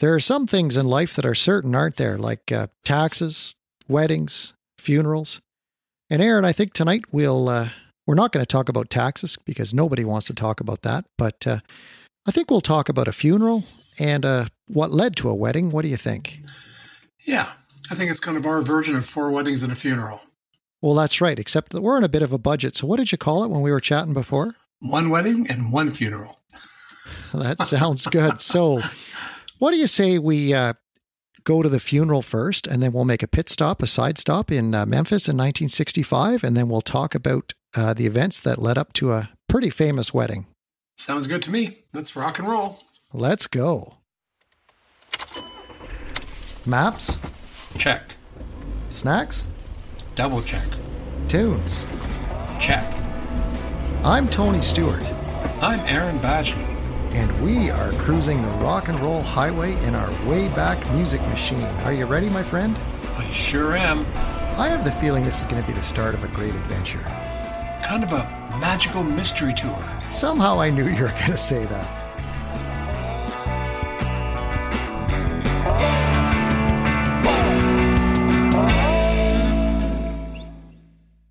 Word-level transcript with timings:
There 0.00 0.14
are 0.14 0.20
some 0.20 0.46
things 0.46 0.76
in 0.76 0.86
life 0.86 1.16
that 1.16 1.26
are 1.26 1.34
certain, 1.34 1.74
aren't 1.74 1.96
there? 1.96 2.18
Like 2.18 2.52
uh, 2.52 2.68
taxes, 2.84 3.56
weddings, 3.88 4.54
funerals. 4.78 5.40
And 6.08 6.22
Aaron, 6.22 6.44
I 6.44 6.52
think 6.52 6.72
tonight 6.72 7.04
we'll 7.10 7.48
uh, 7.48 7.70
we're 8.06 8.14
not 8.14 8.32
going 8.32 8.42
to 8.42 8.46
talk 8.46 8.68
about 8.68 8.90
taxes 8.90 9.36
because 9.44 9.74
nobody 9.74 10.04
wants 10.04 10.26
to 10.28 10.34
talk 10.34 10.60
about 10.60 10.82
that. 10.82 11.04
But 11.16 11.46
uh, 11.46 11.58
I 12.26 12.30
think 12.30 12.50
we'll 12.50 12.60
talk 12.60 12.88
about 12.88 13.08
a 13.08 13.12
funeral 13.12 13.64
and 13.98 14.24
uh, 14.24 14.46
what 14.68 14.92
led 14.92 15.16
to 15.16 15.28
a 15.28 15.34
wedding. 15.34 15.70
What 15.70 15.82
do 15.82 15.88
you 15.88 15.96
think? 15.96 16.40
Yeah, 17.26 17.52
I 17.90 17.94
think 17.96 18.10
it's 18.10 18.20
kind 18.20 18.36
of 18.36 18.46
our 18.46 18.62
version 18.62 18.96
of 18.96 19.04
four 19.04 19.32
weddings 19.32 19.62
and 19.62 19.72
a 19.72 19.76
funeral. 19.76 20.20
Well, 20.80 20.94
that's 20.94 21.20
right. 21.20 21.38
Except 21.38 21.72
that 21.72 21.82
we're 21.82 21.98
in 21.98 22.04
a 22.04 22.08
bit 22.08 22.22
of 22.22 22.32
a 22.32 22.38
budget. 22.38 22.76
So, 22.76 22.86
what 22.86 22.98
did 22.98 23.10
you 23.10 23.18
call 23.18 23.42
it 23.42 23.50
when 23.50 23.62
we 23.62 23.72
were 23.72 23.80
chatting 23.80 24.14
before? 24.14 24.54
One 24.78 25.10
wedding 25.10 25.46
and 25.50 25.72
one 25.72 25.90
funeral. 25.90 26.40
that 27.34 27.60
sounds 27.60 28.06
good. 28.06 28.40
So, 28.40 28.80
what 29.58 29.72
do 29.72 29.76
you 29.76 29.86
say 29.86 30.18
we 30.18 30.54
uh, 30.54 30.74
go 31.44 31.62
to 31.62 31.68
the 31.68 31.80
funeral 31.80 32.22
first, 32.22 32.66
and 32.66 32.82
then 32.82 32.92
we'll 32.92 33.04
make 33.04 33.22
a 33.22 33.28
pit 33.28 33.48
stop, 33.48 33.82
a 33.82 33.86
side 33.86 34.18
stop 34.18 34.50
in 34.50 34.74
uh, 34.74 34.86
Memphis 34.86 35.28
in 35.28 35.36
1965, 35.36 36.44
and 36.44 36.56
then 36.56 36.68
we'll 36.68 36.80
talk 36.80 37.14
about 37.14 37.54
uh, 37.76 37.94
the 37.94 38.06
events 38.06 38.40
that 38.40 38.58
led 38.58 38.78
up 38.78 38.92
to 38.94 39.12
a 39.12 39.30
pretty 39.48 39.70
famous 39.70 40.12
wedding. 40.12 40.46
Sounds 40.96 41.26
good 41.26 41.42
to 41.42 41.50
me. 41.50 41.84
Let's 41.94 42.16
rock 42.16 42.38
and 42.38 42.48
roll. 42.48 42.78
Let's 43.12 43.46
go. 43.46 43.94
Maps? 46.66 47.18
Check. 47.78 48.16
Snacks? 48.90 49.46
Double 50.14 50.42
check. 50.42 50.68
Tunes? 51.28 51.86
Check. 52.60 52.84
I'm 54.04 54.28
Tony 54.28 54.60
Stewart. 54.60 55.02
I'm 55.62 55.80
Aaron 55.80 56.18
Badgley. 56.18 56.77
And 57.12 57.42
we 57.42 57.70
are 57.70 57.92
cruising 57.92 58.42
the 58.42 58.48
rock 58.58 58.88
and 58.88 58.98
roll 59.00 59.22
highway 59.22 59.72
in 59.84 59.94
our 59.94 60.10
way 60.28 60.48
back 60.48 60.78
music 60.92 61.20
machine. 61.22 61.60
Are 61.84 61.92
you 61.92 62.06
ready, 62.06 62.28
my 62.30 62.42
friend? 62.42 62.78
I 63.16 63.30
sure 63.30 63.76
am. 63.76 64.00
I 64.58 64.68
have 64.68 64.84
the 64.84 64.92
feeling 64.92 65.24
this 65.24 65.40
is 65.40 65.46
going 65.46 65.60
to 65.62 65.66
be 65.66 65.72
the 65.72 65.82
start 65.82 66.14
of 66.14 66.24
a 66.24 66.28
great 66.28 66.54
adventure. 66.54 67.00
Kind 67.82 68.04
of 68.04 68.12
a 68.12 68.22
magical 68.60 69.02
mystery 69.02 69.54
tour. 69.54 69.78
Somehow 70.10 70.60
I 70.60 70.70
knew 70.70 70.84
you 70.84 71.02
were 71.02 71.08
going 71.08 71.32
to 71.32 71.36
say 71.36 71.64
that. 71.66 71.98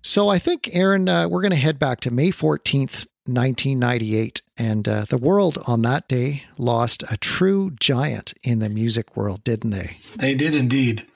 So 0.02 0.30
I 0.30 0.38
think, 0.38 0.70
Aaron, 0.72 1.06
uh, 1.06 1.28
we're 1.28 1.42
going 1.42 1.50
to 1.50 1.56
head 1.56 1.78
back 1.78 2.00
to 2.00 2.10
May 2.10 2.30
14th, 2.30 3.06
1998. 3.28 4.42
And 4.56 4.88
uh, 4.88 5.04
the 5.08 5.18
world 5.18 5.58
on 5.66 5.82
that 5.82 6.08
day 6.08 6.44
lost 6.56 7.04
a 7.10 7.16
true 7.16 7.70
giant 7.78 8.34
in 8.42 8.58
the 8.58 8.68
music 8.68 9.16
world, 9.16 9.44
didn't 9.44 9.70
they? 9.70 9.96
They 10.16 10.34
did 10.34 10.54
indeed. 10.56 11.06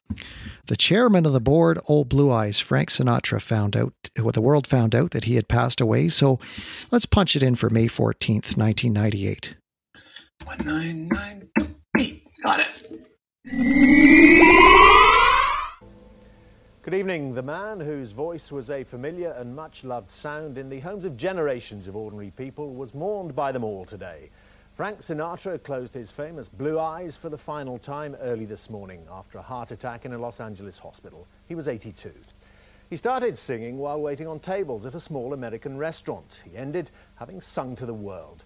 The 0.66 0.77
chairman 0.77 1.27
of 1.27 1.33
the 1.33 1.40
board, 1.40 1.80
Old 1.88 2.08
Blue 2.08 2.30
Eyes, 2.30 2.60
Frank 2.60 2.90
Sinatra, 2.90 3.40
found 3.40 3.77
out, 3.77 3.94
well, 4.18 4.30
the 4.30 4.40
world 4.40 4.66
found 4.66 4.94
out 4.94 5.10
that 5.10 5.24
he 5.24 5.34
had 5.34 5.48
passed 5.48 5.80
away. 5.80 6.08
So 6.08 6.38
let's 6.90 7.06
punch 7.06 7.34
it 7.34 7.42
in 7.42 7.56
for 7.56 7.68
May 7.70 7.88
14th, 7.88 8.56
1998. 8.56 9.56
1998. 10.44 12.22
Got 12.44 12.60
it. 12.60 12.68
Good 16.83 16.94
evening. 16.94 17.34
The 17.34 17.42
man 17.42 17.78
whose 17.78 18.11
voice 18.11 18.50
was 18.50 18.69
a 18.69 18.83
familiar 18.83 19.30
and 19.38 19.55
much 19.55 19.84
loved 19.84 20.11
sound 20.11 20.58
in 20.58 20.69
the 20.69 20.80
homes 20.80 21.05
of 21.05 21.16
generations 21.16 21.86
of 21.86 21.94
ordinary 21.94 22.33
people 22.33 22.74
was 22.74 22.92
mourned 22.92 23.36
by 23.36 23.52
them 23.52 23.62
all 23.62 23.84
today. 23.84 24.30
Frank 24.74 24.98
Sinatra 24.98 25.62
closed 25.62 25.94
his 25.94 26.11
famous 26.11 26.48
Blue 26.48 26.80
Eyes 26.80 27.16
for 27.16 27.28
the 27.28 27.39
final 27.39 27.78
time 27.78 28.16
early 28.20 28.47
this 28.47 28.69
morning 28.69 29.06
after 29.12 29.39
a 29.39 29.42
heart 29.42 29.70
attack 29.70 30.05
in 30.05 30.12
a 30.12 30.19
Los 30.19 30.41
Angeles 30.41 30.77
hospital. 30.77 31.28
He 31.47 31.55
was 31.55 31.69
82. 31.69 32.11
He 32.91 32.96
started 32.96 33.39
singing 33.39 33.78
while 33.78 34.00
waiting 34.00 34.27
on 34.27 34.41
tables 34.41 34.84
at 34.84 34.96
a 34.96 35.01
small 35.01 35.34
American 35.34 35.78
restaurant. 35.78 36.42
He 36.45 36.57
ended 36.57 36.90
having 37.14 37.40
sung 37.40 37.77
to 37.77 37.86
the 37.86 37.95
world. 37.95 38.45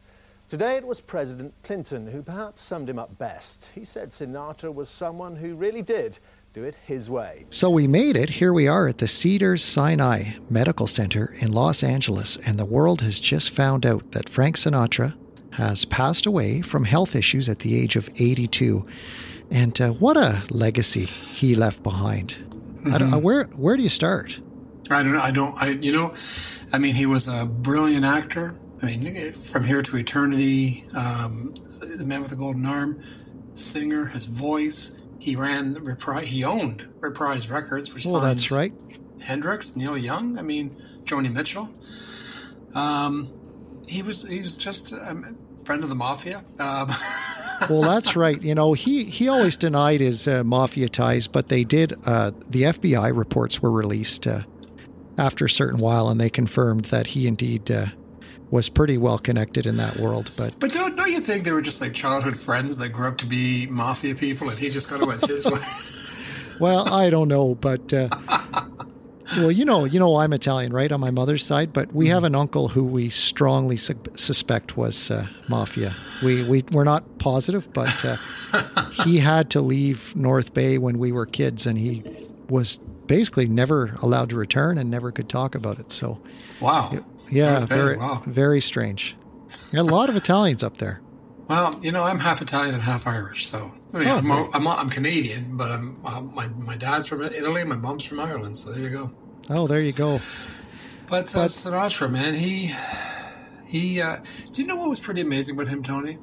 Today 0.51 0.77
it 0.77 0.87
was 0.87 1.01
President 1.01 1.55
Clinton 1.65 2.07
who 2.07 2.23
perhaps 2.23 2.63
summed 2.63 2.91
him 2.91 2.99
up 2.99 3.17
best. 3.17 3.71
He 3.75 3.87
said 3.87 4.11
Sinatra 4.11 4.73
was 4.73 4.91
someone 4.91 5.37
who 5.37 5.57
really 5.57 5.83
did 5.83 6.19
do 6.57 6.65
it 6.65 6.75
his 6.87 7.11
way. 7.11 7.45
So 7.51 7.69
we 7.69 7.87
made 7.87 8.17
it. 8.17 8.31
Here 8.31 8.51
we 8.51 8.67
are 8.67 8.89
at 8.89 8.97
the 8.97 9.07
Cedars 9.07 9.63
Sinai 9.63 10.37
Medical 10.49 10.87
Center 10.87 11.35
in 11.39 11.53
Los 11.53 11.83
Angeles, 11.83 12.39
and 12.47 12.59
the 12.59 12.65
world 12.65 13.03
has 13.03 13.21
just 13.21 13.51
found 13.51 13.85
out 13.85 14.13
that 14.13 14.31
Frank 14.31 14.57
Sinatra 14.57 15.15
has 15.51 15.85
passed 15.85 16.25
away 16.25 16.63
from 16.63 16.85
health 16.85 17.15
issues 17.15 17.47
at 17.51 17.59
the 17.59 17.79
age 17.79 17.95
of 17.95 18.09
82. 18.19 18.87
And 19.51 19.79
uh, 19.79 19.91
what 19.91 20.17
a 20.17 20.45
legacy 20.49 21.05
he 21.05 21.55
left 21.55 21.83
behind. 21.83 22.39
Mm-hmm. 22.87 23.13
Uh, 23.13 23.19
where 23.19 23.45
where 23.49 23.77
do 23.77 23.83
you 23.83 23.91
start? 23.91 24.41
I 24.91 25.03
don't. 25.03 25.13
know. 25.13 25.21
I 25.21 25.31
don't. 25.31 25.63
I 25.63 25.69
you 25.73 25.93
know, 25.93 26.15
I 26.73 26.79
mean, 26.79 26.95
he 26.95 27.05
was 27.05 27.29
a 27.29 27.45
brilliant 27.45 28.07
actor. 28.07 28.59
I 28.83 28.87
mean, 28.87 29.33
from 29.35 29.65
here 29.65 29.83
to 29.83 29.97
eternity, 29.99 30.85
um, 30.97 31.53
the 31.99 32.05
man 32.07 32.23
with 32.23 32.31
the 32.31 32.37
golden 32.37 32.65
arm, 32.65 33.03
singer, 33.53 34.07
his 34.07 34.25
voice 34.25 35.03
he 35.19 35.37
ran 35.37 35.75
reprise. 35.75 36.29
He 36.29 36.45
owned 36.45 36.89
Reprise 37.01 37.51
Records, 37.51 37.93
which 37.95 38.07
well, 38.07 38.21
that's 38.21 38.51
right. 38.51 38.73
Hendrix, 39.25 39.77
Neil 39.77 39.97
Young. 39.97 40.39
I 40.39 40.43
mean, 40.43 40.71
Joni 41.05 41.33
Mitchell. 41.33 41.71
Um, 42.75 43.29
he 43.89 44.03
was 44.03 44.27
he 44.27 44.39
was 44.39 44.57
just 44.57 44.93
a 44.93 45.35
friend 45.65 45.83
of 45.83 45.89
the 45.89 45.95
mafia. 45.95 46.39
Um. 46.61 46.89
well, 47.71 47.83
that's 47.83 48.17
right. 48.17 48.41
You 48.41 48.55
know, 48.55 48.73
he 48.75 49.05
he 49.05 49.29
always 49.29 49.57
denied 49.57 50.01
his 50.01 50.29
uh, 50.29 50.45
mafia 50.45 50.89
ties, 50.89 51.27
but 51.27 51.49
they 51.49 51.65
did. 51.65 51.95
Uh, 52.07 52.33
the 52.49 52.63
FBI 52.63 53.17
reports 53.17 53.63
were 53.63 53.71
released 53.71 54.27
uh, 54.27 54.43
after 55.19 55.47
a 55.47 55.51
certain 55.51 55.81
while, 55.81 56.09
and 56.09 56.21
they 56.21 56.31
confirmed 56.31 56.87
that 56.87 57.09
he 57.09 57.27
indeed 57.27 57.71
uh, 57.71 57.87
was 58.51 58.69
pretty 58.69 58.99
well 58.99 59.19
connected 59.19 59.67
in 59.67 59.77
that 59.77 59.97
world. 59.97 60.31
But 60.37 60.59
but 60.61 60.71
don't, 60.71 60.97
don't 60.97 61.11
you 61.11 61.21
think 61.21 61.45
they 61.45 61.53
were 61.53 61.63
just 61.63 61.81
like 61.81 61.93
childhood 61.93 62.37
friends 62.37 62.77
that 62.79 62.91
grew 62.91 63.09
up 63.09 63.19
to 63.19 63.27
be 63.27 63.67
mafia 63.67 64.15
people, 64.15 64.49
and 64.49 64.59
he 64.59 64.69
just 64.69 64.89
kind 64.89 65.03
of 65.03 65.09
went 65.09 65.27
his 65.27 65.47
way? 65.47 66.65
well, 66.65 66.93
I 66.93 67.11
don't 67.11 67.29
know, 67.29 67.55
but 67.55 67.93
uh, 67.93 68.09
well, 69.37 69.51
you 69.51 69.65
know, 69.65 69.85
you 69.85 69.99
know, 69.99 70.17
I'm 70.17 70.33
Italian, 70.33 70.73
right, 70.73 70.91
on 70.91 71.01
my 71.01 71.11
mother's 71.11 71.45
side, 71.45 71.73
but 71.73 71.93
we 71.93 72.07
mm-hmm. 72.07 72.15
have 72.15 72.25
an 72.25 72.35
uncle 72.35 72.69
who 72.69 72.85
we 72.85 73.11
strongly 73.11 73.77
su- 73.77 73.99
suspect 74.15 74.77
was 74.77 75.11
uh, 75.11 75.27
mafia. 75.49 75.93
We 76.25 76.49
we 76.49 76.65
we're 76.73 76.85
not 76.85 77.19
positive, 77.19 77.73
but 77.73 77.93
uh, 78.05 78.85
he 79.05 79.19
had 79.19 79.51
to 79.51 79.61
leave 79.61 80.15
North 80.15 80.55
Bay 80.55 80.79
when 80.79 80.99
we 80.99 81.13
were 81.13 81.27
kids, 81.27 81.67
and 81.67 81.77
he 81.79 82.05
was 82.49 82.79
basically 83.07 83.47
never 83.47 83.97
allowed 84.03 84.31
to 84.31 84.37
return 84.37 84.79
and 84.79 84.91
never 84.91 85.11
could 85.13 85.29
talk 85.29 85.55
about 85.55 85.79
it. 85.79 85.93
So, 85.93 86.21
wow, 86.61 86.93
yeah, 87.31 87.61
very 87.61 87.97
wow. 87.97 88.23
very 88.27 88.61
strange. 88.61 89.17
a 89.73 89.83
lot 89.83 90.09
of 90.09 90.17
Italians 90.17 90.63
up 90.63 90.79
there. 90.79 91.01
Well, 91.49 91.79
you 91.81 91.93
know, 91.93 92.03
I'm 92.03 92.19
half 92.19 92.43
Italian 92.43 92.75
and 92.75 92.83
half 92.83 93.07
Irish, 93.07 93.47
so 93.47 93.71
I 93.95 93.99
mean, 93.99 94.09
oh, 94.09 94.51
I'm, 94.53 94.67
I'm, 94.67 94.67
I'm, 94.67 94.91
Canadian, 94.91 95.57
but 95.57 95.71
I'm 95.71 96.05
uh, 96.05 96.21
my 96.21 96.49
my 96.49 96.77
dad's 96.77 97.09
from 97.09 97.23
Italy, 97.23 97.65
my 97.65 97.77
mom's 97.77 98.05
from 98.05 98.19
Ireland, 98.19 98.57
so 98.57 98.73
there 98.73 98.83
you 98.83 98.91
go. 98.91 99.13
Oh, 99.49 99.67
there 99.69 99.81
you 99.81 99.93
go. 99.93 100.19
But, 101.09 101.37
uh, 101.37 101.47
Sinatra, 101.47 102.11
man, 102.11 102.35
he 102.35 102.73
he. 103.69 104.01
Uh, 104.01 104.19
do 104.53 104.63
you 104.63 104.67
know 104.67 104.77
what 104.77 104.89
was 104.89 104.99
pretty 104.99 105.21
amazing 105.21 105.55
about 105.55 105.69
him, 105.69 105.85
Tony? 105.85 106.15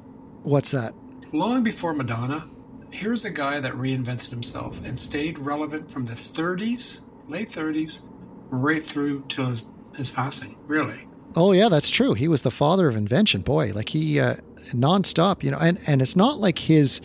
What's 0.42 0.72
that? 0.72 0.94
Long 1.32 1.62
before 1.62 1.94
Madonna, 1.94 2.48
here's 2.94 3.24
a 3.24 3.30
guy 3.30 3.60
that 3.60 3.72
reinvented 3.72 4.30
himself 4.30 4.84
and 4.84 4.98
stayed 4.98 5.38
relevant 5.38 5.90
from 5.90 6.04
the 6.04 6.12
30s, 6.12 7.02
late 7.28 7.48
30s, 7.48 8.08
right 8.50 8.82
through 8.82 9.24
to 9.28 9.46
his, 9.46 9.66
his 9.96 10.10
passing. 10.10 10.56
Really. 10.66 11.06
Oh 11.36 11.52
yeah, 11.52 11.68
that's 11.68 11.90
true. 11.90 12.14
He 12.14 12.28
was 12.28 12.42
the 12.42 12.50
father 12.50 12.88
of 12.88 12.96
invention. 12.96 13.42
Boy, 13.42 13.72
like 13.72 13.88
he 13.88 14.20
uh, 14.20 14.36
nonstop, 14.70 15.42
you 15.42 15.50
know, 15.50 15.58
and 15.58 15.80
and 15.86 16.00
it's 16.00 16.14
not 16.14 16.38
like 16.38 16.60
his 16.60 17.00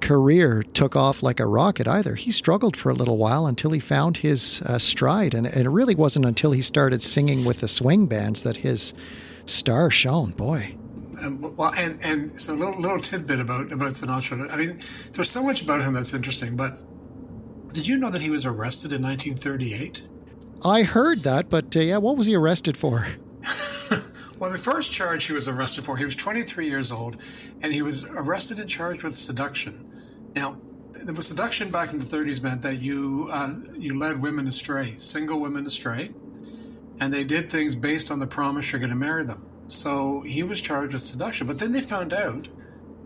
career 0.00 0.62
took 0.62 0.96
off 0.96 1.22
like 1.22 1.38
a 1.38 1.46
rocket 1.46 1.86
either. 1.86 2.14
He 2.14 2.32
struggled 2.32 2.76
for 2.76 2.90
a 2.90 2.94
little 2.94 3.18
while 3.18 3.46
until 3.46 3.72
he 3.72 3.80
found 3.80 4.18
his 4.18 4.62
uh, 4.62 4.78
stride, 4.78 5.34
and, 5.34 5.46
and 5.46 5.66
it 5.66 5.70
really 5.70 5.94
wasn't 5.94 6.24
until 6.24 6.52
he 6.52 6.62
started 6.62 7.02
singing 7.02 7.44
with 7.44 7.58
the 7.58 7.68
swing 7.68 8.06
bands 8.06 8.42
that 8.42 8.58
his 8.58 8.94
star 9.44 9.90
shone. 9.90 10.30
Boy. 10.30 10.76
Um, 11.24 11.56
well, 11.56 11.72
and 11.76 11.98
and 12.04 12.38
so 12.40 12.54
a 12.54 12.56
little, 12.56 12.80
little 12.80 12.98
tidbit 12.98 13.40
about 13.40 13.72
about 13.72 13.92
Sinatra. 13.92 14.50
I 14.50 14.56
mean, 14.56 14.76
there's 15.12 15.30
so 15.30 15.42
much 15.42 15.62
about 15.62 15.80
him 15.80 15.94
that's 15.94 16.12
interesting. 16.12 16.56
But 16.56 16.78
did 17.72 17.86
you 17.86 17.96
know 17.96 18.10
that 18.10 18.20
he 18.20 18.30
was 18.30 18.44
arrested 18.44 18.92
in 18.92 19.02
1938? 19.02 20.02
I 20.64 20.82
heard 20.82 21.20
that, 21.20 21.48
but 21.48 21.76
uh, 21.76 21.80
yeah, 21.80 21.96
what 21.98 22.16
was 22.16 22.26
he 22.26 22.34
arrested 22.34 22.76
for? 22.76 23.06
well, 24.38 24.50
the 24.50 24.58
first 24.58 24.92
charge 24.92 25.26
he 25.26 25.32
was 25.32 25.48
arrested 25.48 25.84
for, 25.84 25.96
he 25.96 26.04
was 26.04 26.16
23 26.16 26.68
years 26.68 26.90
old, 26.92 27.16
and 27.62 27.72
he 27.72 27.82
was 27.82 28.04
arrested 28.04 28.58
and 28.58 28.68
charged 28.68 29.04
with 29.04 29.14
seduction. 29.14 29.90
Now, 30.34 30.58
the 30.92 31.22
seduction 31.22 31.70
back 31.70 31.92
in 31.92 31.98
the 31.98 32.04
30s 32.04 32.42
meant 32.42 32.62
that 32.62 32.80
you 32.80 33.28
uh, 33.32 33.54
you 33.78 33.98
led 33.98 34.20
women 34.20 34.46
astray, 34.46 34.94
single 34.96 35.40
women 35.40 35.66
astray, 35.66 36.10
and 37.00 37.12
they 37.12 37.24
did 37.24 37.48
things 37.48 37.76
based 37.76 38.10
on 38.10 38.18
the 38.18 38.26
promise 38.26 38.72
you're 38.72 38.80
going 38.80 38.90
to 38.90 38.96
marry 38.96 39.24
them. 39.24 39.48
So 39.66 40.22
he 40.22 40.42
was 40.42 40.60
charged 40.60 40.92
with 40.92 41.02
seduction. 41.02 41.46
But 41.46 41.58
then 41.58 41.72
they 41.72 41.80
found 41.80 42.12
out 42.12 42.48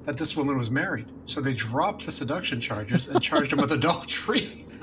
that 0.05 0.17
this 0.17 0.37
woman 0.37 0.57
was 0.57 0.71
married. 0.71 1.07
So 1.27 1.41
they 1.41 1.53
dropped 1.53 2.07
the 2.07 2.11
seduction 2.11 2.61
charges 2.61 3.09
and 3.09 3.23
charged 3.23 3.53
him 3.53 3.61
with 3.61 3.73
adultery. 3.81 4.41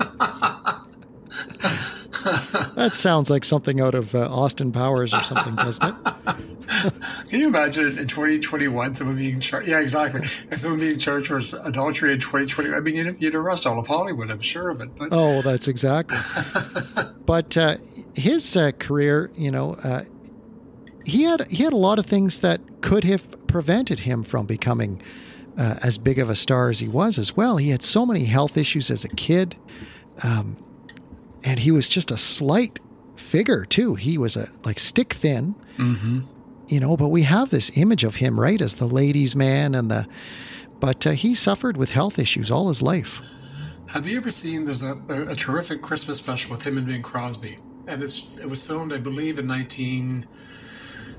that 2.76 2.90
sounds 2.92 3.30
like 3.30 3.44
something 3.44 3.80
out 3.80 3.94
of 3.94 4.14
uh, 4.14 4.28
Austin 4.30 4.72
Powers 4.72 5.12
or 5.12 5.22
something, 5.22 5.54
doesn't 5.56 5.84
it? 5.84 6.14
Can 7.28 7.40
you 7.40 7.48
imagine 7.48 7.98
in 7.98 8.06
2021 8.06 8.94
someone 8.94 9.16
being 9.16 9.40
charged? 9.40 9.68
Yeah, 9.68 9.80
exactly. 9.80 10.20
And 10.50 10.58
someone 10.58 10.80
being 10.80 10.98
charged 10.98 11.28
for 11.28 11.38
adultery 11.64 12.12
in 12.12 12.18
2020. 12.18 12.70
I 12.72 12.80
mean, 12.80 12.96
you'd, 12.96 13.20
you'd, 13.20 13.34
arrest 13.34 13.66
all 13.66 13.78
of 13.78 13.86
Hollywood. 13.86 14.30
I'm 14.30 14.40
sure 14.40 14.70
of 14.70 14.80
it. 14.80 14.90
But 14.96 15.08
oh, 15.12 15.42
that's 15.42 15.68
exactly. 15.68 16.18
but 17.24 17.56
uh, 17.56 17.76
his 18.14 18.56
uh, 18.56 18.72
career, 18.78 19.30
you 19.36 19.50
know, 19.50 19.74
uh, 19.74 20.04
he 21.06 21.22
had 21.22 21.50
he 21.50 21.62
had 21.62 21.72
a 21.72 21.76
lot 21.76 21.98
of 21.98 22.06
things 22.06 22.40
that 22.40 22.60
could 22.82 23.04
have 23.04 23.46
prevented 23.46 24.00
him 24.00 24.22
from 24.22 24.44
becoming 24.46 25.00
uh, 25.56 25.76
as 25.82 25.98
big 25.98 26.18
of 26.18 26.28
a 26.28 26.34
star 26.34 26.68
as 26.68 26.80
he 26.80 26.88
was 26.88 27.18
as 27.18 27.36
well. 27.36 27.56
He 27.56 27.70
had 27.70 27.82
so 27.82 28.04
many 28.04 28.24
health 28.24 28.56
issues 28.56 28.90
as 28.90 29.04
a 29.04 29.08
kid. 29.08 29.56
Um, 30.22 30.56
and 31.44 31.60
he 31.60 31.70
was 31.70 31.88
just 31.88 32.10
a 32.10 32.16
slight 32.16 32.78
figure 33.14 33.64
too. 33.64 33.94
He 33.94 34.18
was 34.18 34.36
a 34.36 34.48
like 34.64 34.80
stick 34.80 35.14
thin, 35.14 35.54
mm-hmm. 35.76 36.20
you 36.68 36.80
know. 36.80 36.96
But 36.96 37.08
we 37.08 37.22
have 37.22 37.50
this 37.50 37.76
image 37.76 38.04
of 38.04 38.16
him, 38.16 38.38
right, 38.38 38.60
as 38.60 38.74
the 38.74 38.86
ladies' 38.86 39.36
man, 39.36 39.74
and 39.74 39.90
the. 39.90 40.08
But 40.80 41.06
uh, 41.06 41.10
he 41.12 41.34
suffered 41.34 41.76
with 41.76 41.92
health 41.92 42.18
issues 42.18 42.50
all 42.50 42.68
his 42.68 42.82
life. 42.82 43.20
Have 43.88 44.06
you 44.06 44.18
ever 44.18 44.30
seen? 44.30 44.64
There's 44.64 44.82
a, 44.82 45.00
a, 45.08 45.28
a 45.28 45.34
terrific 45.36 45.80
Christmas 45.80 46.18
special 46.18 46.50
with 46.50 46.66
him 46.66 46.76
and 46.76 46.86
Bing 46.86 47.02
Crosby, 47.02 47.58
and 47.86 48.02
it's 48.02 48.38
it 48.38 48.50
was 48.50 48.66
filmed, 48.66 48.92
I 48.92 48.98
believe, 48.98 49.38
in 49.38 49.46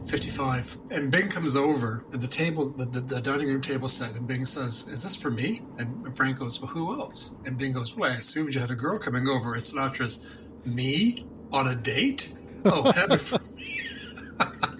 1955. 0.08 0.98
And 0.98 1.12
Bing 1.12 1.28
comes 1.28 1.58
over 1.58 2.06
at 2.14 2.22
the 2.22 2.28
table, 2.28 2.72
the, 2.72 2.86
the, 2.86 3.02
the 3.02 3.22
dining 3.22 3.48
room 3.48 3.62
table 3.62 3.90
set, 3.90 4.16
and 4.16 4.26
Bing 4.26 4.46
says, 4.46 4.88
"Is 4.88 5.04
this 5.04 5.16
for 5.22 5.30
me?" 5.30 5.62
And 5.78 6.16
Frank 6.16 6.40
goes, 6.40 6.62
"Well, 6.62 6.72
who 6.72 6.98
else?" 7.00 7.36
And 7.46 7.58
Bing 7.58 7.74
goes, 7.74 7.96
"Well, 7.96 8.10
I 8.12 8.16
assumed 8.16 8.56
you 8.56 8.62
had 8.62 8.72
a 8.72 8.76
girl 8.76 9.00
coming 9.00 9.28
over." 9.28 9.54
It's 9.56 9.74
Sinatra's 9.74 10.48
me 10.64 11.26
on 11.52 11.68
a 11.68 11.76
date? 11.76 12.34
Oh, 12.64 12.92
heaven 12.92 13.18
for 13.18 13.40
me. 13.54 13.87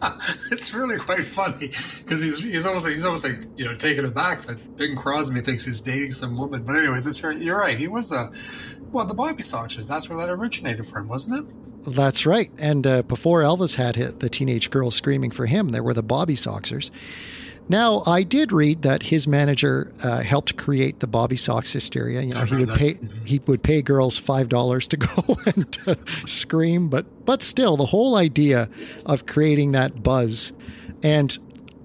it's 0.52 0.74
really 0.74 0.98
quite 0.98 1.24
funny 1.24 1.68
because 1.68 2.22
he's 2.22 2.44
he's 2.44 2.66
almost 2.66 2.86
like 2.86 2.94
he's 2.94 3.06
almost 3.06 3.26
like 3.26 3.42
you 3.56 3.66
know 3.66 3.76
taken 3.76 4.06
aback 4.06 4.42
that 4.42 4.78
Bing 4.78 4.96
Crosby 4.96 5.40
thinks 5.40 5.66
he's 5.66 5.82
dating 5.82 6.12
some 6.12 6.38
woman. 6.38 6.64
But 6.64 6.76
anyways, 6.76 7.08
it's 7.08 7.20
very, 7.20 7.44
you're 7.44 7.60
right. 7.60 7.78
He 7.78 7.88
was 7.88 8.12
a 8.12 8.30
well 8.92 9.06
the 9.06 9.14
Bobby 9.14 9.44
Soxers. 9.44 9.90
That's 9.90 10.10
where 10.10 10.18
that 10.20 10.30
originated 10.30 10.86
from, 10.86 11.08
wasn't 11.08 11.48
it? 11.50 11.96
That's 11.96 12.26
right. 12.26 12.52
And 12.58 12.86
uh, 12.86 13.04
before 13.04 13.42
Elvis 13.42 13.76
had 13.76 13.96
hit 13.96 14.20
the 14.20 14.30
teenage 14.30 14.70
girls 14.70 14.96
screaming 14.96 15.32
for 15.32 15.46
him, 15.46 15.70
there 15.70 15.84
were 15.84 15.94
the 15.94 16.04
Bobby 16.04 16.36
Soxers. 16.36 16.92
Now, 17.70 18.04
I 18.06 18.24
did 18.24 18.52
read 18.52 18.84
that 18.84 19.04
his 19.04 19.28
manager 19.28 19.92
uh, 20.04 20.22
helped 20.22 20.56
create 20.58 21.00
the 21.00 21.08
Bobby 21.08 21.36
Sox 21.36 21.74
hysteria. 21.74 22.22
You 22.22 22.32
know, 22.32 22.46
he 22.46 22.56
would 22.56 22.70
that. 22.70 22.78
pay 22.78 22.94
mm-hmm. 22.94 23.26
he 23.26 23.40
would 23.48 23.64
pay 23.64 23.82
girls 23.82 24.18
five 24.18 24.50
dollars 24.50 24.88
to 24.90 24.98
go 24.98 25.38
and 25.46 25.78
uh, 25.86 25.96
scream, 26.26 26.88
but 26.90 27.26
but 27.26 27.44
still, 27.44 27.78
the 27.78 27.86
whole 27.86 28.16
idea 28.16 28.70
of 29.06 29.26
creating 29.26 29.74
that 29.74 30.02
buzz, 30.02 30.54
and 31.04 31.38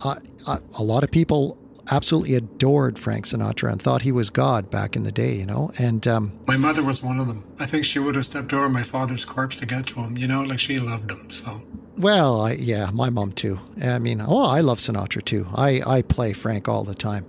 uh, 0.02 0.16
uh, 0.46 0.58
a 0.78 0.82
lot 0.82 1.02
of 1.02 1.10
people 1.10 1.58
absolutely 1.90 2.34
adored 2.34 2.98
Frank 2.98 3.26
Sinatra 3.26 3.72
and 3.72 3.82
thought 3.82 4.02
he 4.02 4.12
was 4.12 4.30
God 4.30 4.70
back 4.70 4.96
in 4.96 5.02
the 5.02 5.12
day. 5.12 5.34
You 5.34 5.46
know, 5.46 5.72
and 5.78 6.06
um, 6.06 6.38
my 6.46 6.56
mother 6.56 6.82
was 6.82 7.02
one 7.02 7.18
of 7.18 7.28
them. 7.28 7.44
I 7.58 7.66
think 7.66 7.84
she 7.84 7.98
would 7.98 8.14
have 8.14 8.24
stepped 8.24 8.52
over 8.52 8.68
my 8.68 8.82
father's 8.82 9.24
corpse 9.24 9.60
to 9.60 9.66
get 9.66 9.86
to 9.88 10.00
him. 10.00 10.16
You 10.16 10.28
know, 10.28 10.42
like 10.42 10.58
she 10.58 10.78
loved 10.78 11.10
him. 11.10 11.30
So 11.30 11.62
well, 11.96 12.40
I, 12.40 12.52
yeah, 12.52 12.90
my 12.92 13.10
mom 13.10 13.32
too. 13.32 13.60
I 13.80 13.98
mean, 13.98 14.20
oh, 14.20 14.46
I 14.46 14.60
love 14.60 14.78
Sinatra 14.78 15.24
too. 15.24 15.46
I, 15.54 15.82
I 15.86 16.02
play 16.02 16.32
Frank 16.32 16.68
all 16.68 16.84
the 16.84 16.94
time. 16.94 17.26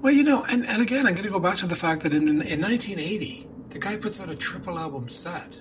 Well, 0.00 0.12
you 0.12 0.24
know, 0.24 0.44
and, 0.50 0.64
and 0.64 0.80
again, 0.80 1.06
I'm 1.06 1.14
going 1.14 1.24
to 1.24 1.30
go 1.30 1.38
back 1.38 1.56
to 1.56 1.66
the 1.66 1.74
fact 1.74 2.02
that 2.02 2.14
in, 2.14 2.28
in 2.28 2.38
1980, 2.38 3.46
the 3.70 3.78
guy 3.78 3.96
puts 3.96 4.20
out 4.20 4.30
a 4.30 4.34
triple 4.34 4.78
album 4.78 5.08
set, 5.08 5.58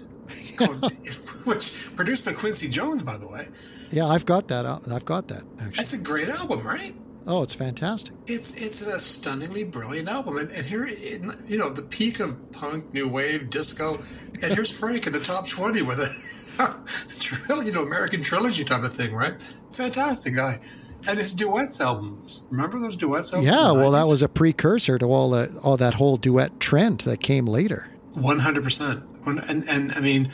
called, 0.58 0.92
which 1.46 1.96
produced 1.96 2.26
by 2.26 2.34
Quincy 2.34 2.68
Jones, 2.68 3.04
by 3.04 3.18
the 3.18 3.28
way. 3.28 3.48
Yeah, 3.92 4.08
I've 4.08 4.26
got 4.26 4.48
that. 4.48 4.66
Uh, 4.66 4.80
I've 4.90 5.06
got 5.06 5.28
that. 5.28 5.44
Actually, 5.60 5.76
that's 5.76 5.94
a 5.94 5.98
great 5.98 6.30
album, 6.30 6.62
right? 6.62 6.96
Oh, 7.28 7.44
it's 7.44 7.54
fantastic. 7.54 8.14
It's 8.26 8.56
it's 8.56 8.82
a 8.82 9.00
stunningly 9.00 9.64
brilliant 9.64 10.10
album, 10.10 10.38
and, 10.38 10.50
and 10.52 10.66
here, 10.66 10.88
you 10.88 11.58
know, 11.58 11.70
the 11.70 11.84
peak 11.84 12.20
of 12.20 12.52
punk, 12.52 12.94
new 12.94 13.08
wave, 13.08 13.50
disco, 13.50 13.98
and 14.42 14.54
here's 14.54 14.78
Frank 14.78 15.06
in 15.06 15.14
the 15.14 15.20
top 15.20 15.48
twenty 15.48 15.82
with 15.82 16.00
a 16.00 16.10
you 17.66 17.72
know 17.72 17.84
American 17.84 18.22
trilogy 18.22 18.64
type 18.64 18.84
of 18.84 18.94
thing, 18.94 19.14
right? 19.14 19.42
Fantastic 19.72 20.36
guy, 20.36 20.60
and 21.08 21.20
his 21.20 21.34
duets 21.34 21.80
albums. 21.80 22.44
Remember 22.50 22.80
those 22.80 22.98
duets 22.98 23.34
albums? 23.34 23.52
Yeah, 23.52 23.72
well, 23.72 23.92
that 23.92 24.08
was 24.08 24.24
a 24.24 24.30
precursor 24.30 24.98
to 24.98 25.06
all 25.06 25.30
the 25.30 25.60
all 25.64 25.78
that 25.78 25.96
whole 25.96 26.18
duet 26.18 26.60
trend 26.60 27.02
that 27.02 27.22
came 27.22 27.46
later. 27.46 27.88
One 28.16 28.40
hundred 28.40 28.64
percent, 28.64 29.04
and 29.26 29.68
and 29.70 29.92
I 29.92 30.00
mean 30.00 30.32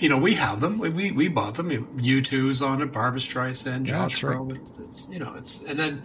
you 0.00 0.08
know, 0.08 0.18
we 0.18 0.34
have 0.34 0.60
them. 0.60 0.78
We 0.78 1.12
we 1.12 1.28
bought 1.28 1.54
them. 1.54 1.70
U2's 1.70 2.62
on 2.62 2.82
it, 2.82 2.92
Barbra 2.92 3.20
Streisand, 3.20 3.84
Josh 3.84 4.22
yeah, 4.22 4.30
right. 4.30 4.56
it's, 4.56 4.78
it's, 4.78 5.08
you 5.10 5.18
know, 5.18 5.34
it's 5.34 5.64
and 5.64 5.78
then 5.78 6.02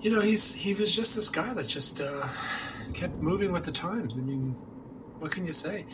you 0.00 0.10
know 0.10 0.20
he's 0.20 0.54
he 0.54 0.74
was 0.74 0.94
just 0.94 1.14
this 1.14 1.28
guy 1.28 1.52
that 1.54 1.68
just 1.68 2.00
uh, 2.00 2.26
kept 2.94 3.16
moving 3.16 3.52
with 3.52 3.64
the 3.64 3.72
times. 3.72 4.18
I 4.18 4.22
mean, 4.22 4.52
what 5.18 5.30
can 5.30 5.46
you 5.46 5.52
say? 5.52 5.86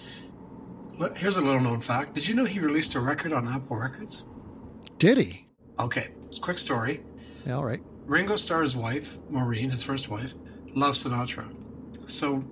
Here's 1.17 1.37
a 1.37 1.43
little 1.43 1.61
known 1.61 1.81
fact. 1.81 2.15
Did 2.15 2.29
you 2.29 2.35
know 2.35 2.45
he 2.45 2.61
released 2.61 2.95
a 2.95 3.01
record 3.01 3.33
on 3.33 3.49
Apple 3.49 3.77
Records? 3.77 4.25
Did 4.99 5.19
he? 5.19 5.47
Okay, 5.79 6.09
it's 6.23 6.39
a 6.39 6.41
quick 6.41 6.59
story. 6.59 7.03
Yeah, 7.47 7.55
all 7.55 7.65
right. 7.65 7.81
Ringo 8.05 8.37
Starr's 8.37 8.77
wife, 8.77 9.19
Maureen, 9.31 9.71
his 9.71 9.85
first 9.85 10.09
wife, 10.09 10.35
loves 10.75 11.05
Sinatra. 11.05 11.53
So 12.09 12.45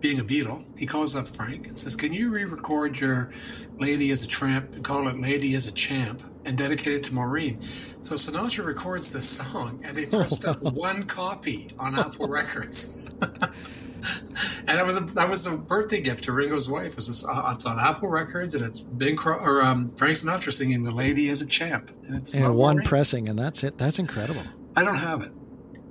being 0.00 0.18
a 0.18 0.24
Beatle, 0.24 0.64
he 0.78 0.86
calls 0.86 1.14
up 1.14 1.28
Frank 1.28 1.66
and 1.66 1.78
says, 1.78 1.94
Can 1.94 2.12
you 2.12 2.30
re 2.30 2.44
record 2.44 3.00
your 3.00 3.30
Lady 3.78 4.10
Is 4.10 4.22
a 4.22 4.26
Tramp 4.26 4.74
and 4.74 4.84
call 4.84 5.06
it 5.08 5.20
Lady 5.20 5.54
Is 5.54 5.68
a 5.68 5.72
Champ 5.72 6.22
and 6.44 6.56
dedicate 6.56 6.94
it 6.94 7.02
to 7.04 7.14
Maureen? 7.14 7.60
So 7.62 8.14
Sinatra 8.14 8.64
records 8.64 9.12
this 9.12 9.28
song 9.28 9.80
and 9.84 9.96
they 9.96 10.06
pressed 10.06 10.44
up 10.44 10.62
one 10.62 11.04
copy 11.04 11.70
on 11.78 11.98
Apple 11.98 12.28
Records. 12.28 13.10
and 13.20 14.68
that 14.68 14.86
was 14.86 14.96
a, 14.96 15.00
that 15.00 15.28
was 15.28 15.46
a 15.46 15.56
birthday 15.56 16.00
gift 16.00 16.24
to 16.24 16.32
Ringo's 16.32 16.68
wife. 16.70 16.96
It's, 16.96 17.06
just, 17.06 17.26
uh, 17.26 17.52
it's 17.54 17.66
on 17.66 17.78
Apple 17.78 18.08
Records, 18.08 18.54
and 18.54 18.64
it's 18.64 18.80
Bing 18.80 19.16
Cro- 19.16 19.38
or 19.38 19.62
um, 19.62 19.90
Frank 19.96 20.16
Sinatra 20.16 20.52
singing 20.52 20.82
"The 20.82 20.92
Lady 20.92 21.28
Is 21.28 21.42
a 21.42 21.46
Champ," 21.46 21.90
and 22.06 22.16
it's 22.16 22.34
and 22.34 22.54
one 22.56 22.76
Maureen. 22.76 22.88
pressing, 22.88 23.28
and 23.28 23.38
that's 23.38 23.62
it. 23.62 23.76
That's 23.76 23.98
incredible. 23.98 24.42
I 24.74 24.84
don't 24.84 24.98
have 24.98 25.22
it. 25.22 25.32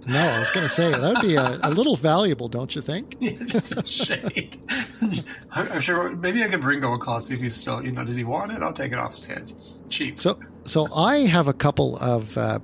No, 0.07 0.17
I 0.17 0.37
was 0.39 0.51
going 0.53 0.63
to 0.63 0.69
say 0.69 0.91
that 0.91 1.13
would 1.13 1.21
be 1.21 1.35
a, 1.35 1.59
a, 1.61 1.69
little 1.69 1.95
valuable, 1.95 2.47
don't 2.47 2.73
you 2.75 2.81
think? 2.81 3.17
it's 3.21 3.51
just 3.51 3.77
a 3.77 3.85
shade. 3.85 4.57
I'm 5.51 5.79
sure. 5.81 6.15
Maybe 6.15 6.43
I 6.43 6.47
could 6.47 6.61
bring 6.61 6.79
Ringo 6.79 6.93
a 6.93 6.97
call 6.97 7.19
see 7.19 7.33
if 7.33 7.41
he's 7.41 7.55
still. 7.55 7.83
You 7.83 7.91
know, 7.91 8.03
does 8.03 8.15
he 8.15 8.23
want 8.23 8.51
it? 8.51 8.63
I'll 8.63 8.73
take 8.73 8.91
it 8.91 8.97
off 8.97 9.11
his 9.11 9.25
hands. 9.25 9.77
Cheap. 9.89 10.19
So, 10.19 10.39
so 10.63 10.87
I 10.95 11.19
have 11.25 11.47
a 11.47 11.53
couple 11.53 11.97
of. 11.97 12.37
Uh, 12.37 12.59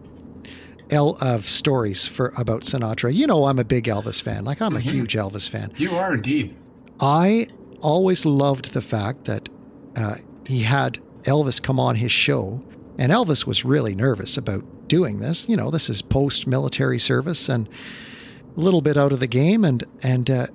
El, 0.92 1.18
of 1.20 1.48
stories 1.48 2.06
for 2.06 2.32
about 2.38 2.62
Sinatra. 2.62 3.12
You 3.12 3.25
know, 3.25 3.46
I'm 3.48 3.58
a 3.58 3.63
big 3.63 3.86
Elvis 3.86 4.22
fan. 4.22 4.46
Like 4.46 4.62
I'm 4.62 4.74
mm-hmm. 4.74 4.88
a 4.88 4.92
huge 4.92 5.15
Elvis 5.15 5.50
fan. 5.50 5.72
You 5.77 5.96
are 5.96 6.13
indeed. 6.13 6.56
I 7.00 7.48
always 7.82 8.24
loved 8.24 8.74
the 8.74 8.84
fact 8.84 9.25
that 9.25 9.50
uh, 9.96 10.18
he 10.48 10.62
had 10.62 11.00
Elvis 11.24 11.62
come 11.62 11.80
on 11.80 11.96
his 11.96 12.12
show, 12.12 12.63
and 13.00 13.12
Elvis 13.12 13.48
was 13.48 13.65
really 13.65 13.96
nervous 13.96 14.38
about 14.38 14.63
doing 14.96 15.20
this. 15.20 15.46
You 15.50 15.58
know, 15.58 15.70
this 15.70 15.90
is 15.90 16.02
post 16.02 16.48
military 16.48 17.00
service 17.00 17.50
and 17.50 17.68
a 18.56 18.60
little 18.60 18.82
bit 18.82 18.96
out 18.96 19.12
of 19.12 19.20
the 19.20 19.28
game. 19.28 19.66
And, 19.66 19.84
and 20.02 20.30
uh, 20.30 20.48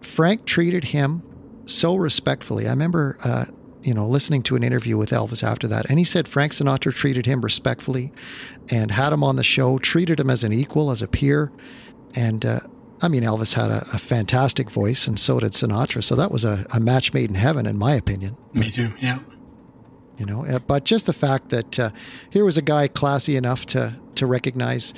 Frank 0.00 0.46
treated 0.46 0.84
him 0.84 1.22
so 1.66 1.94
respectfully. 1.94 2.66
I 2.66 2.70
remember, 2.70 3.16
uh, 3.22 3.44
you 3.82 3.94
know, 3.94 4.08
listening 4.08 4.42
to 4.44 4.56
an 4.56 4.64
interview 4.64 4.96
with 4.96 5.10
Elvis 5.10 5.46
after 5.46 5.68
that, 5.68 5.88
and 5.88 6.00
he 6.00 6.04
said 6.04 6.26
Frank 6.26 6.52
Sinatra 6.52 6.92
treated 6.92 7.24
him 7.24 7.40
respectfully 7.42 8.12
and 8.68 8.90
had 8.90 9.12
him 9.12 9.22
on 9.22 9.36
the 9.36 9.44
show, 9.44 9.78
treated 9.78 10.18
him 10.18 10.28
as 10.28 10.42
an 10.42 10.52
equal, 10.52 10.90
as 10.90 11.00
a 11.00 11.06
peer. 11.06 11.52
And, 12.16 12.44
uh, 12.44 12.60
I 13.00 13.06
mean, 13.06 13.22
Elvis 13.22 13.54
had 13.54 13.70
a, 13.70 13.86
a, 13.92 13.98
fantastic 13.98 14.70
voice, 14.70 15.06
and 15.06 15.20
so 15.20 15.38
did 15.38 15.52
Sinatra. 15.52 16.02
So 16.02 16.16
that 16.16 16.32
was 16.32 16.44
a, 16.44 16.66
a 16.72 16.80
match 16.80 17.12
made 17.12 17.28
in 17.28 17.36
heaven, 17.36 17.66
in 17.66 17.78
my 17.78 17.94
opinion. 17.94 18.36
Me 18.52 18.70
too, 18.70 18.92
yeah 19.00 19.18
you 20.18 20.26
know. 20.26 20.44
Uh, 20.44 20.58
but 20.58 20.84
just 20.84 21.06
the 21.06 21.12
fact 21.12 21.50
that 21.50 21.78
uh, 21.78 21.90
here 22.30 22.44
was 22.44 22.58
a 22.58 22.62
guy 22.62 22.88
classy 22.88 23.36
enough 23.36 23.66
to 23.66 23.96
to 24.16 24.26
recognize, 24.26 24.94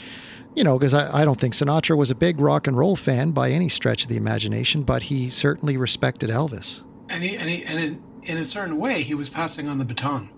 you 0.55 0.65
know, 0.65 0.79
because 0.79 0.95
I, 0.95 1.23
I 1.23 1.25
don't 1.25 1.41
think 1.41 1.55
Sinatra 1.55 1.97
was 1.97 2.11
a 2.11 2.15
big 2.15 2.41
rock 2.41 2.67
and 2.67 2.77
roll 2.77 2.97
fan 2.97 3.31
by 3.33 3.51
any 3.51 3.69
stretch 3.69 4.03
of 4.03 4.09
the 4.09 4.17
imagination, 4.17 4.83
but 4.83 5.05
he 5.05 5.31
certainly 5.31 5.77
respected 5.77 6.31
Elvis. 6.31 6.83
And 7.09 7.23
he 7.23 7.37
and 7.37 7.49
he 7.49 7.65
and 7.65 7.81
in, 7.81 8.03
in 8.25 8.39
a 8.39 8.45
certain 8.45 8.79
way, 8.79 9.03
he 9.03 9.15
was 9.15 9.31
passing 9.31 9.69
on 9.69 9.79
the 9.79 9.85
baton. 9.85 10.31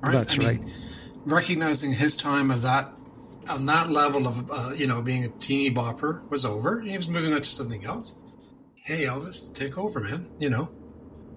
Right? 0.00 0.12
That's 0.12 0.38
I 0.38 0.42
right. 0.42 0.60
Mean, 0.60 0.74
recognizing 1.26 1.92
his 1.92 2.16
time 2.16 2.50
of 2.50 2.62
that 2.62 2.92
on 3.50 3.66
that 3.66 3.90
level 3.90 4.26
of 4.26 4.50
uh, 4.50 4.72
you 4.76 4.86
know 4.86 5.02
being 5.02 5.24
a 5.24 5.28
teeny 5.28 5.74
bopper 5.74 6.28
was 6.30 6.44
over. 6.44 6.80
He 6.80 6.96
was 6.96 7.08
moving 7.08 7.32
on 7.32 7.40
to 7.40 7.48
something 7.48 7.84
else. 7.84 8.18
Hey 8.84 9.04
Elvis, 9.04 9.52
take 9.52 9.78
over, 9.78 10.00
man. 10.00 10.30
You 10.38 10.50
know. 10.50 10.70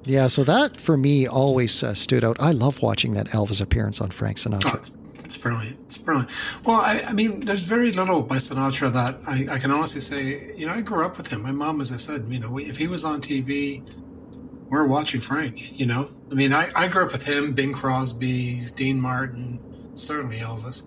Yeah, 0.03 0.27
so 0.27 0.43
that 0.43 0.79
for 0.79 0.97
me 0.97 1.27
always 1.27 1.83
uh, 1.83 1.93
stood 1.93 2.23
out. 2.23 2.39
I 2.39 2.51
love 2.51 2.81
watching 2.81 3.13
that 3.13 3.27
Elvis 3.27 3.61
appearance 3.61 4.01
on 4.01 4.09
Frank 4.09 4.37
Sinatra. 4.37 4.71
Oh, 4.73 4.77
it's, 4.77 4.91
it's, 5.23 5.37
brilliant. 5.37 5.79
It's 5.85 5.97
brilliant. 5.99 6.31
Well, 6.65 6.79
I, 6.81 7.01
I, 7.07 7.13
mean, 7.13 7.41
there's 7.41 7.65
very 7.67 7.91
little 7.91 8.23
by 8.23 8.37
Sinatra 8.37 8.91
that 8.93 9.19
I, 9.27 9.53
I, 9.55 9.59
can 9.59 9.71
honestly 9.71 10.01
say. 10.01 10.53
You 10.57 10.67
know, 10.67 10.73
I 10.73 10.81
grew 10.81 11.05
up 11.05 11.17
with 11.17 11.31
him. 11.31 11.43
My 11.43 11.51
mom, 11.51 11.81
as 11.81 11.91
I 11.91 11.97
said, 11.97 12.25
you 12.29 12.39
know, 12.39 12.57
if 12.57 12.77
he 12.77 12.87
was 12.87 13.05
on 13.05 13.21
TV, 13.21 13.83
we're 14.69 14.87
watching 14.87 15.21
Frank. 15.21 15.79
You 15.79 15.85
know, 15.85 16.09
I 16.31 16.33
mean, 16.33 16.53
I, 16.53 16.69
I 16.75 16.87
grew 16.87 17.05
up 17.05 17.11
with 17.11 17.27
him, 17.27 17.53
Bing 17.53 17.73
Crosby, 17.73 18.61
Dean 18.75 18.99
Martin, 18.99 19.59
certainly 19.93 20.37
Elvis, 20.37 20.85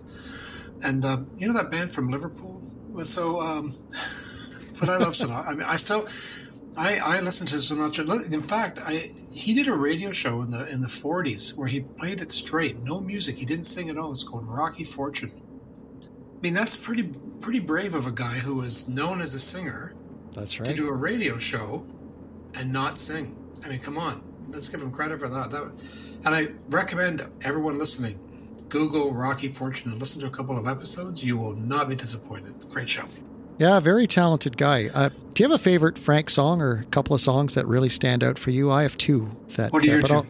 and 0.83 1.05
um, 1.05 1.31
you 1.37 1.47
know 1.47 1.55
that 1.55 1.71
band 1.71 1.91
from 1.91 2.11
Liverpool. 2.11 2.63
Was 2.91 3.11
so, 3.11 3.41
um, 3.41 3.75
but 4.81 4.89
I 4.89 4.97
love 4.97 5.13
Sinatra. 5.13 5.47
I 5.47 5.51
mean, 5.55 5.63
I 5.63 5.77
still. 5.77 6.05
I, 6.77 6.99
I 6.99 7.21
listened 7.21 7.49
to 7.51 7.57
Sinatra. 7.57 8.33
In 8.33 8.43
fact, 8.43 8.79
I 8.83 9.13
he 9.31 9.55
did 9.55 9.69
a 9.69 9.75
radio 9.75 10.11
show 10.11 10.43
in 10.43 10.51
the 10.51 10.69
in 10.69 10.81
the 10.81 10.89
forties 10.89 11.55
where 11.55 11.69
he 11.69 11.81
played 11.81 12.21
it 12.21 12.31
straight, 12.31 12.79
no 12.79 13.01
music. 13.01 13.39
He 13.39 13.45
didn't 13.45 13.67
sing 13.67 13.89
at 13.91 13.99
all. 13.99 14.11
It's 14.11 14.25
called 14.25 14.47
Rocky 14.47 14.85
Fortune. 14.85 15.33
I 16.03 16.41
mean, 16.43 16.55
that's 16.55 16.77
pretty 16.77 17.11
pretty 17.41 17.61
brave 17.61 17.95
of 17.95 18.07
a 18.07 18.13
guy 18.13 18.39
who 18.39 18.61
is 18.63 18.89
known 18.89 19.21
as 19.21 19.35
a 19.35 19.41
singer. 19.41 19.95
That's 20.35 20.59
right. 20.59 20.67
To 20.67 20.75
do 20.75 20.89
a 20.89 20.97
radio 20.97 21.39
show 21.39 21.87
and 22.55 22.73
not 22.73 22.97
sing. 22.97 23.37
I 23.65 23.69
mean, 23.69 23.79
come 23.79 23.97
on. 23.97 24.23
Let's 24.49 24.69
give 24.69 24.83
him 24.83 24.91
credit 24.91 25.21
for 25.21 25.29
that. 25.29 25.51
That, 25.51 25.73
and 26.25 26.35
I 26.35 26.49
recommend 26.71 27.27
everyone 27.43 27.79
listening 27.79 28.19
Google 28.69 29.15
Rocky 29.15 29.49
Fortune 29.49 29.93
and 29.93 30.01
listen 30.01 30.21
to 30.23 30.27
a 30.27 30.31
couple 30.31 30.59
of 30.59 30.67
episodes. 30.67 31.25
You 31.25 31.37
will 31.37 31.55
not 31.55 31.89
be 31.89 31.95
disappointed. 31.95 32.55
Great 32.71 32.89
show. 32.89 33.05
Yeah, 33.59 33.79
very 33.81 34.07
talented 34.07 34.57
guy. 34.57 34.89
Uh, 34.93 35.11
do 35.33 35.43
you 35.43 35.49
have 35.49 35.61
a 35.61 35.63
favorite 35.63 35.99
Frank 35.99 36.31
song 36.31 36.61
or 36.61 36.81
a 36.81 36.85
couple 36.87 37.15
of 37.15 37.21
songs 37.21 37.55
that 37.55 37.67
really 37.67 37.89
stand 37.89 38.25
out 38.25 38.39
for 38.39 38.51
you? 38.51 38.71
I 38.71 38.83
have 38.83 38.97
two. 38.99 39.37
That, 39.57 39.73
what 39.73 39.85
are 39.85 39.87
your 39.87 40.01
uh, 40.01 40.23
2 40.23 40.27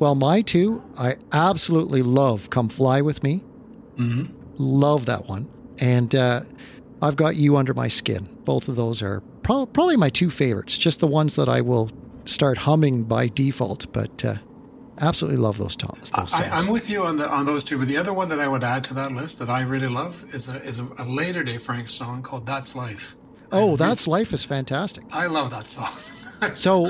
well, 0.00 0.14
my 0.14 0.42
two, 0.42 0.82
I 0.98 1.16
absolutely 1.32 2.02
love 2.02 2.50
"Come 2.50 2.68
Fly 2.68 3.00
with 3.00 3.22
Me." 3.22 3.44
Mm-hmm. 3.96 4.32
Love 4.56 5.06
that 5.06 5.28
one, 5.28 5.48
and 5.78 6.14
uh, 6.14 6.40
I've 7.00 7.16
got 7.16 7.36
"You 7.36 7.56
Under 7.56 7.74
My 7.74 7.88
Skin." 7.88 8.28
Both 8.44 8.68
of 8.68 8.76
those 8.76 9.02
are 9.02 9.20
pro- 9.42 9.66
probably 9.66 9.96
my 9.96 10.10
two 10.10 10.30
favorites. 10.30 10.76
Just 10.76 11.00
the 11.00 11.06
ones 11.06 11.36
that 11.36 11.48
I 11.48 11.60
will 11.60 11.90
start 12.24 12.58
humming 12.58 13.04
by 13.04 13.28
default. 13.28 13.92
But 13.92 14.24
uh, 14.24 14.36
absolutely 15.00 15.38
love 15.40 15.58
those, 15.58 15.76
to- 15.76 15.86
those 15.86 16.08
songs. 16.08 16.34
I, 16.34 16.58
am 16.58 16.70
with 16.70 16.90
you 16.90 17.04
on 17.04 17.16
the 17.16 17.28
on 17.28 17.46
those 17.46 17.64
two, 17.64 17.78
but 17.78 17.88
the 17.88 17.96
other 17.96 18.12
one 18.12 18.28
that 18.28 18.40
I 18.40 18.48
would 18.48 18.64
add 18.64 18.84
to 18.84 18.94
that 18.94 19.12
list 19.12 19.38
that 19.38 19.50
I 19.50 19.62
really 19.62 19.88
love 19.88 20.24
is 20.32 20.48
a 20.48 20.62
is 20.62 20.80
a, 20.80 21.04
later 21.04 21.42
day 21.42 21.58
Frank 21.58 21.88
song 21.88 22.22
called 22.22 22.46
"That's 22.46 22.74
Life." 22.74 23.16
Oh, 23.52 23.76
"That's 23.76 24.06
Life" 24.06 24.32
is 24.32 24.44
fantastic. 24.44 25.04
I 25.12 25.26
love 25.26 25.50
that 25.50 25.66
song. 25.66 26.54
so. 26.54 26.88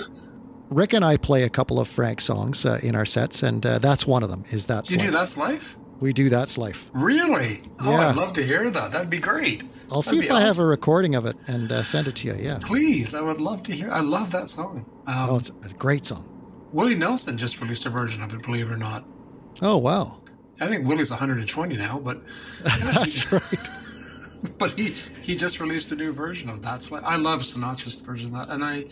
Rick 0.71 0.95
and 0.95 1.05
I 1.05 1.19
play 1.19 1.43
a 1.43 1.51
couple 1.51 1.79
of 1.79 1.89
Frank 1.89 2.23
songs 2.23 2.65
uh, 2.65 2.81
in 2.83 2.97
our 2.97 3.05
sets, 3.05 3.43
and 3.43 3.65
uh, 3.65 3.79
that's 3.79 4.07
one 4.07 4.23
of 4.23 4.31
them. 4.31 4.45
Is 4.51 4.67
that 4.67 4.91
you 4.91 4.97
do 4.97 5.11
that's 5.11 5.37
life? 5.37 5.77
We 6.01 6.13
do 6.13 6.29
that's 6.29 6.59
life. 6.59 6.89
Really? 6.93 7.63
Oh, 7.81 7.91
yeah. 7.91 8.09
I'd 8.09 8.17
love 8.17 8.33
to 8.35 8.43
hear 8.43 8.69
that. 8.69 8.93
That'd 8.93 9.11
be 9.11 9.19
great. 9.19 9.63
I'll 9.91 10.03
That'd 10.03 10.21
see 10.21 10.27
if 10.27 10.33
I 10.33 10.41
have 10.41 10.59
a 10.59 10.67
recording 10.67 11.15
of 11.15 11.27
it 11.27 11.37
and 11.47 11.71
uh, 11.71 11.83
send 11.83 12.09
it 12.09 12.17
to 12.17 12.29
you. 12.29 12.35
Yeah, 12.35 12.59
please. 12.61 13.15
I 13.15 13.21
would 13.21 13.41
love 13.41 13.63
to 13.65 13.73
hear. 13.73 13.91
I 13.91 14.01
love 14.01 14.31
that 14.33 14.49
song. 14.49 14.87
Um, 15.07 15.31
oh, 15.31 15.37
it's 15.37 15.51
a 15.51 15.75
great 15.75 16.07
song. 16.07 16.29
Willie 16.75 16.97
Nelson 16.97 17.39
just 17.39 17.61
released 17.61 17.87
a 17.87 17.89
version 17.89 18.21
of 18.25 18.35
it, 18.35 18.43
believe 18.43 18.69
it 18.69 18.75
or 18.75 18.77
not. 18.77 19.05
Oh, 19.63 19.77
wow. 19.77 20.19
I 20.61 20.67
think 20.67 20.89
Willie's 20.89 21.11
120 21.11 21.77
now, 21.77 22.01
but. 22.01 22.21
That's 22.65 23.33
right. 23.33 24.55
but 24.59 24.73
he, 24.73 24.91
he 25.23 25.37
just 25.37 25.61
released 25.61 25.93
a 25.93 25.95
new 25.95 26.13
version 26.13 26.51
of 26.51 26.63
that. 26.63 26.81
So 26.81 26.97
I 26.97 27.15
love 27.15 27.43
Sinatra's 27.43 28.03
version 28.03 28.35
of 28.35 28.49
that. 28.49 28.53
And 28.53 28.65
I 28.65 28.87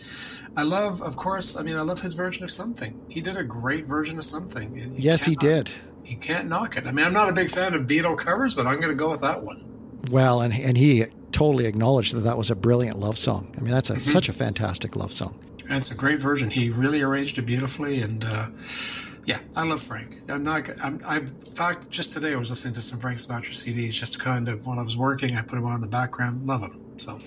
I 0.55 0.63
love, 0.63 1.01
of 1.01 1.17
course, 1.17 1.57
I 1.57 1.63
mean, 1.63 1.75
I 1.75 1.81
love 1.81 1.99
his 1.99 2.13
version 2.13 2.45
of 2.45 2.51
Something. 2.51 3.01
He 3.09 3.19
did 3.19 3.35
a 3.35 3.43
great 3.43 3.85
version 3.85 4.17
of 4.17 4.23
Something. 4.23 4.77
You 4.77 4.89
yes, 4.95 5.25
he 5.25 5.35
did. 5.35 5.69
You 6.05 6.15
can't 6.15 6.47
knock 6.47 6.77
it. 6.77 6.87
I 6.87 6.93
mean, 6.93 7.05
I'm 7.05 7.13
not 7.13 7.29
a 7.29 7.33
big 7.33 7.49
fan 7.49 7.73
of 7.73 7.81
Beatle 7.81 8.17
covers, 8.17 8.55
but 8.55 8.65
I'm 8.65 8.79
going 8.79 8.91
to 8.91 8.95
go 8.95 9.11
with 9.11 9.21
that 9.21 9.43
one. 9.43 9.99
Well, 10.09 10.39
and, 10.39 10.53
and 10.53 10.77
he 10.77 11.05
totally 11.33 11.65
acknowledged 11.65 12.13
that 12.13 12.21
that 12.21 12.37
was 12.37 12.49
a 12.49 12.55
brilliant 12.55 12.99
love 12.99 13.17
song. 13.17 13.53
I 13.57 13.61
mean, 13.61 13.73
that's 13.73 13.89
a, 13.89 13.95
mm-hmm. 13.95 14.09
such 14.09 14.29
a 14.29 14.33
fantastic 14.33 14.95
love 14.95 15.11
song. 15.11 15.37
That's 15.69 15.91
a 15.91 15.95
great 15.95 16.19
version. 16.19 16.49
He 16.49 16.69
really 16.69 17.01
arranged 17.01 17.37
it 17.37 17.43
beautifully, 17.43 18.01
and 18.01 18.23
uh, 18.23 18.47
yeah, 19.25 19.39
I 19.55 19.63
love 19.63 19.81
Frank. 19.81 20.19
I'm 20.29 20.43
not. 20.43 20.69
I'm, 20.81 20.99
I've, 21.07 21.29
in 21.29 21.53
fact, 21.53 21.89
just 21.89 22.11
today 22.11 22.33
I 22.33 22.35
was 22.35 22.49
listening 22.49 22.73
to 22.75 22.81
some 22.81 22.99
Frank 22.99 23.19
Sinatra 23.19 23.51
CDs. 23.51 23.99
Just 23.99 24.19
kind 24.19 24.49
of 24.49 24.67
while 24.67 24.79
I 24.79 24.83
was 24.83 24.97
working, 24.97 25.35
I 25.35 25.41
put 25.41 25.55
them 25.55 25.65
on 25.65 25.75
in 25.75 25.81
the 25.81 25.87
background. 25.87 26.45
Love 26.45 26.61
him. 26.61 26.79
So. 26.97 27.19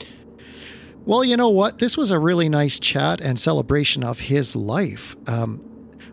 Well, 1.07 1.25
you 1.25 1.37
know 1.37 1.49
what? 1.49 1.79
This 1.79 1.97
was 1.97 2.11
a 2.11 2.19
really 2.19 2.49
nice 2.49 2.81
chat 2.81 3.21
and 3.21 3.39
celebration 3.39 4.03
of 4.03 4.19
his 4.19 4.57
life. 4.57 5.15
Um, 5.29 5.59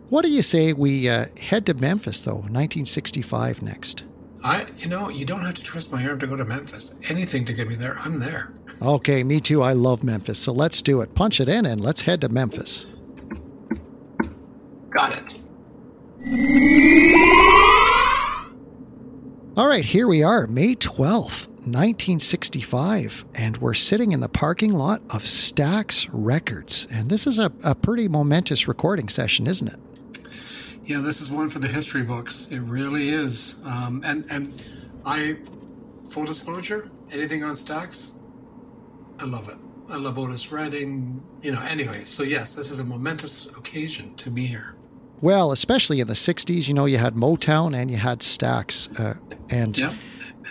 what 0.08 0.22
do 0.22 0.30
you 0.30 0.42
say 0.42 0.72
we 0.72 1.08
uh, 1.08 1.26
head 1.42 1.66
to 1.66 1.74
Memphis, 1.74 2.22
though? 2.22 2.34
1965 2.34 3.60
next. 3.60 4.04
I, 4.44 4.66
you 4.76 4.88
know, 4.88 5.08
you 5.08 5.24
don't 5.24 5.40
have 5.40 5.54
to 5.54 5.64
twist 5.64 5.90
my 5.90 6.06
arm 6.06 6.20
to 6.20 6.26
go 6.26 6.36
to 6.36 6.44
Memphis. 6.44 6.98
Anything 7.10 7.44
to 7.46 7.52
get 7.52 7.66
me 7.66 7.74
there, 7.74 7.96
I'm 8.04 8.20
there. 8.20 8.53
Okay, 8.82 9.24
me 9.24 9.40
too. 9.40 9.62
I 9.62 9.72
love 9.72 10.04
Memphis. 10.04 10.38
So 10.38 10.52
let's 10.52 10.82
do 10.82 11.00
it. 11.00 11.14
Punch 11.14 11.40
it 11.40 11.48
in 11.48 11.66
and 11.66 11.80
let's 11.80 12.02
head 12.02 12.20
to 12.22 12.28
Memphis. 12.28 12.94
Got 14.90 15.18
it. 15.18 15.34
All 19.56 19.68
right, 19.68 19.84
here 19.84 20.08
we 20.08 20.22
are, 20.22 20.48
May 20.48 20.74
12th, 20.74 21.46
1965, 21.66 23.24
and 23.36 23.56
we're 23.58 23.72
sitting 23.74 24.10
in 24.10 24.18
the 24.18 24.28
parking 24.28 24.72
lot 24.72 25.00
of 25.10 25.22
Stax 25.22 26.08
Records. 26.12 26.88
And 26.90 27.08
this 27.08 27.24
is 27.26 27.38
a, 27.38 27.52
a 27.62 27.74
pretty 27.76 28.08
momentous 28.08 28.66
recording 28.66 29.08
session, 29.08 29.46
isn't 29.46 29.68
it? 29.68 29.78
Yeah, 30.84 30.98
this 30.98 31.20
is 31.20 31.30
one 31.30 31.48
for 31.48 31.60
the 31.60 31.68
history 31.68 32.02
books. 32.02 32.48
It 32.50 32.58
really 32.60 33.10
is. 33.10 33.62
Um, 33.64 34.02
and 34.04 34.26
and 34.30 34.52
I, 35.06 35.36
full 36.04 36.24
disclosure, 36.24 36.90
anything 37.12 37.44
on 37.44 37.52
Stax, 37.52 38.14
I 39.18 39.24
love 39.24 39.48
it. 39.48 39.56
I 39.90 39.96
love 39.96 40.18
Otis 40.18 40.50
Redding. 40.50 41.22
You 41.42 41.52
know. 41.52 41.60
Anyway, 41.60 42.04
so 42.04 42.22
yes, 42.22 42.54
this 42.54 42.70
is 42.70 42.80
a 42.80 42.84
momentous 42.84 43.46
occasion 43.46 44.14
to 44.16 44.30
be 44.30 44.46
here. 44.46 44.76
Well, 45.20 45.52
especially 45.52 46.00
in 46.00 46.06
the 46.06 46.14
'60s, 46.14 46.68
you 46.68 46.74
know, 46.74 46.86
you 46.86 46.98
had 46.98 47.14
Motown 47.14 47.76
and 47.76 47.90
you 47.90 47.96
had 47.96 48.20
Stax, 48.20 48.98
uh, 48.98 49.18
and 49.50 49.76
yep. 49.76 49.94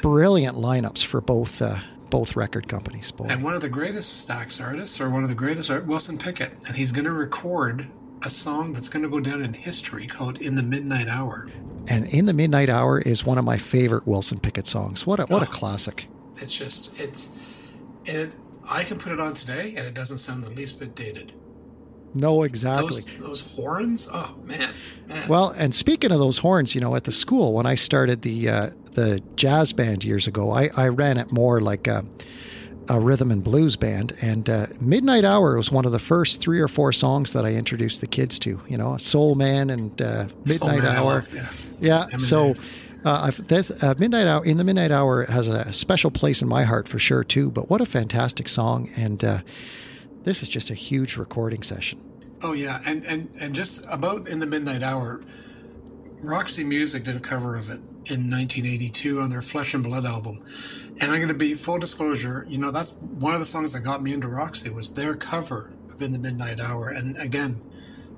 brilliant 0.01 0.57
lineups 0.57 1.03
for 1.03 1.21
both. 1.21 1.61
Uh, 1.61 1.79
both 2.09 2.35
record 2.35 2.67
companies. 2.67 3.11
Both. 3.11 3.31
And 3.31 3.43
one 3.43 3.55
of 3.55 3.61
the 3.61 3.69
greatest 3.69 4.29
Stax 4.29 4.63
artists, 4.63 5.01
or 5.01 5.09
one 5.09 5.23
of 5.23 5.29
the 5.29 5.35
greatest, 5.35 5.71
Wilson 5.85 6.19
Pickett, 6.19 6.53
and 6.67 6.75
he's 6.75 6.91
going 6.91 7.05
to 7.05 7.11
record 7.11 7.87
a 8.21 8.29
song 8.29 8.71
that's 8.73 8.87
going 8.87 9.01
to 9.01 9.09
go 9.09 9.19
down 9.19 9.41
in 9.41 9.53
history 9.53 10.05
called 10.05 10.37
"In 10.37 10.53
the 10.53 10.61
Midnight 10.61 11.07
Hour." 11.07 11.49
And 11.87 12.05
"In 12.13 12.27
the 12.27 12.33
Midnight 12.33 12.69
Hour" 12.69 12.99
is 12.99 13.25
one 13.25 13.39
of 13.39 13.45
my 13.45 13.57
favorite 13.57 14.05
Wilson 14.05 14.39
Pickett 14.39 14.67
songs. 14.67 15.07
What 15.07 15.19
a 15.19 15.23
what 15.23 15.41
oh, 15.41 15.45
a 15.45 15.47
classic! 15.47 16.07
It's 16.39 16.55
just 16.55 16.99
it's 16.99 17.63
it. 18.05 18.33
I 18.69 18.83
can 18.83 18.97
put 18.97 19.11
it 19.11 19.19
on 19.19 19.33
today, 19.33 19.75
and 19.77 19.85
it 19.85 19.93
doesn't 19.93 20.17
sound 20.17 20.43
the 20.43 20.51
least 20.51 20.79
bit 20.79 20.95
dated. 20.95 21.33
No, 22.13 22.43
exactly. 22.43 22.87
Those, 22.87 23.05
those, 23.19 23.51
horns, 23.53 24.07
oh 24.11 24.35
man, 24.43 24.71
man. 25.07 25.27
Well, 25.27 25.49
and 25.57 25.73
speaking 25.73 26.11
of 26.11 26.19
those 26.19 26.37
horns, 26.37 26.75
you 26.75 26.81
know, 26.81 26.95
at 26.95 27.05
the 27.05 27.11
school 27.11 27.53
when 27.53 27.65
I 27.65 27.75
started 27.75 28.21
the 28.21 28.49
uh, 28.49 28.69
the 28.91 29.21
jazz 29.35 29.73
band 29.73 30.03
years 30.03 30.27
ago, 30.27 30.51
I, 30.51 30.69
I 30.77 30.89
ran 30.89 31.17
it 31.17 31.31
more 31.31 31.59
like 31.59 31.87
a, 31.87 32.05
a 32.87 32.99
rhythm 32.99 33.31
and 33.31 33.43
blues 33.43 33.75
band. 33.75 34.13
And 34.21 34.47
uh, 34.47 34.67
Midnight 34.79 35.25
Hour 35.25 35.57
was 35.57 35.71
one 35.71 35.85
of 35.85 35.91
the 35.91 35.99
first 35.99 36.39
three 36.39 36.59
or 36.59 36.67
four 36.67 36.93
songs 36.93 37.33
that 37.33 37.45
I 37.45 37.53
introduced 37.53 37.99
the 37.99 38.07
kids 38.07 38.37
to. 38.39 38.61
You 38.67 38.77
know, 38.77 38.97
Soul 38.97 39.33
Man 39.33 39.71
and 39.71 39.99
uh, 39.99 40.27
Midnight 40.45 40.83
Man, 40.83 40.95
Hour. 40.95 41.05
Love, 41.05 41.33
yeah, 41.79 41.95
yeah 41.95 42.17
so. 42.17 42.53
Uh, 43.05 43.31
uh, 43.81 43.95
Midnight 43.97 44.27
Hour 44.27 44.45
in 44.45 44.57
the 44.57 44.63
Midnight 44.63 44.91
Hour 44.91 45.25
has 45.25 45.47
a 45.47 45.73
special 45.73 46.11
place 46.11 46.41
in 46.41 46.47
my 46.47 46.63
heart 46.63 46.87
for 46.87 46.99
sure 46.99 47.23
too. 47.23 47.51
But 47.51 47.69
what 47.69 47.81
a 47.81 47.85
fantastic 47.85 48.47
song, 48.47 48.89
and 48.95 49.23
uh, 49.23 49.39
this 50.23 50.41
is 50.41 50.49
just 50.49 50.69
a 50.69 50.73
huge 50.73 51.17
recording 51.17 51.63
session. 51.63 52.01
Oh 52.41 52.53
yeah, 52.53 52.81
and 52.85 53.03
and 53.05 53.29
and 53.39 53.53
just 53.53 53.85
about 53.89 54.27
in 54.27 54.39
the 54.39 54.47
Midnight 54.47 54.83
Hour, 54.83 55.23
Roxy 56.21 56.63
Music 56.63 57.03
did 57.03 57.15
a 57.15 57.19
cover 57.19 57.55
of 57.57 57.69
it 57.69 57.81
in 58.05 58.29
1982 58.29 59.19
on 59.19 59.29
their 59.29 59.41
Flesh 59.41 59.73
and 59.73 59.83
Blood 59.83 60.05
album. 60.05 60.43
And 60.99 61.11
I'm 61.11 61.17
going 61.17 61.27
to 61.29 61.33
be 61.33 61.53
full 61.53 61.79
disclosure, 61.79 62.45
you 62.49 62.57
know, 62.57 62.71
that's 62.71 62.93
one 62.93 63.33
of 63.33 63.39
the 63.39 63.45
songs 63.45 63.73
that 63.73 63.81
got 63.81 64.01
me 64.01 64.13
into 64.13 64.27
Roxy 64.27 64.69
was 64.69 64.93
their 64.93 65.15
cover 65.15 65.71
of 65.89 66.01
In 66.01 66.11
the 66.11 66.19
Midnight 66.19 66.59
Hour. 66.59 66.89
And 66.89 67.17
again, 67.17 67.61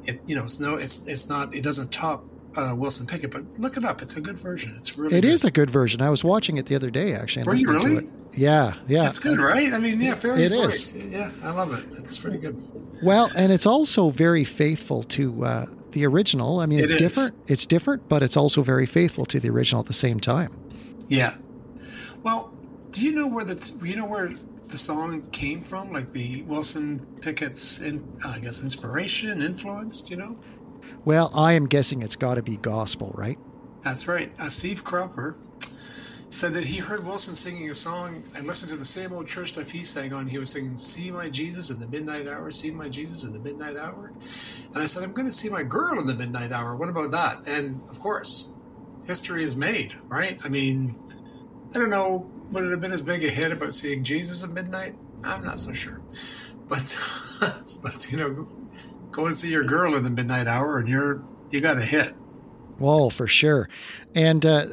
it 0.06 0.22
you 0.26 0.36
know, 0.36 0.44
it's 0.44 0.60
no 0.60 0.76
it's 0.76 1.08
it's 1.08 1.28
not 1.30 1.54
it 1.54 1.64
doesn't 1.64 1.92
top 1.92 2.24
uh, 2.58 2.74
Wilson 2.76 3.06
Pickett, 3.06 3.32
but 3.32 3.44
look 3.60 3.78
it 3.78 3.84
up. 3.86 4.02
It's 4.02 4.16
a 4.16 4.22
good 4.22 4.38
version. 4.38 4.74
It's 4.78 4.98
really 4.98 5.18
It 5.18 5.22
good. 5.22 5.32
is 5.32 5.44
a 5.44 5.52
good 5.52 5.70
version. 5.70 6.02
I 6.02 6.10
was 6.10 6.24
watching 6.24 6.58
it 6.58 6.66
the 6.68 6.76
other 6.76 6.90
day 6.90 7.14
actually. 7.14 7.44
Were 7.44 7.56
you 7.56 7.70
really? 7.70 8.02
Yeah, 8.36 8.74
yeah. 8.88 9.08
It's 9.08 9.20
good, 9.20 9.40
right? 9.40 9.72
I 9.74 9.80
mean, 9.80 10.00
yeah, 10.02 10.14
fairly 10.14 10.44
it 10.44 10.52
is. 10.52 10.96
Yeah, 11.12 11.32
I 11.44 11.52
love 11.52 11.74
it. 11.74 11.86
It's 11.98 12.18
pretty 12.18 12.38
good. 12.38 12.62
Well, 13.04 13.30
and 13.38 13.52
it's 13.52 13.66
also 13.66 14.10
very 14.10 14.44
faithful 14.44 15.04
to 15.04 15.46
uh, 15.46 15.66
the 15.92 16.06
original. 16.06 16.60
I 16.60 16.66
mean, 16.66 16.80
it's 16.80 16.92
it 16.92 17.00
different. 17.00 17.34
It's 17.48 17.66
different, 17.66 18.10
but 18.10 18.24
it's 18.24 18.36
also 18.38 18.62
very 18.62 18.86
faithful 18.86 19.26
to 19.28 19.40
the 19.40 19.50
original 19.50 19.80
at 19.82 19.88
the 19.88 19.94
same 19.94 20.20
time. 20.20 20.58
Yeah. 21.08 21.36
Well, 22.24 22.54
do 22.92 23.06
you 23.06 23.12
know 23.14 23.28
where 23.28 23.46
the 23.46 23.56
you 23.84 23.96
know 23.96 24.08
where 24.08 24.30
the 24.30 24.78
song 24.78 25.30
came 25.32 25.62
from? 25.62 25.92
Like 25.92 26.12
the 26.12 26.42
Wilson 26.44 27.06
Pickett's, 27.22 27.80
in, 27.82 28.04
I 28.26 28.40
guess, 28.40 28.62
inspiration, 28.64 29.42
influence. 29.42 30.02
Do 30.02 30.12
you 30.12 30.18
know? 30.18 30.40
Well, 31.06 31.32
I 31.34 31.54
am 31.54 31.68
guessing 31.68 32.02
it's 32.02 32.16
got 32.16 32.36
to 32.36 32.42
be 32.42 32.58
gospel, 32.58 33.14
right? 33.16 33.38
That's 33.84 34.08
right. 34.08 34.32
Uh, 34.40 34.50
Steve 34.50 34.84
Cropper, 34.84 35.38
said 36.36 36.54
that 36.54 36.66
he 36.66 36.80
heard 36.80 37.06
Wilson 37.06 37.34
singing 37.34 37.70
a 37.70 37.74
song 37.74 38.24
and 38.36 38.46
listened 38.46 38.70
to 38.70 38.78
the 38.78 38.84
same 38.84 39.14
old 39.14 39.26
church 39.26 39.54
stuff 39.54 39.72
he 39.72 39.84
sang 39.84 40.12
on. 40.12 40.28
He 40.28 40.38
was 40.38 40.50
singing 40.52 40.76
"See 40.76 41.10
My 41.10 41.30
Jesus 41.30 41.70
in 41.70 41.80
the 41.80 41.88
Midnight 41.88 42.28
Hour," 42.28 42.52
"See 42.52 42.72
My 42.72 42.90
Jesus 42.90 43.24
in 43.24 43.32
the 43.32 43.40
Midnight 43.40 43.78
Hour," 43.78 44.12
and 44.74 44.78
I 44.84 44.86
said, 44.86 45.04
"I'm 45.04 45.14
going 45.14 45.28
to 45.28 45.32
see 45.32 45.50
my 45.50 45.64
girl 45.64 45.98
in 46.00 46.08
the 46.08 46.14
midnight 46.14 46.52
hour. 46.52 46.76
What 46.76 46.90
about 46.90 47.12
that?" 47.12 47.48
And 47.48 47.82
of 47.90 48.00
course, 48.00 48.50
history 49.06 49.44
is 49.44 49.56
made, 49.56 49.96
right? 50.08 50.38
I 50.44 50.50
mean, 50.50 51.00
I 51.74 51.80
don't 51.80 51.90
know 51.90 52.30
would 52.52 52.66
it 52.66 52.72
have 52.72 52.82
been 52.82 52.92
as 52.92 53.02
big 53.02 53.24
a 53.24 53.30
hit 53.30 53.52
about 53.52 53.74
seeing 53.74 54.04
Jesus 54.04 54.44
at 54.44 54.50
midnight. 54.50 54.96
I'm 55.24 55.44
not 55.44 55.58
so 55.58 55.72
sure, 55.72 56.02
but 56.68 56.98
but 57.82 58.12
you 58.12 58.18
know, 58.18 58.50
go 59.16 59.26
and 59.26 59.36
see 59.36 59.50
your 59.50 59.64
girl 59.64 59.96
in 59.96 60.04
the 60.04 60.10
midnight 60.10 60.48
hour, 60.48 60.78
and 60.78 60.88
you're 60.88 61.24
you 61.50 61.62
got 61.62 61.78
a 61.78 61.82
hit. 61.82 62.14
Well, 62.80 63.10
for 63.10 63.28
sure, 63.28 63.70
and. 64.14 64.46
Uh, 64.46 64.66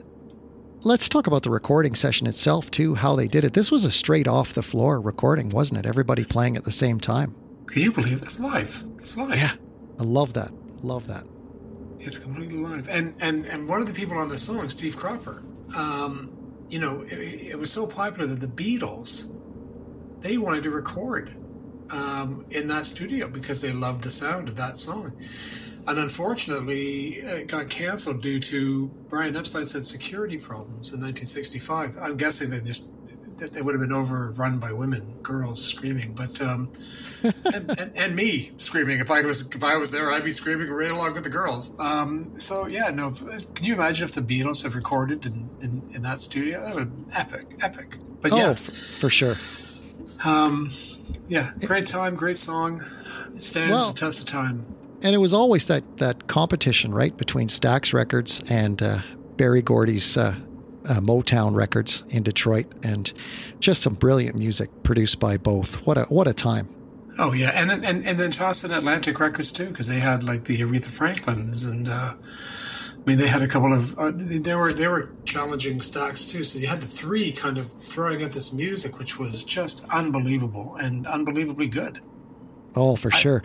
let's 0.85 1.09
talk 1.09 1.29
about 1.29 1.45
the 1.45 1.51
recording 1.51 1.95
session 1.95 2.27
itself 2.27 2.69
too 2.71 2.97
how 2.97 3.15
they 3.15 3.29
did 3.29 3.45
it. 3.45 3.53
This 3.53 3.71
was 3.71 3.85
a 3.85 3.91
straight 3.91 4.27
off 4.27 4.53
the 4.53 4.65
floor 4.65 5.01
recording 5.01 5.49
wasn't 5.49 5.79
it? 5.79 5.87
Everybody 5.87 6.25
playing 6.25 6.57
at 6.57 6.65
the 6.65 6.73
same 6.73 6.99
time. 6.99 7.37
Can 7.67 7.83
you 7.83 7.93
believe 7.93 8.21
it's 8.21 8.41
live? 8.41 8.83
It's 8.99 9.17
live. 9.17 9.37
Yeah. 9.37 9.53
I 9.99 10.03
love 10.03 10.33
that. 10.35 10.53
Love 10.83 11.07
that. 11.07 11.25
It's 12.01 12.19
completely 12.19 12.59
live. 12.59 12.89
And 12.89 13.15
and 13.21 13.47
and 13.47 13.69
one 13.69 13.81
of 13.81 13.87
the 13.87 13.95
people 13.95 14.19
on 14.19 14.29
the 14.29 14.39
song 14.39 14.69
steve 14.71 14.97
cropper 14.97 15.45
um, 15.77 16.31
you 16.69 16.79
know 16.79 17.03
it, 17.03 17.13
it, 17.53 17.59
was 17.59 17.71
so 17.71 17.87
popular 17.87 18.27
that 18.27 18.41
the 18.41 18.47
beatles 18.47 19.35
they 20.21 20.37
wanted 20.37 20.65
to 20.65 20.71
record 20.71 21.37
um, 21.93 22.45
in 22.51 22.69
that 22.69 22.85
studio 22.85 23.29
because 23.29 23.61
they 23.61 23.73
loved 23.73 24.03
the 24.03 24.11
sound 24.11 24.49
of 24.49 24.57
that 24.57 24.77
song 24.77 25.13
and 25.87 25.99
unfortunately 25.99 27.15
it 27.17 27.49
got 27.49 27.69
canceled 27.69 28.23
due 28.23 28.39
to 28.39 28.89
Brian 29.09 29.37
Epstein 29.37 29.65
said 29.65 29.85
security 29.85 30.39
problems 30.39 30.93
in 30.93 31.01
1965. 31.01 31.97
I'm 32.01 32.17
guessing 32.17 32.51
they 32.51 32.61
just 32.61 32.89
that 33.39 33.53
they 33.53 33.63
would 33.63 33.75
have 33.75 33.81
been 33.81 33.93
overrun 33.93 34.59
by 34.59 34.73
women, 34.73 35.19
girls 35.23 35.65
screaming, 35.65 36.15
but 36.15 36.41
um, 36.41 36.71
and, 37.23 37.79
and, 37.79 37.93
and, 37.97 38.15
me 38.15 38.53
screaming. 38.57 39.01
If 39.01 39.11
I 39.11 39.23
was 39.23 39.43
if 39.43 39.65
I 39.65 39.77
was 39.77 39.91
there, 39.91 40.13
I'd 40.13 40.25
be 40.25 40.31
screaming 40.31 40.71
right 40.71 40.91
along 40.91 41.15
with 41.15 41.25
the 41.25 41.31
girls. 41.31 41.79
Um, 41.81 42.39
so 42.39 42.69
yeah, 42.69 42.91
no. 42.93 43.11
Can 43.11 43.65
you 43.65 43.75
imagine 43.75 44.05
if 44.05 44.15
the 44.15 44.21
Beatles 44.21 44.63
have 44.63 44.75
recorded 44.77 45.27
in, 45.27 45.51
in, 45.61 45.91
in 45.95 46.03
that 46.03 46.21
studio? 46.21 46.61
That 46.61 46.75
would 46.75 46.85
have 46.85 46.97
been 46.97 47.07
epic, 47.15 47.57
epic. 47.61 47.99
But 48.21 48.33
oh, 48.33 48.37
yeah, 48.37 48.55
for 48.55 49.11
sure. 49.11 49.35
Um, 50.25 50.69
yeah, 51.29 51.51
great 51.65 51.87
time, 51.87 52.15
great 52.15 52.37
song. 52.37 52.83
It 53.35 53.43
stands 53.43 53.73
well, 53.73 53.93
the 53.93 53.99
test 53.99 54.21
of 54.21 54.27
time 54.27 54.67
and 55.03 55.15
it 55.15 55.19
was 55.19 55.35
always 55.35 55.67
that 55.67 55.99
that 55.99 56.29
competition, 56.29 56.95
right, 56.95 57.17
between 57.17 57.49
Stax 57.49 57.93
Records 57.93 58.43
and 58.51 58.83
uh, 58.83 58.99
Berry 59.37 59.63
Gordy's 59.63 60.17
uh, 60.17 60.37
uh, 60.89 61.01
Motown 61.01 61.55
Records 61.55 62.05
in 62.09 62.23
Detroit, 62.23 62.67
and 62.83 63.13
just 63.61 63.83
some 63.83 63.95
brilliant 63.95 64.37
music 64.37 64.71
produced 64.83 65.19
by 65.19 65.37
both. 65.37 65.77
What 65.87 65.99
a 65.99 66.05
what 66.05 66.29
a 66.29 66.35
time! 66.35 66.69
Oh 67.19 67.33
yeah, 67.33 67.51
and 67.55 67.71
and 67.71 68.05
and 68.05 68.19
then 68.19 68.31
toss 68.31 68.65
in 68.65 68.71
Atlantic 68.71 69.19
Records 69.19 69.53
too, 69.53 69.69
because 69.69 69.89
they 69.89 69.99
had 69.99 70.25
like 70.25 70.45
the 70.45 70.61
Aretha 70.61 70.97
Franklins, 70.97 71.65
and 71.65 71.89
uh, 71.89 72.15
I 73.05 73.11
mean 73.11 73.19
they 73.19 73.27
had 73.29 73.43
a 73.43 73.49
couple 73.49 73.73
of 73.73 73.99
uh, 73.99 74.13
they 74.15 74.55
were 74.55 74.73
they 74.73 74.87
were 74.87 75.11
challenging 75.25 75.81
Stax 75.81 76.31
too. 76.31 76.45
So 76.45 76.59
you 76.59 76.69
had 76.69 76.79
the 76.79 76.87
three 76.87 77.33
kind 77.33 77.59
of 77.59 77.67
throwing 77.73 78.23
at 78.23 78.33
this 78.33 78.53
music, 78.53 78.99
which 78.99 79.19
was 79.19 79.43
just 79.43 79.85
unbelievable 79.91 80.77
and 80.81 81.07
unbelievably 81.07 81.69
good. 81.69 82.01
Oh, 82.77 82.97
for 82.97 83.13
I, 83.13 83.17
sure 83.17 83.43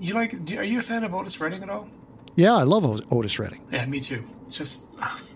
you 0.00 0.14
like? 0.14 0.34
are 0.56 0.64
you 0.64 0.78
a 0.78 0.82
fan 0.82 1.04
of 1.04 1.14
Otis 1.14 1.40
Redding 1.40 1.62
at 1.62 1.70
all? 1.70 1.88
Yeah, 2.36 2.54
I 2.54 2.62
love 2.62 2.84
Otis 3.10 3.38
Redding. 3.38 3.60
Yeah, 3.70 3.84
me 3.86 4.00
too. 4.00 4.24
It's 4.44 4.56
just 4.56 4.86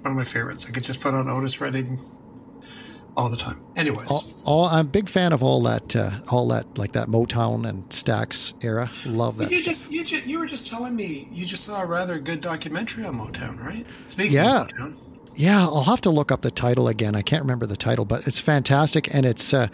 one 0.02 0.12
of 0.12 0.16
my 0.16 0.24
favorites. 0.24 0.66
I 0.68 0.70
could 0.70 0.84
just 0.84 1.00
put 1.00 1.14
on 1.14 1.28
Otis 1.28 1.60
Redding 1.60 1.98
all 3.16 3.28
the 3.28 3.36
time. 3.36 3.60
Anyways, 3.76 4.10
all, 4.10 4.24
all, 4.44 4.64
I'm 4.66 4.86
a 4.86 4.88
big 4.88 5.08
fan 5.08 5.32
of 5.32 5.42
all 5.42 5.60
that, 5.62 5.94
uh, 5.94 6.20
all 6.30 6.48
that 6.48 6.78
like 6.78 6.92
that 6.92 7.08
Motown 7.08 7.68
and 7.68 7.88
Stax 7.90 8.54
era. 8.64 8.90
Love 9.06 9.38
that. 9.38 9.50
You 9.50 9.58
stuff. 9.58 9.90
just, 9.90 10.14
you 10.14 10.20
you 10.24 10.38
were 10.38 10.46
just 10.46 10.66
telling 10.66 10.96
me 10.96 11.28
you 11.30 11.44
just 11.44 11.64
saw 11.64 11.82
a 11.82 11.86
rather 11.86 12.18
good 12.18 12.40
documentary 12.40 13.04
on 13.04 13.18
Motown, 13.18 13.58
right? 13.58 13.86
Speaking 14.06 14.34
yeah. 14.34 14.62
of 14.62 14.68
Motown. 14.68 14.96
Yeah, 15.34 15.60
I'll 15.60 15.84
have 15.84 16.02
to 16.02 16.10
look 16.10 16.30
up 16.30 16.42
the 16.42 16.50
title 16.50 16.88
again. 16.88 17.14
I 17.14 17.22
can't 17.22 17.42
remember 17.42 17.66
the 17.66 17.76
title, 17.76 18.04
but 18.04 18.26
it's 18.26 18.38
fantastic, 18.38 19.12
and 19.14 19.24
it's 19.24 19.54
uh, 19.54 19.68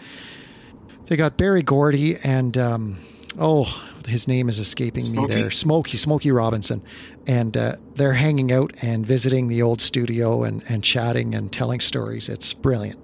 they 1.07 1.17
got 1.17 1.37
Berry 1.37 1.63
Gordy 1.63 2.17
and 2.23 2.57
um, 2.57 2.99
oh 3.37 3.85
his 4.09 4.27
name 4.27 4.49
is 4.49 4.59
escaping 4.59 5.05
Smokey? 5.05 5.35
me 5.35 5.41
there. 5.41 5.51
Smokey, 5.51 5.97
Smokey 5.97 6.31
Robinson. 6.31 6.81
And 7.27 7.55
uh, 7.55 7.75
they're 7.95 8.13
hanging 8.13 8.51
out 8.51 8.73
and 8.81 9.05
visiting 9.05 9.47
the 9.47 9.61
old 9.61 9.81
studio 9.81 10.43
and, 10.43 10.63
and 10.67 10.83
chatting 10.83 11.35
and 11.35 11.51
telling 11.51 11.79
stories. 11.79 12.27
It's 12.27 12.53
brilliant. 12.53 12.99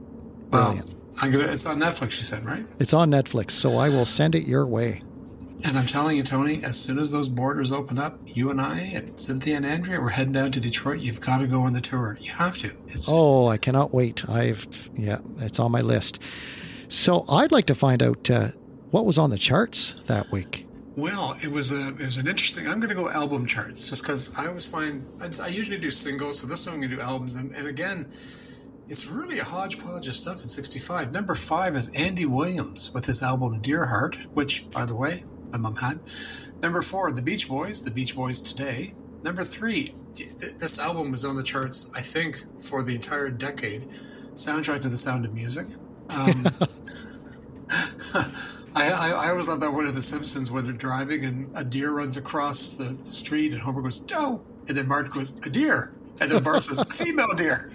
Brilliant. 0.49 0.93
Wow. 0.93 0.99
I'm 1.21 1.31
gonna, 1.31 1.45
it's 1.45 1.65
on 1.65 1.79
Netflix, 1.79 2.17
you 2.17 2.23
said, 2.23 2.43
right? 2.45 2.65
It's 2.79 2.93
on 2.93 3.09
Netflix, 3.09 3.51
so 3.51 3.77
I 3.77 3.89
will 3.89 4.05
send 4.05 4.35
it 4.35 4.45
your 4.45 4.65
way. 4.65 5.01
And 5.63 5.77
I'm 5.77 5.85
telling 5.85 6.17
you, 6.17 6.23
Tony, 6.23 6.63
as 6.63 6.79
soon 6.79 6.99
as 6.99 7.11
those 7.11 7.29
borders 7.29 7.71
open 7.71 7.97
up, 7.97 8.19
you 8.25 8.51
and 8.51 8.59
I 8.59 8.81
and 8.93 9.19
Cynthia 9.19 9.55
and 9.55 9.65
Andrea, 9.65 9.99
we're 10.01 10.09
heading 10.09 10.33
down 10.33 10.51
to 10.51 10.59
Detroit. 10.59 11.01
You've 11.01 11.21
got 11.21 11.39
to 11.39 11.47
go 11.47 11.61
on 11.61 11.73
the 11.73 11.81
tour. 11.81 12.17
You 12.21 12.33
have 12.33 12.57
to. 12.57 12.71
It's, 12.87 13.09
oh, 13.09 13.47
I 13.47 13.57
cannot 13.57 13.93
wait. 13.93 14.27
I've 14.29 14.89
yeah, 14.95 15.19
it's 15.39 15.59
on 15.59 15.71
my 15.71 15.81
list. 15.81 16.19
So 16.87 17.25
I'd 17.29 17.51
like 17.51 17.65
to 17.67 17.75
find 17.75 18.03
out 18.03 18.29
uh, 18.29 18.49
what 18.91 19.05
was 19.05 19.17
on 19.17 19.29
the 19.29 19.37
charts 19.37 19.95
that 20.05 20.31
week. 20.31 20.67
Well, 20.97 21.35
it 21.43 21.49
was 21.49 21.71
a 21.71 21.89
it 21.89 21.99
was 21.99 22.17
an 22.17 22.27
interesting. 22.27 22.67
I'm 22.67 22.79
going 22.79 22.89
to 22.89 22.95
go 22.95 23.09
album 23.09 23.47
charts 23.47 23.89
just 23.89 24.03
because 24.03 24.35
I 24.37 24.47
always 24.47 24.65
find 24.65 25.05
I, 25.19 25.29
I, 25.43 25.47
usually 25.47 25.77
do 25.77 25.91
singles, 25.91 26.39
so 26.39 26.47
this 26.47 26.63
time 26.63 26.75
I'm 26.75 26.79
going 26.79 26.91
to 26.91 26.95
do 26.97 27.01
albums. 27.01 27.35
And, 27.35 27.51
and 27.53 27.67
again, 27.67 28.07
it's 28.87 29.07
really 29.07 29.39
a 29.39 29.43
hodgepodge 29.43 30.07
of 30.07 30.15
stuff 30.15 30.37
in 30.37 30.49
'65. 30.49 31.11
Number 31.11 31.35
five 31.35 31.75
is 31.75 31.89
Andy 31.89 32.25
Williams 32.25 32.93
with 32.93 33.05
his 33.05 33.21
album 33.23 33.59
Dear 33.61 33.85
Heart, 33.85 34.17
which, 34.33 34.69
by 34.71 34.85
the 34.85 34.95
way, 34.95 35.23
my 35.51 35.57
mom 35.57 35.75
had. 35.77 35.99
Number 36.61 36.81
four, 36.81 37.11
The 37.11 37.21
Beach 37.21 37.47
Boys, 37.47 37.83
The 37.83 37.91
Beach 37.91 38.15
Boys 38.15 38.41
Today. 38.41 38.93
Number 39.23 39.43
three, 39.43 39.93
this 40.13 40.79
album 40.79 41.11
was 41.11 41.25
on 41.25 41.35
the 41.35 41.43
charts, 41.43 41.89
I 41.95 42.01
think, 42.01 42.37
for 42.59 42.83
the 42.83 42.95
entire 42.95 43.29
decade. 43.29 43.87
Soundtrack 44.35 44.81
to 44.81 44.89
the 44.89 44.97
Sound 44.97 45.25
of 45.25 45.33
Music. 45.33 45.67
Um, 46.09 46.45
I, 48.13 48.91
I, 48.91 49.13
I, 49.17 49.29
always 49.29 49.47
love 49.47 49.61
that 49.61 49.71
one 49.71 49.87
of 49.87 49.95
The 49.95 50.01
Simpsons 50.01 50.51
where 50.51 50.61
they're 50.61 50.73
driving 50.73 51.25
and 51.25 51.49
a 51.55 51.63
deer 51.63 51.91
runs 51.91 52.15
across 52.17 52.77
the, 52.77 52.83
the 52.83 53.03
street 53.03 53.53
and 53.53 53.61
Homer 53.61 53.81
goes, 53.81 53.99
Doe! 54.01 54.45
and 54.67 54.77
then 54.77 54.87
Marge 54.87 55.09
goes, 55.09 55.35
"A 55.45 55.49
deer," 55.49 55.95
and 56.19 56.31
then 56.31 56.43
Bart 56.43 56.63
says, 56.63 56.79
"A 56.79 56.85
female 56.85 57.33
deer." 57.35 57.69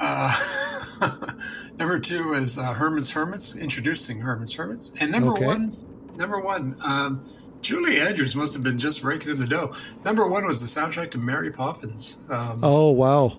Uh, 0.00 0.32
number 1.78 1.98
two 1.98 2.32
is 2.34 2.58
uh, 2.58 2.74
Herman's 2.74 3.12
Hermits, 3.12 3.56
introducing 3.56 4.20
Herman's 4.20 4.54
Hermits, 4.54 4.92
and 5.00 5.12
number 5.12 5.32
okay. 5.32 5.46
one, 5.46 5.76
number 6.16 6.40
one, 6.40 6.76
um, 6.84 7.24
Julie 7.62 8.00
Andrews 8.00 8.36
must 8.36 8.54
have 8.54 8.62
been 8.62 8.78
just 8.78 9.02
raking 9.02 9.32
in 9.32 9.40
the 9.40 9.46
dough. 9.46 9.72
Number 10.04 10.28
one 10.28 10.46
was 10.46 10.60
the 10.60 10.80
soundtrack 10.80 11.10
to 11.12 11.18
Mary 11.18 11.50
Poppins. 11.50 12.20
Um, 12.30 12.60
oh 12.62 12.90
wow! 12.90 13.38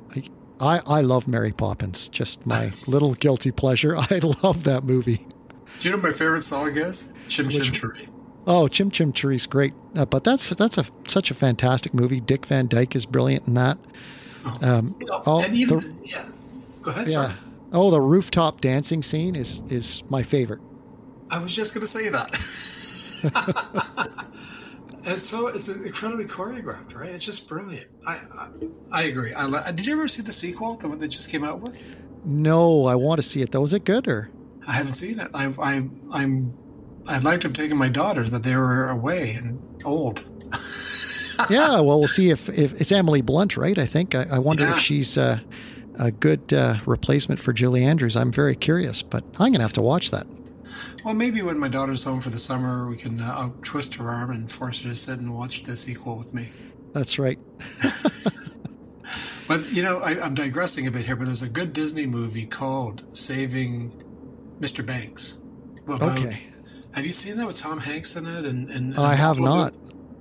I, 0.60 0.82
I 0.86 1.02
love 1.02 1.28
Mary 1.28 1.52
Poppins. 1.52 2.10
Just 2.10 2.46
my 2.46 2.72
little 2.88 3.14
guilty 3.14 3.52
pleasure. 3.52 3.96
I 3.98 4.20
love 4.44 4.64
that 4.64 4.84
movie. 4.84 5.26
Do 5.80 5.90
you 5.90 5.96
know 5.96 6.02
my 6.02 6.12
favorite 6.12 6.44
song 6.44 6.76
is? 6.76 7.14
Chim 7.28 7.50
Chim 7.50 7.64
Cheree. 7.64 8.08
Oh, 8.48 8.68
Chim 8.68 8.90
Chim 8.92 9.12
Cheree's 9.12 9.46
great, 9.46 9.74
uh, 9.96 10.06
but 10.06 10.24
that's 10.24 10.50
that's 10.50 10.78
a 10.78 10.86
such 11.08 11.32
a 11.32 11.34
fantastic 11.34 11.94
movie. 11.94 12.20
Dick 12.20 12.46
Van 12.46 12.68
Dyke 12.68 12.96
is 12.96 13.06
brilliant 13.06 13.48
in 13.48 13.54
that. 13.56 13.78
Oh. 14.48 14.58
Um, 14.62 14.96
oh, 15.26 15.44
and 15.44 15.54
even 15.54 15.78
the, 15.78 16.00
yeah, 16.04 16.26
go 16.82 16.92
ahead. 16.92 17.08
Yeah. 17.08 17.14
Sorry. 17.14 17.34
Oh, 17.74 17.92
the 17.92 18.00
rooftop 18.02 18.62
dancing 18.62 19.04
scene 19.04 19.36
is 19.36 19.62
is 19.70 20.04
my 20.10 20.24
favorite. 20.24 20.62
I 21.30 21.40
was 21.40 21.56
just 21.56 21.74
going 21.74 21.82
to 21.82 21.88
say 21.88 22.10
that. 22.10 22.32
and 25.06 25.18
so 25.18 25.48
it's 25.48 25.68
incredibly 25.68 26.26
choreographed, 26.26 26.96
right? 26.96 27.10
It's 27.10 27.26
just 27.26 27.50
brilliant. 27.50 27.88
I 28.06 28.14
I, 28.14 28.48
I 28.92 29.04
agree. 29.04 29.34
I, 29.34 29.72
did 29.72 29.86
you 29.86 29.94
ever 29.94 30.08
see 30.08 30.22
the 30.22 30.32
sequel, 30.32 30.76
the 30.76 30.88
one 30.88 31.00
that 31.00 31.10
just 31.10 31.30
came 31.30 31.44
out 31.44 31.60
with? 31.60 31.86
No, 32.24 32.86
I 32.86 32.96
want 32.96 33.20
to 33.20 33.28
see 33.28 33.42
it 33.42 33.52
though. 33.52 33.64
Is 33.64 33.74
it 33.74 33.84
good 33.84 34.08
or? 34.08 34.30
I 34.68 34.74
haven't 34.74 34.92
seen 34.92 35.20
it. 35.20 35.30
I, 35.34 35.46
I, 35.60 35.90
I'm, 36.12 36.58
I'd 37.08 37.24
like 37.24 37.40
to 37.42 37.48
have 37.48 37.56
taken 37.56 37.78
my 37.78 37.88
daughters, 37.88 38.30
but 38.30 38.44
they 38.44 38.56
were 38.56 38.90
away 38.90 39.32
and 39.32 39.82
old. 39.86 40.24
yeah, 41.50 41.80
well, 41.80 42.00
we'll 42.00 42.08
see 42.08 42.30
if, 42.30 42.50
if 42.50 42.80
it's 42.80 42.92
Emily 42.92 43.22
Blunt, 43.22 43.58
right? 43.58 43.78
I 43.78 43.86
think. 43.86 44.16
I, 44.16 44.26
I 44.32 44.40
wonder 44.40 44.64
yeah. 44.64 44.74
if 44.74 44.80
she's 44.80 45.18
uh, 45.18 45.40
a 46.00 46.12
good 46.12 46.54
uh, 46.54 46.78
replacement 46.86 47.40
for 47.40 47.54
Julie 47.54 47.84
Andrews. 47.84 48.16
I'm 48.16 48.32
very 48.32 48.56
curious, 48.56 49.02
but 49.02 49.24
I'm 49.40 49.50
going 49.50 49.56
to 49.56 49.62
have 49.62 49.74
to 49.74 49.82
watch 49.82 50.12
that. 50.12 50.28
Well, 51.04 51.14
maybe 51.14 51.42
when 51.42 51.60
my 51.60 51.70
daughter's 51.70 52.04
home 52.04 52.20
for 52.20 52.30
the 52.30 52.40
summer, 52.40 52.88
we 52.90 52.98
can 52.98 53.20
uh, 53.20 53.34
I'll 53.36 53.56
twist 53.62 53.96
her 53.96 54.10
arm 54.10 54.32
and 54.32 54.52
force 54.52 54.84
her 54.84 54.90
to 54.90 54.96
sit 54.96 55.20
and 55.20 55.34
watch 55.34 55.64
the 55.64 55.76
sequel 55.76 56.18
with 56.18 56.34
me. 56.34 56.52
That's 56.94 57.18
right. 57.20 57.40
but 59.48 59.72
you 59.72 59.84
know, 59.84 60.00
I, 60.00 60.22
I'm 60.22 60.36
digressing 60.36 60.88
a 60.88 60.92
bit 60.92 61.06
here. 61.06 61.16
But 61.16 61.26
there's 61.26 61.44
a 61.44 61.50
good 61.50 61.74
Disney 61.74 62.06
movie 62.06 62.46
called 62.46 63.16
Saving 63.16 63.92
Mr. 64.60 64.86
Banks. 64.86 65.40
Well, 65.86 66.04
okay. 66.04 66.44
Have 66.94 67.06
you 67.06 67.12
seen 67.12 67.38
that 67.38 67.48
with 67.48 67.56
Tom 67.56 67.80
Hanks 67.80 68.16
in 68.16 68.26
it? 68.26 68.44
And, 68.44 68.70
and, 68.70 68.96
and 68.96 69.00
I 69.00 69.16
have 69.16 69.40
not. 69.40 69.74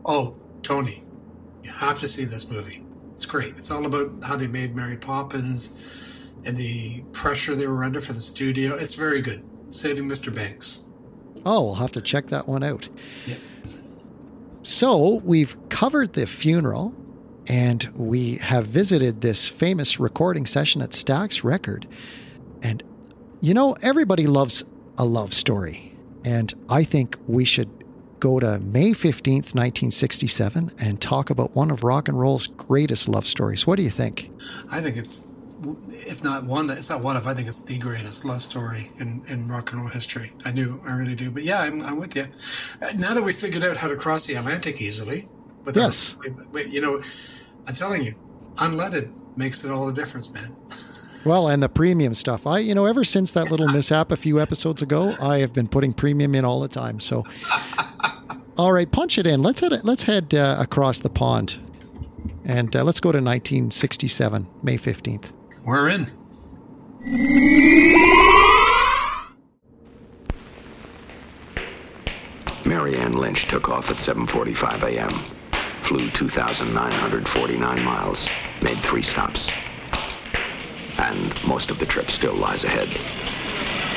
Oh, 0.05 0.37
Tony, 0.63 1.03
you 1.67 1.73
have 1.73 1.99
to 1.99 2.07
see 2.07 2.25
this 2.25 2.49
movie. 2.49 2.85
It's 3.13 3.27
great. 3.27 3.57
It's 3.57 3.73
all 3.73 3.85
about 3.85 4.23
how 4.23 4.37
they 4.37 4.47
made 4.47 4.77
Mary 4.77 4.97
Poppins 4.97 6.25
and 6.45 6.57
the 6.57 7.03
pressure 7.13 7.57
they 7.57 7.67
were 7.67 7.83
under 7.83 8.01
for 8.01 8.13
the 8.13 8.21
studio. 8.21 8.77
It's 8.77 8.95
very 8.95 9.21
good. 9.21 9.43
Saving 9.71 10.09
Mr. 10.09 10.33
Banks. 10.33 10.85
Oh, 11.45 11.65
we'll 11.65 11.75
have 11.75 11.91
to 11.93 12.01
check 12.01 12.29
that 12.29 12.47
one 12.47 12.63
out. 12.63 12.89
Yeah. 13.27 13.37
So 14.63 15.21
we've 15.25 15.57
covered 15.69 16.13
the 16.13 16.27
funeral 16.27 16.95
and 17.49 17.89
we 17.95 18.37
have 18.37 18.67
visited 18.67 19.21
this 19.21 19.49
famous 19.49 19.99
recording 19.99 20.47
session 20.47 20.83
at 20.83 20.91
Stax 20.91 21.43
Record. 21.43 21.89
And, 22.63 22.83
you 23.41 23.55
know, 23.55 23.77
everybody 23.83 24.29
loves 24.29 24.63
a 24.99 25.05
love 25.05 25.35
story. 25.35 25.97
And 26.25 26.55
I 26.69 26.85
think 26.85 27.17
we 27.27 27.45
should 27.45 27.71
go 28.21 28.41
to 28.41 28.59
May 28.61 28.91
15th, 28.91 29.55
1967, 29.55 30.73
and 30.79 31.01
talk 31.01 31.31
about 31.31 31.55
one 31.55 31.71
of 31.71 31.85
rock 31.85 32.09
and 32.09 32.19
roll's 32.19 32.47
greatest 32.47 33.09
love 33.09 33.27
stories. 33.27 33.67
What 33.67 33.77
do 33.77 33.83
you 33.83 33.91
think? 33.91 34.31
I 34.71 34.81
think 34.81 34.97
it's, 34.97 35.31
if 35.89 36.23
not 36.25 36.45
one, 36.45 36.71
it's 36.71 36.91
not 36.91 37.03
one 37.03 37.17
of, 37.17 37.27
I 37.27 37.35
think 37.35 37.49
it's 37.49 37.61
the 37.61 37.79
greatest 37.79 38.25
love 38.25 38.41
story 38.41 38.91
in, 38.99 39.25
in 39.29 39.49
rock 39.49 39.73
and 39.73 39.83
roll 39.83 39.91
history. 39.91 40.33
I 40.45 40.53
do, 40.53 40.81
I 40.87 40.93
really 40.93 41.15
do. 41.15 41.31
But 41.31 41.45
yeah, 41.45 41.61
I'm, 41.61 41.83
I'm 41.83 41.99
with 41.99 42.17
you. 42.17 42.29
Now 42.99 43.15
that 43.15 43.23
we 43.23 43.33
figured 43.33 43.65
out 43.65 43.79
how 43.79 43.89
to 43.89 43.97
cross 43.97 44.27
the 44.27 44.35
Atlantic 44.35 44.81
easily, 44.81 45.29
but 45.65 45.75
yes, 45.75 46.17
you 46.55 46.81
know, 46.81 47.03
I'm 47.67 47.75
telling 47.75 48.05
you, 48.05 48.15
unleaded 48.57 49.13
makes 49.37 49.65
it 49.65 49.71
all 49.71 49.87
the 49.87 49.93
difference, 49.93 50.33
man. 50.33 50.57
Well, 51.27 51.49
and 51.49 51.61
the 51.61 51.69
premium 51.69 52.15
stuff. 52.15 52.47
I, 52.47 52.61
you 52.61 52.73
know, 52.73 52.85
ever 52.85 53.03
since 53.03 53.33
that 53.33 53.51
little 53.51 53.67
mishap 53.67 54.13
a 54.13 54.17
few 54.17 54.41
episodes 54.41 54.81
ago, 54.81 55.17
I 55.21 55.39
have 55.39 55.53
been 55.53 55.67
putting 55.67 55.93
premium 55.93 56.37
in 56.37 56.45
all 56.45 56.61
the 56.61 56.69
time. 56.69 57.01
So, 57.01 57.25
all 58.59 58.73
right, 58.73 58.91
punch 58.91 59.19
it 59.19 59.27
in. 59.27 59.43
Let's 59.43 59.61
head. 59.61 59.85
Let's 59.85 60.05
head 60.05 60.35
uh, 60.35 60.57
across 60.59 61.01
the 61.01 61.11
pond, 61.11 61.59
and 62.45 62.75
uh, 62.75 62.85
let's 62.85 63.01
go 63.01 63.13
to 63.13 63.19
1967, 63.19 64.47
May 64.63 64.79
15th. 64.79 65.33
We're 65.65 65.89
in. 65.89 66.11
Marianne 72.65 73.17
Lynch 73.17 73.47
took 73.49 73.69
off 73.69 73.91
at 73.91 73.97
7:45 73.97 74.83
a.m. 74.83 75.25
Flew 75.83 76.11
2,949 76.11 77.85
miles. 77.85 78.29
Made 78.61 78.83
three 78.83 79.03
stops 79.03 79.51
and 80.99 81.45
most 81.45 81.71
of 81.71 81.79
the 81.79 81.87
trip 81.87 82.11
still 82.11 82.35
lies 82.35 82.65
ahead. 82.65 82.89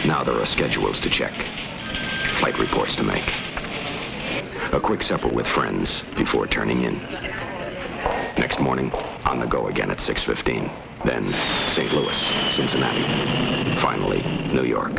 Now 0.05 0.23
there 0.23 0.35
are 0.35 0.45
schedules 0.45 0.99
to 1.01 1.09
check, 1.09 1.33
flight 2.37 2.57
reports 2.59 2.95
to 2.97 3.03
make, 3.03 3.25
a 4.71 4.79
quick 4.79 5.01
supper 5.01 5.27
with 5.29 5.47
friends 5.47 6.03
before 6.15 6.45
turning 6.45 6.83
in. 6.83 7.01
Next 8.37 8.59
morning, 8.59 8.91
on 9.25 9.39
the 9.39 9.47
go 9.47 9.67
again 9.67 9.89
at 9.89 9.97
6.15. 9.97 10.69
Then 11.05 11.33
St. 11.67 11.91
Louis, 11.91 12.17
Cincinnati. 12.51 13.03
Finally, 13.79 14.21
New 14.53 14.63
York. 14.63 14.93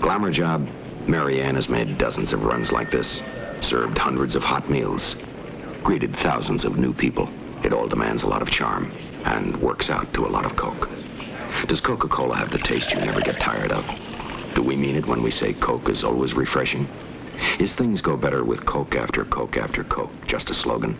Glamour 0.00 0.32
job, 0.32 0.66
Marianne 1.06 1.54
has 1.54 1.68
made 1.68 1.96
dozens 1.96 2.32
of 2.32 2.44
runs 2.44 2.72
like 2.72 2.90
this, 2.90 3.22
served 3.60 3.96
hundreds 3.96 4.34
of 4.34 4.42
hot 4.42 4.68
meals, 4.68 5.14
greeted 5.84 6.14
thousands 6.16 6.64
of 6.64 6.78
new 6.78 6.92
people. 6.92 7.28
It 7.62 7.72
all 7.72 7.86
demands 7.86 8.24
a 8.24 8.26
lot 8.26 8.42
of 8.42 8.50
charm 8.50 8.90
and 9.26 9.56
works 9.60 9.90
out 9.90 10.12
to 10.14 10.26
a 10.26 10.28
lot 10.28 10.44
of 10.44 10.56
Coke. 10.56 10.88
Does 11.68 11.80
Coca-Cola 11.80 12.34
have 12.36 12.50
the 12.50 12.58
taste 12.58 12.90
you 12.90 12.98
never 12.98 13.20
get 13.20 13.38
tired 13.38 13.70
of? 13.70 13.84
Do 14.54 14.62
we 14.62 14.74
mean 14.76 14.96
it 14.96 15.06
when 15.06 15.22
we 15.22 15.30
say 15.30 15.52
Coke 15.52 15.88
is 15.88 16.02
always 16.02 16.34
refreshing? 16.34 16.88
Is 17.58 17.74
things 17.74 18.00
go 18.00 18.16
better 18.16 18.44
with 18.44 18.64
Coke 18.66 18.96
after 18.96 19.24
Coke 19.24 19.56
after 19.56 19.84
Coke 19.84 20.10
just 20.26 20.50
a 20.50 20.54
slogan? 20.54 20.98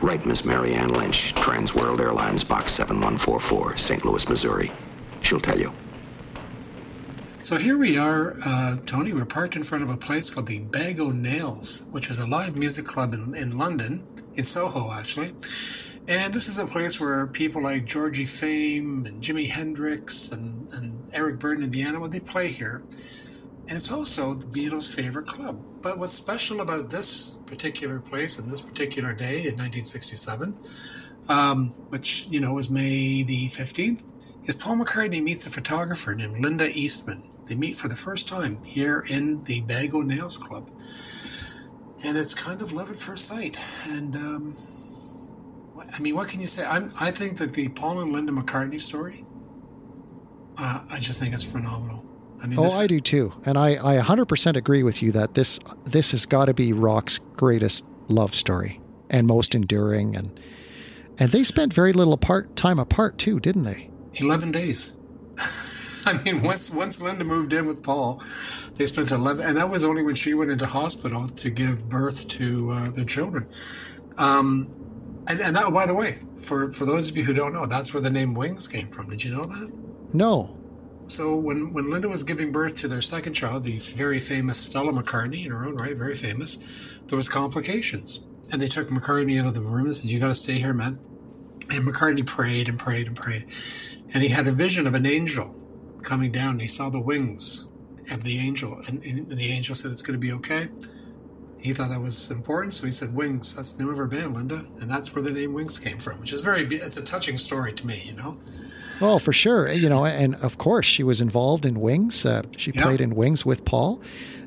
Right, 0.00 0.24
Miss 0.26 0.44
Marianne 0.44 0.92
Lynch, 0.92 1.34
Trans 1.34 1.74
World 1.74 2.00
Airlines, 2.00 2.44
Box 2.44 2.72
7144, 2.72 3.76
St. 3.76 4.04
Louis, 4.04 4.28
Missouri. 4.28 4.72
She'll 5.22 5.40
tell 5.40 5.58
you. 5.58 5.72
So 7.46 7.58
here 7.58 7.78
we 7.78 7.96
are, 7.96 8.36
uh, 8.44 8.76
Tony. 8.86 9.12
We're 9.12 9.24
parked 9.24 9.54
in 9.54 9.62
front 9.62 9.84
of 9.84 9.90
a 9.90 9.96
place 9.96 10.30
called 10.30 10.48
the 10.48 10.58
Bag 10.58 10.98
o' 10.98 11.10
Nails, 11.10 11.84
which 11.92 12.10
is 12.10 12.18
a 12.18 12.26
live 12.26 12.58
music 12.58 12.86
club 12.86 13.14
in, 13.14 13.34
in 13.36 13.56
London, 13.56 14.04
in 14.34 14.42
Soho, 14.42 14.92
actually. 14.92 15.32
And 16.08 16.34
this 16.34 16.48
is 16.48 16.58
a 16.58 16.66
place 16.66 17.00
where 17.00 17.26
people 17.26 17.62
like 17.62 17.84
Georgie 17.84 18.24
Fame 18.24 19.06
and 19.06 19.22
Jimi 19.22 19.48
Hendrix 19.48 20.30
and, 20.30 20.68
and 20.72 21.02
Eric 21.12 21.38
Burdon 21.38 21.62
and 21.62 21.72
the 21.72 21.82
Animal, 21.82 22.08
they 22.08 22.20
play 22.20 22.48
here. 22.48 22.82
And 23.68 23.74
it's 23.74 23.90
also 23.90 24.34
the 24.34 24.46
Beatles' 24.46 24.94
favorite 24.94 25.26
club. 25.26 25.60
But 25.82 25.98
what's 25.98 26.14
special 26.14 26.60
about 26.60 26.90
this 26.90 27.34
particular 27.46 27.98
place 27.98 28.38
and 28.38 28.48
this 28.48 28.60
particular 28.60 29.12
day 29.12 29.38
in 29.38 29.56
1967, 29.56 30.56
um, 31.28 31.70
which, 31.88 32.28
you 32.30 32.38
know, 32.38 32.52
was 32.52 32.70
May 32.70 33.24
the 33.24 33.46
15th, 33.46 34.04
is 34.44 34.54
Paul 34.54 34.76
McCartney 34.76 35.20
meets 35.20 35.46
a 35.46 35.50
photographer 35.50 36.14
named 36.14 36.38
Linda 36.38 36.70
Eastman. 36.70 37.28
They 37.46 37.56
meet 37.56 37.74
for 37.74 37.88
the 37.88 37.96
first 37.96 38.28
time 38.28 38.62
here 38.62 39.04
in 39.08 39.42
the 39.44 39.60
Bag 39.62 39.92
o' 39.94 40.02
Nails 40.02 40.38
Club. 40.38 40.70
And 42.04 42.16
it's 42.16 42.34
kind 42.34 42.62
of 42.62 42.72
love 42.72 42.90
at 42.90 42.96
first 42.96 43.26
sight. 43.26 43.58
And, 43.88 44.14
um, 44.14 44.56
I 45.92 45.98
mean, 45.98 46.14
what 46.14 46.28
can 46.28 46.40
you 46.40 46.46
say? 46.46 46.64
I'm, 46.64 46.92
I 47.00 47.10
think 47.10 47.38
that 47.38 47.54
the 47.54 47.68
Paul 47.68 48.00
and 48.00 48.12
Linda 48.12 48.30
McCartney 48.30 48.80
story, 48.80 49.24
uh, 50.56 50.84
I 50.88 50.98
just 50.98 51.18
think 51.18 51.34
it's 51.34 51.50
phenomenal. 51.50 52.05
I 52.42 52.46
mean, 52.46 52.58
oh, 52.58 52.78
I 52.78 52.84
is, 52.84 52.90
do 52.90 53.00
too, 53.00 53.32
and 53.44 53.56
I, 53.56 53.96
I 53.98 54.02
100% 54.02 54.56
agree 54.56 54.82
with 54.82 55.02
you 55.02 55.12
that 55.12 55.34
this 55.34 55.58
this 55.84 56.10
has 56.10 56.26
got 56.26 56.46
to 56.46 56.54
be 56.54 56.72
rock's 56.72 57.18
greatest 57.18 57.84
love 58.08 58.34
story 58.34 58.80
and 59.08 59.26
most 59.26 59.54
enduring, 59.54 60.16
and 60.16 60.38
and 61.18 61.30
they 61.30 61.42
spent 61.42 61.72
very 61.72 61.92
little 61.92 62.12
apart 62.12 62.56
time 62.56 62.78
apart 62.78 63.18
too, 63.18 63.40
didn't 63.40 63.64
they? 63.64 63.90
Eleven 64.14 64.52
days. 64.52 64.96
I 66.06 66.22
mean, 66.22 66.42
once 66.42 66.70
once 66.70 67.00
Linda 67.00 67.24
moved 67.24 67.52
in 67.52 67.66
with 67.66 67.82
Paul, 67.82 68.22
they 68.76 68.86
spent 68.86 69.10
eleven, 69.12 69.44
and 69.46 69.56
that 69.56 69.70
was 69.70 69.84
only 69.84 70.02
when 70.02 70.14
she 70.14 70.34
went 70.34 70.50
into 70.50 70.66
hospital 70.66 71.28
to 71.28 71.50
give 71.50 71.88
birth 71.88 72.28
to 72.28 72.70
uh, 72.70 72.90
their 72.90 73.04
children. 73.04 73.48
Um, 74.18 74.70
and, 75.28 75.40
and 75.40 75.56
that, 75.56 75.72
by 75.72 75.86
the 75.86 75.94
way, 75.94 76.20
for, 76.40 76.70
for 76.70 76.84
those 76.84 77.10
of 77.10 77.16
you 77.16 77.24
who 77.24 77.34
don't 77.34 77.52
know, 77.52 77.66
that's 77.66 77.92
where 77.92 78.00
the 78.00 78.10
name 78.10 78.34
Wings 78.34 78.68
came 78.68 78.88
from. 78.88 79.10
Did 79.10 79.24
you 79.24 79.32
know 79.32 79.44
that? 79.44 79.72
No. 80.14 80.56
So 81.08 81.36
when, 81.36 81.72
when 81.72 81.90
Linda 81.90 82.08
was 82.08 82.22
giving 82.22 82.52
birth 82.52 82.74
to 82.76 82.88
their 82.88 83.00
second 83.00 83.34
child, 83.34 83.64
the 83.64 83.78
very 83.78 84.18
famous 84.18 84.58
Stella 84.58 84.92
McCartney, 84.92 85.44
in 85.44 85.52
her 85.52 85.64
own 85.64 85.76
right, 85.76 85.96
very 85.96 86.14
famous, 86.14 86.58
there 87.06 87.16
was 87.16 87.28
complications. 87.28 88.22
And 88.50 88.60
they 88.60 88.68
took 88.68 88.88
McCartney 88.88 89.40
out 89.40 89.46
of 89.46 89.54
the 89.54 89.62
room 89.62 89.86
and 89.86 89.94
said, 89.94 90.10
you 90.10 90.20
got 90.20 90.28
to 90.28 90.34
stay 90.34 90.54
here, 90.54 90.72
man. 90.72 90.98
And 91.70 91.86
McCartney 91.86 92.26
prayed 92.26 92.68
and 92.68 92.78
prayed 92.78 93.06
and 93.06 93.16
prayed. 93.16 93.46
And 94.14 94.22
he 94.22 94.28
had 94.28 94.46
a 94.46 94.52
vision 94.52 94.86
of 94.86 94.94
an 94.94 95.06
angel 95.06 95.54
coming 96.02 96.32
down. 96.32 96.52
And 96.52 96.60
he 96.60 96.66
saw 96.66 96.90
the 96.90 97.00
wings 97.00 97.66
of 98.10 98.24
the 98.24 98.38
angel. 98.38 98.80
And, 98.86 99.02
and 99.02 99.30
the 99.30 99.50
angel 99.50 99.74
said, 99.74 99.90
it's 99.92 100.02
going 100.02 100.18
to 100.18 100.24
be 100.24 100.32
okay 100.32 100.68
he 101.60 101.72
thought 101.72 101.90
that 101.90 102.00
was 102.00 102.30
important, 102.30 102.74
so 102.74 102.84
he 102.84 102.92
said 102.92 103.14
Wings. 103.14 103.54
That's 103.54 103.72
the 103.72 103.84
name 103.84 103.92
of 103.92 104.10
band, 104.10 104.34
Linda, 104.34 104.66
and 104.80 104.90
that's 104.90 105.14
where 105.14 105.22
the 105.22 105.32
name 105.32 105.52
Wings 105.54 105.78
came 105.78 105.98
from, 105.98 106.20
which 106.20 106.32
is 106.32 106.40
very. 106.40 106.66
It's 106.66 106.96
a 106.96 107.02
touching 107.02 107.38
story 107.38 107.72
to 107.72 107.86
me, 107.86 108.02
you 108.04 108.14
know. 108.14 108.38
Well, 109.00 109.18
for 109.18 109.32
sure, 109.32 109.70
you 109.70 109.88
know, 109.88 110.04
and 110.06 110.34
of 110.36 110.58
course 110.58 110.86
she 110.86 111.02
was 111.02 111.20
involved 111.20 111.66
in 111.66 111.80
Wings. 111.80 112.24
Uh, 112.24 112.42
she 112.56 112.70
yeah. 112.72 112.82
played 112.82 113.00
in 113.00 113.14
Wings 113.14 113.44
with 113.44 113.64
Paul, 113.64 114.00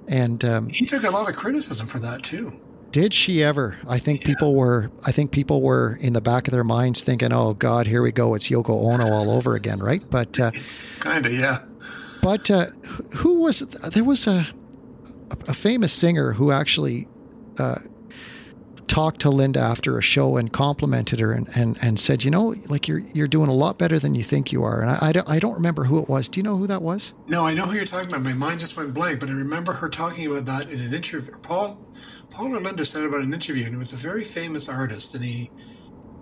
and 0.07 0.43
um, 0.43 0.69
he 0.69 0.85
took 0.85 1.03
a 1.03 1.09
lot 1.09 1.29
of 1.29 1.35
criticism 1.35 1.88
for 1.88 1.99
that 1.99 2.23
too. 2.23 2.59
Did 2.91 3.13
she 3.13 3.43
ever? 3.43 3.77
I 3.88 3.99
think 3.99 4.21
yeah. 4.21 4.27
people 4.27 4.55
were. 4.55 4.91
I 5.05 5.12
think 5.12 5.31
people 5.31 5.62
were 5.62 5.97
in 6.01 6.13
the 6.13 6.21
back 6.21 6.47
of 6.47 6.51
their 6.51 6.63
minds 6.63 7.03
thinking, 7.03 7.31
"Oh 7.31 7.53
God, 7.53 7.85
here 7.85 8.01
we 8.01 8.12
go. 8.12 8.33
It's 8.33 8.49
Yoko 8.49 8.69
Ono 8.69 9.05
all 9.12 9.29
over 9.29 9.55
again," 9.55 9.79
right? 9.79 10.01
But 10.09 10.39
uh, 10.39 10.51
kind 10.99 11.25
of, 11.25 11.31
yeah. 11.33 11.59
But 12.23 12.49
uh, 12.49 12.67
who 13.17 13.41
was? 13.41 13.59
There 13.59 14.03
was 14.03 14.25
a 14.25 14.47
a 15.47 15.53
famous 15.53 15.93
singer 15.93 16.33
who 16.33 16.51
actually 16.51 17.07
uh, 17.59 17.75
talked 18.89 19.21
to 19.21 19.30
Linda 19.30 19.60
after 19.60 19.97
a 19.97 20.02
show 20.02 20.36
and 20.36 20.52
complimented 20.52 21.19
her 21.19 21.32
and, 21.32 21.47
and, 21.56 21.78
and 21.82 21.99
said, 21.99 22.23
you 22.23 22.32
know, 22.32 22.56
like 22.67 22.88
you're 22.88 22.99
you're 23.13 23.28
doing 23.28 23.47
a 23.47 23.54
lot 23.54 23.78
better 23.78 23.99
than 23.99 24.15
you 24.15 24.23
think 24.23 24.52
you 24.52 24.63
are. 24.63 24.82
And 24.82 24.89
I, 24.89 24.97
I, 25.02 25.12
don't, 25.13 25.30
I 25.30 25.39
don't 25.39 25.54
remember 25.54 25.86
who 25.86 25.99
it 25.99 26.10
was. 26.10 26.28
Do 26.28 26.39
you 26.39 26.43
know 26.43 26.58
who 26.58 26.67
that 26.67 26.82
was? 26.82 27.13
No, 27.28 27.45
I 27.45 27.54
know 27.54 27.65
who 27.65 27.73
you're 27.73 27.86
talking 27.86 28.10
about. 28.10 28.23
My 28.23 28.34
mind 28.34 28.60
just 28.60 28.75
went 28.75 28.93
blank, 28.93 29.19
but 29.21 29.30
I 29.30 29.34
remember 29.34 29.73
her 29.73 29.88
talking 29.88 30.28
about 30.28 30.45
that 30.45 30.69
in 30.69 30.82
an 30.82 30.93
interview. 30.93 31.38
Paul 31.41 31.80
Paul 32.32 32.56
or 32.56 32.62
Linda 32.62 32.84
said 32.84 33.04
about 33.04 33.21
an 33.21 33.34
interview, 33.34 33.65
and 33.65 33.75
it 33.75 33.78
was 33.78 33.93
a 33.93 33.97
very 33.97 34.25
famous 34.25 34.67
artist, 34.67 35.15
and 35.15 35.23
he 35.23 35.52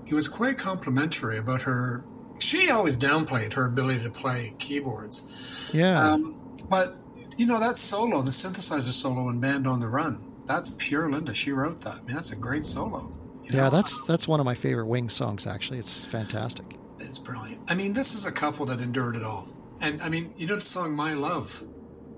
he 0.05 0.13
was 0.13 0.27
quite 0.27 0.57
complimentary 0.57 1.37
about 1.37 1.63
her. 1.63 2.03
She 2.39 2.69
always 2.69 2.97
downplayed 2.97 3.53
her 3.53 3.65
ability 3.65 4.03
to 4.03 4.11
play 4.11 4.53
keyboards. 4.59 5.71
Yeah. 5.73 6.11
Um, 6.11 6.35
but 6.69 6.95
you 7.37 7.45
know, 7.45 7.59
that 7.59 7.77
solo, 7.77 8.21
the 8.21 8.31
synthesizer 8.31 8.91
solo 8.91 9.29
in 9.29 9.39
Band 9.39 9.67
on 9.67 9.79
the 9.79 9.87
Run, 9.87 10.26
that's 10.47 10.71
pure 10.77 11.09
Linda. 11.11 11.33
She 11.33 11.51
wrote 11.51 11.81
that. 11.81 11.95
I 11.95 12.01
mean, 12.01 12.15
that's 12.15 12.31
a 12.31 12.35
great 12.35 12.65
solo. 12.65 13.11
You 13.43 13.51
know? 13.51 13.63
Yeah, 13.63 13.69
that's 13.69 14.01
that's 14.03 14.27
one 14.27 14.39
of 14.39 14.45
my 14.45 14.55
favorite 14.55 14.87
Wings 14.87 15.13
songs, 15.13 15.45
actually. 15.45 15.79
It's 15.79 16.05
fantastic. 16.05 16.65
It's 16.99 17.17
brilliant. 17.17 17.61
I 17.69 17.75
mean, 17.75 17.93
this 17.93 18.15
is 18.15 18.25
a 18.25 18.31
couple 18.31 18.65
that 18.67 18.81
endured 18.81 19.15
it 19.15 19.23
all. 19.23 19.47
And 19.81 20.01
I 20.01 20.09
mean, 20.09 20.33
you 20.35 20.47
know, 20.47 20.55
the 20.55 20.61
song 20.61 20.95
My 20.95 21.13
Love 21.13 21.63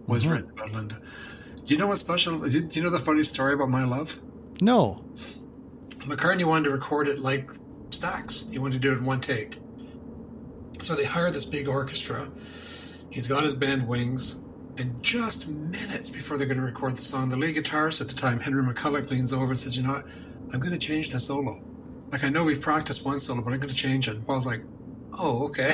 was 0.08 0.24
mm-hmm. 0.24 0.34
written 0.34 0.56
by 0.56 0.66
Linda. 0.68 1.02
Do 1.66 1.74
you 1.74 1.80
know 1.80 1.88
what's 1.88 2.02
special? 2.02 2.40
Do 2.40 2.68
you 2.72 2.82
know 2.82 2.90
the 2.90 3.00
funny 3.00 3.24
story 3.24 3.54
about 3.54 3.70
My 3.70 3.84
Love? 3.84 4.22
No. 4.62 5.04
McCartney 6.00 6.46
wanted 6.46 6.66
to 6.66 6.72
record 6.72 7.08
it 7.08 7.20
like 7.20 7.52
Stax. 7.90 8.50
He 8.52 8.58
wanted 8.58 8.76
to 8.76 8.80
do 8.80 8.94
it 8.94 9.00
in 9.00 9.06
one 9.06 9.22
take. 9.22 9.60
So 10.80 10.96
they 10.96 11.06
hired 11.06 11.34
this 11.34 11.46
big 11.46 11.68
orchestra. 11.68 12.30
He's 13.12 13.28
got 13.28 13.44
his 13.44 13.54
band 13.54 13.88
Wings. 13.88 14.42
And 14.80 15.04
just 15.04 15.50
minutes 15.50 16.10
before 16.10 16.38
they're 16.38 16.48
going 16.48 16.58
to 16.58 16.64
record 16.64 16.96
the 16.96 17.02
song, 17.02 17.28
the 17.28 17.36
lead 17.36 17.58
guitarist 17.58 18.00
at 18.00 18.08
the 18.08 18.16
time, 18.16 18.40
Henry 18.40 18.64
McCullough, 18.64 19.10
leans 19.12 19.34
over 19.34 19.50
and 19.50 19.60
says, 19.60 19.76
You 19.76 19.84
know 19.84 19.92
what? 19.92 20.06
I'm 20.54 20.62
going 20.62 20.72
to 20.72 20.78
change 20.80 21.10
the 21.10 21.20
solo. 21.20 21.62
Like, 22.12 22.24
I 22.24 22.30
know 22.30 22.46
we've 22.46 22.62
practiced 22.62 23.06
one 23.06 23.20
solo, 23.20 23.42
but 23.42 23.52
I'm 23.52 23.60
going 23.60 23.68
to 23.68 23.76
change 23.76 24.08
it. 24.08 24.26
Paul's 24.26 24.48
like, 24.48 24.62
Oh, 25.18 25.48
okay. 25.48 25.72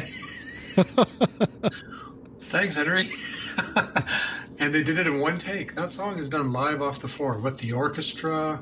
Thanks, 2.40 2.78
Henry. 2.78 3.02
and 4.60 4.74
they 4.74 4.82
did 4.82 4.98
it 4.98 5.06
in 5.06 5.20
one 5.20 5.38
take. 5.38 5.76
That 5.76 5.92
song 5.92 6.18
is 6.18 6.28
done 6.28 6.52
live 6.52 6.82
off 6.82 6.98
the 6.98 7.08
floor 7.08 7.40
with 7.40 7.60
the 7.60 7.74
orchestra, 7.74 8.60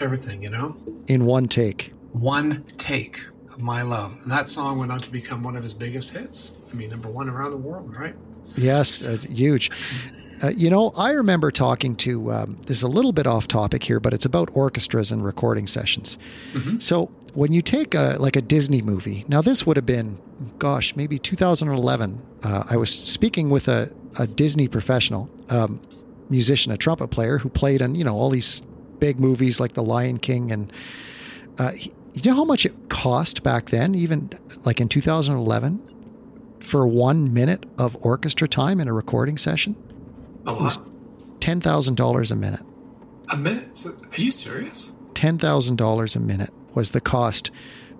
everything, 0.00 0.42
you 0.42 0.50
know? 0.50 0.76
In 1.06 1.24
one 1.24 1.46
take. 1.46 1.92
One 2.10 2.64
take 2.78 3.24
of 3.52 3.60
My 3.60 3.82
Love. 3.82 4.18
And 4.24 4.32
that 4.32 4.48
song 4.48 4.80
went 4.80 4.90
on 4.90 4.98
to 5.02 5.12
become 5.12 5.44
one 5.44 5.54
of 5.54 5.62
his 5.62 5.72
biggest 5.72 6.16
hits. 6.16 6.56
I 6.72 6.74
mean, 6.74 6.90
number 6.90 7.08
one 7.08 7.28
around 7.28 7.52
the 7.52 7.58
world, 7.58 7.94
right? 7.94 8.16
Yes, 8.56 9.02
uh, 9.02 9.18
huge. 9.28 9.70
Uh, 10.42 10.48
you 10.48 10.70
know, 10.70 10.92
I 10.96 11.10
remember 11.10 11.50
talking 11.50 11.96
to, 11.96 12.32
um, 12.32 12.58
this 12.66 12.76
is 12.76 12.82
a 12.82 12.88
little 12.88 13.12
bit 13.12 13.26
off 13.26 13.48
topic 13.48 13.82
here, 13.82 13.98
but 13.98 14.14
it's 14.14 14.24
about 14.24 14.50
orchestras 14.54 15.10
and 15.10 15.24
recording 15.24 15.66
sessions. 15.66 16.16
Mm-hmm. 16.52 16.78
So 16.78 17.06
when 17.34 17.52
you 17.52 17.60
take 17.60 17.94
a, 17.94 18.16
like 18.20 18.36
a 18.36 18.40
Disney 18.40 18.80
movie, 18.80 19.24
now 19.28 19.42
this 19.42 19.66
would 19.66 19.76
have 19.76 19.86
been, 19.86 20.18
gosh, 20.58 20.94
maybe 20.94 21.18
2011. 21.18 22.22
Uh, 22.44 22.64
I 22.70 22.76
was 22.76 22.94
speaking 22.94 23.50
with 23.50 23.68
a, 23.68 23.90
a 24.18 24.26
Disney 24.26 24.68
professional, 24.68 25.28
um, 25.48 25.80
musician, 26.30 26.72
a 26.72 26.76
trumpet 26.76 27.08
player 27.08 27.38
who 27.38 27.48
played 27.48 27.82
in, 27.82 27.94
you 27.96 28.04
know, 28.04 28.14
all 28.14 28.30
these 28.30 28.62
big 29.00 29.18
movies 29.18 29.58
like 29.58 29.72
The 29.72 29.82
Lion 29.82 30.18
King. 30.18 30.52
And 30.52 30.72
uh, 31.58 31.72
he, 31.72 31.92
you 32.14 32.30
know 32.30 32.36
how 32.36 32.44
much 32.44 32.66
it 32.66 32.88
cost 32.88 33.42
back 33.42 33.70
then, 33.70 33.94
even 33.94 34.30
like 34.64 34.80
in 34.80 34.88
2011, 34.88 35.97
for 36.60 36.86
one 36.86 37.32
minute 37.32 37.66
of 37.78 37.96
orchestra 38.04 38.48
time 38.48 38.80
in 38.80 38.88
a 38.88 38.92
recording 38.92 39.38
session? 39.38 39.76
A 40.46 40.52
lot. 40.52 40.78
Ten 41.40 41.60
thousand 41.60 41.96
dollars 41.96 42.30
a 42.30 42.36
minute. 42.36 42.62
A 43.30 43.36
minute? 43.36 43.76
So, 43.76 43.90
are 43.90 44.20
you 44.20 44.30
serious? 44.30 44.92
Ten 45.14 45.38
thousand 45.38 45.76
dollars 45.76 46.16
a 46.16 46.20
minute 46.20 46.52
was 46.74 46.92
the 46.92 47.00
cost 47.00 47.50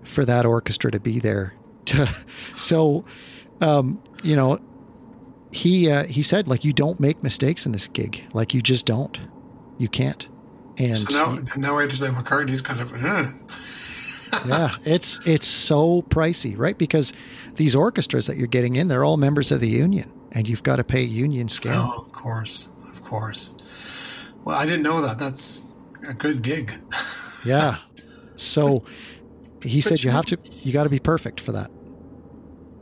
for 0.04 0.24
that 0.24 0.46
orchestra 0.46 0.90
to 0.90 1.00
be 1.00 1.18
there. 1.18 1.54
To, 1.86 2.08
so, 2.54 3.04
um, 3.60 4.02
you 4.22 4.36
know, 4.36 4.58
he 5.52 5.90
uh, 5.90 6.04
he 6.04 6.22
said 6.22 6.48
like 6.48 6.64
you 6.64 6.72
don't 6.72 7.00
make 7.00 7.22
mistakes 7.22 7.66
in 7.66 7.72
this 7.72 7.86
gig. 7.86 8.24
Like 8.32 8.54
you 8.54 8.60
just 8.60 8.86
don't. 8.86 9.18
You 9.78 9.88
can't. 9.88 10.28
And 10.78 10.96
so 10.96 11.12
now, 11.12 11.32
he, 11.32 11.60
now 11.60 11.76
I 11.76 11.82
understand 11.82 12.16
McCartney's 12.16 12.62
kind 12.62 12.80
of. 12.80 12.92
Uh. 12.92 13.32
Yeah, 14.46 14.76
it's 14.84 15.26
it's 15.26 15.46
so 15.46 16.02
pricey, 16.02 16.56
right? 16.56 16.76
Because 16.76 17.12
these 17.54 17.74
orchestras 17.74 18.26
that 18.26 18.36
you're 18.36 18.46
getting 18.46 18.76
in, 18.76 18.88
they're 18.88 19.04
all 19.04 19.16
members 19.16 19.50
of 19.52 19.60
the 19.60 19.68
union 19.68 20.12
and 20.32 20.48
you've 20.48 20.62
got 20.62 20.76
to 20.76 20.84
pay 20.84 21.02
union 21.02 21.48
scale. 21.48 21.90
Oh, 21.92 22.04
of 22.06 22.12
course, 22.12 22.70
of 22.90 23.02
course. 23.02 24.28
Well, 24.44 24.56
I 24.56 24.64
didn't 24.64 24.82
know 24.82 25.02
that. 25.02 25.18
That's 25.18 25.62
a 26.06 26.14
good 26.14 26.42
gig. 26.42 26.72
yeah. 27.46 27.78
So 28.36 28.84
he 29.62 29.80
said 29.80 30.02
you, 30.02 30.10
have 30.10 30.26
to, 30.26 30.38
you 30.62 30.72
got 30.72 30.84
to 30.84 30.90
be 30.90 30.98
perfect 30.98 31.40
for 31.40 31.52
that. 31.52 31.70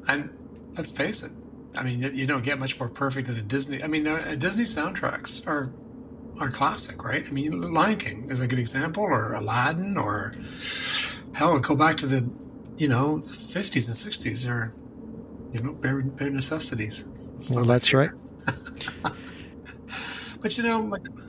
And 0.09 0.31
let's 0.77 0.91
face 0.91 1.23
it. 1.23 1.33
I 1.75 1.83
mean, 1.83 2.11
you 2.15 2.27
don't 2.27 2.45
get 2.45 2.59
much 2.59 2.79
more 2.79 2.89
perfect 2.89 3.29
than 3.29 3.37
a 3.37 3.43
Disney. 3.43 3.83
I 3.83 3.87
mean, 3.87 4.07
uh, 4.07 4.35
Disney 4.39 4.65
soundtracks 4.65 5.47
are 5.47 5.73
are 6.39 6.51
classic, 6.51 7.03
right? 7.03 7.25
I 7.27 7.31
mean, 7.31 7.73
Lion 7.73 7.97
King 7.97 8.31
is 8.31 8.41
a 8.41 8.49
good 8.49 8.59
example, 8.59 9.05
or 9.05 9.35
Aladdin, 9.35 9.97
or 9.97 10.33
hell, 11.35 11.59
go 11.59 11.77
back 11.77 11.97
to 11.99 12.07
the 12.07 12.29
you 12.77 12.89
know 12.89 13.19
50s 13.19 13.87
and 13.89 13.97
60s, 14.15 14.49
or 14.51 14.75
you 15.53 15.61
know, 15.61 15.73
bare, 15.75 16.03
bare 16.03 16.31
necessities. 16.31 17.07
Well, 17.51 17.65
that's 17.65 17.93
right. 17.93 18.11
but 20.43 20.57
you 20.57 20.63
know, 20.63 20.83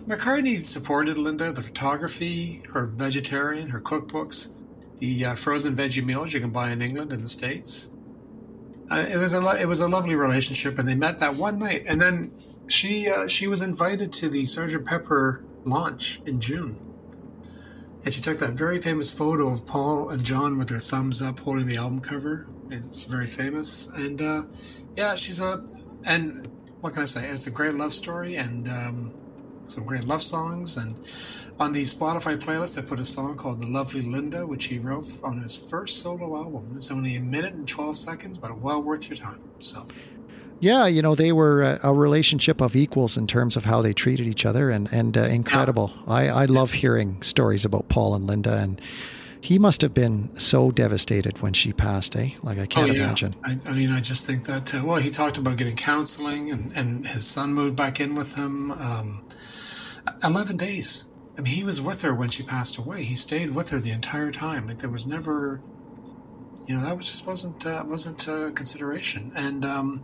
McCartney 0.07 0.63
supported 0.63 1.17
Linda, 1.17 1.51
the 1.51 1.61
photography, 1.61 2.61
her 2.73 2.87
vegetarian, 2.87 3.69
her 3.69 3.81
cookbooks, 3.81 4.53
the 4.97 5.25
uh, 5.25 5.35
frozen 5.35 5.75
veggie 5.75 6.03
meals 6.03 6.33
you 6.33 6.39
can 6.39 6.51
buy 6.51 6.71
in 6.71 6.81
England 6.81 7.11
and 7.11 7.23
the 7.23 7.27
States. 7.27 7.89
Uh, 8.89 9.05
it 9.09 9.17
was 9.17 9.33
a 9.33 9.41
lo- 9.41 9.55
it 9.55 9.67
was 9.67 9.81
a 9.81 9.87
lovely 9.87 10.15
relationship, 10.15 10.79
and 10.79 10.87
they 10.87 10.95
met 10.95 11.19
that 11.19 11.35
one 11.35 11.59
night, 11.59 11.83
and 11.87 12.01
then 12.01 12.31
she 12.67 13.09
uh, 13.09 13.27
she 13.27 13.47
was 13.47 13.61
invited 13.61 14.13
to 14.13 14.29
the 14.29 14.45
Sergeant 14.45 14.85
Pepper 14.85 15.43
launch 15.65 16.21
in 16.25 16.39
June, 16.39 16.79
and 18.05 18.13
she 18.13 18.21
took 18.21 18.37
that 18.37 18.53
very 18.53 18.81
famous 18.81 19.11
photo 19.11 19.49
of 19.49 19.67
Paul 19.67 20.09
and 20.09 20.23
John 20.23 20.57
with 20.57 20.69
their 20.69 20.79
thumbs 20.79 21.21
up 21.21 21.39
holding 21.39 21.67
the 21.67 21.75
album 21.75 21.99
cover. 21.99 22.47
It's 22.69 23.03
very 23.03 23.27
famous, 23.27 23.89
and 23.89 24.21
uh, 24.21 24.43
yeah, 24.95 25.15
she's 25.15 25.41
a 25.41 25.65
and 26.05 26.47
what 26.79 26.93
can 26.93 27.01
I 27.01 27.05
say? 27.05 27.27
It's 27.27 27.47
a 27.47 27.51
great 27.51 27.75
love 27.75 27.93
story 27.93 28.35
and 28.35 28.67
um, 28.69 29.13
some 29.71 29.85
great 29.85 30.05
love 30.05 30.21
songs. 30.21 30.77
And 30.77 30.95
on 31.59 31.73
the 31.73 31.83
Spotify 31.83 32.41
playlist, 32.41 32.77
I 32.77 32.81
put 32.81 32.99
a 32.99 33.05
song 33.05 33.35
called 33.37 33.61
"The 33.61 33.67
Lovely 33.67 34.01
Linda," 34.01 34.45
which 34.45 34.65
he 34.65 34.79
wrote 34.79 35.05
on 35.23 35.39
his 35.39 35.55
first 35.55 35.99
solo 35.99 36.35
album. 36.35 36.73
It's 36.75 36.91
only 36.91 37.15
a 37.15 37.21
minute 37.21 37.53
and 37.53 37.67
twelve 37.67 37.97
seconds, 37.97 38.37
but 38.37 38.57
well 38.59 38.81
worth 38.81 39.09
your 39.09 39.17
time. 39.17 39.39
So. 39.59 39.87
Yeah, 40.59 40.87
you 40.87 41.03
know 41.03 41.13
they 41.13 41.31
were 41.31 41.61
a, 41.61 41.79
a 41.83 41.93
relationship 41.93 42.61
of 42.61 42.75
equals 42.75 43.15
in 43.15 43.27
terms 43.27 43.55
of 43.55 43.65
how 43.65 43.83
they 43.83 43.93
treated 43.93 44.27
each 44.27 44.45
other, 44.45 44.71
and 44.71 44.91
and 44.91 45.15
uh, 45.15 45.21
incredible. 45.21 45.93
Yeah. 46.07 46.13
I 46.13 46.27
I 46.27 46.45
love 46.45 46.73
hearing 46.73 47.21
stories 47.21 47.63
about 47.63 47.89
Paul 47.89 48.15
and 48.15 48.25
Linda, 48.25 48.57
and 48.57 48.81
he 49.41 49.59
must 49.59 49.81
have 49.81 49.93
been 49.93 50.29
so 50.35 50.71
devastated 50.71 51.41
when 51.41 51.53
she 51.53 51.73
passed, 51.73 52.15
eh? 52.15 52.31
Like, 52.43 52.59
I 52.59 52.65
can't 52.65 52.89
oh, 52.89 52.93
yeah. 52.93 53.05
imagine. 53.05 53.33
I, 53.43 53.57
I, 53.65 53.73
mean, 53.73 53.91
I 53.91 54.01
just 54.01 54.25
think 54.25 54.45
that, 54.45 54.73
uh, 54.75 54.81
well, 54.83 54.97
he 54.97 55.09
talked 55.09 55.37
about 55.37 55.57
getting 55.57 55.75
counseling 55.75 56.51
and, 56.51 56.75
and 56.75 57.07
his 57.07 57.25
son 57.25 57.53
moved 57.53 57.75
back 57.75 57.99
in 57.99 58.15
with 58.15 58.35
him. 58.35 58.71
Um, 58.71 59.23
11 60.23 60.57
days. 60.57 61.05
I 61.37 61.41
mean, 61.41 61.53
he 61.53 61.63
was 61.63 61.81
with 61.81 62.01
her 62.01 62.13
when 62.13 62.29
she 62.29 62.43
passed 62.43 62.77
away. 62.77 63.03
He 63.03 63.15
stayed 63.15 63.53
with 63.53 63.69
her 63.69 63.79
the 63.79 63.91
entire 63.91 64.31
time. 64.31 64.67
Like, 64.67 64.79
there 64.79 64.89
was 64.89 65.05
never, 65.05 65.61
you 66.65 66.75
know, 66.75 66.81
that 66.83 66.97
was 66.97 67.07
just 67.07 67.27
wasn't, 67.27 67.65
uh, 67.65 67.83
wasn't 67.85 68.27
a 68.27 68.51
consideration. 68.53 69.31
And, 69.35 69.63
um, 69.63 70.03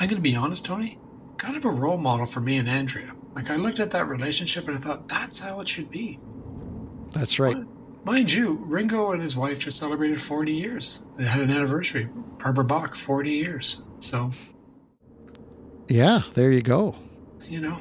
I'm 0.00 0.08
going 0.08 0.16
to 0.16 0.20
be 0.20 0.34
honest, 0.34 0.64
Tony, 0.64 0.98
kind 1.36 1.56
of 1.56 1.64
a 1.64 1.70
role 1.70 1.98
model 1.98 2.26
for 2.26 2.40
me 2.40 2.56
and 2.56 2.68
Andrea. 2.68 3.14
Like, 3.34 3.50
I 3.50 3.56
looked 3.56 3.78
at 3.78 3.90
that 3.90 4.08
relationship 4.08 4.66
and 4.66 4.76
I 4.76 4.80
thought, 4.80 5.08
that's 5.08 5.40
how 5.40 5.60
it 5.60 5.68
should 5.68 5.90
be. 5.90 6.18
That's 7.12 7.38
right. 7.38 7.56
What? 7.56 7.66
Mind 8.04 8.32
you, 8.32 8.64
Ringo 8.66 9.12
and 9.12 9.22
his 9.22 9.36
wife 9.36 9.60
just 9.60 9.78
celebrated 9.78 10.20
40 10.20 10.52
years. 10.52 11.06
They 11.16 11.24
had 11.24 11.40
an 11.40 11.50
anniversary. 11.50 12.08
Barbara 12.38 12.64
Bach, 12.64 12.94
40 12.94 13.30
years. 13.30 13.82
So. 13.98 14.32
Yeah, 15.88 16.20
there 16.34 16.52
you 16.52 16.60
go. 16.62 16.96
You 17.44 17.60
know, 17.60 17.78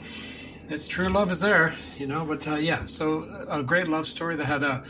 it's 0.73 0.87
true 0.87 1.07
love 1.07 1.31
is 1.31 1.39
there, 1.39 1.75
you 1.97 2.07
know, 2.07 2.25
but 2.25 2.47
uh, 2.47 2.55
yeah, 2.55 2.85
so 2.85 3.23
a 3.49 3.63
great 3.63 3.87
love 3.87 4.05
story 4.05 4.35
that 4.35 4.45
had 4.45 4.63
a, 4.63 4.83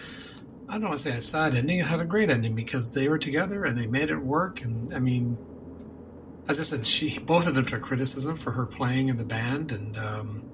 I 0.69 0.73
don't 0.73 0.89
want 0.89 0.99
to 0.99 1.11
say 1.11 1.17
a 1.17 1.21
sad 1.21 1.55
ending, 1.55 1.79
it 1.79 1.87
had 1.87 1.99
a 1.99 2.05
great 2.05 2.29
ending 2.29 2.55
because 2.55 2.93
they 2.93 3.09
were 3.09 3.17
together 3.17 3.65
and 3.65 3.77
they 3.77 3.85
made 3.85 4.09
it 4.09 4.19
work. 4.19 4.61
And 4.61 4.93
I 4.93 4.99
mean, 4.99 5.37
as 6.47 6.59
I 6.59 6.63
said, 6.63 6.87
she, 6.87 7.19
both 7.25 7.47
of 7.47 7.55
them 7.55 7.65
took 7.65 7.81
criticism 7.81 8.35
for 8.35 8.51
her 8.51 8.65
playing 8.65 9.09
in 9.09 9.17
the 9.17 9.25
band 9.25 9.71
and, 9.71 9.97
um, 9.97 10.49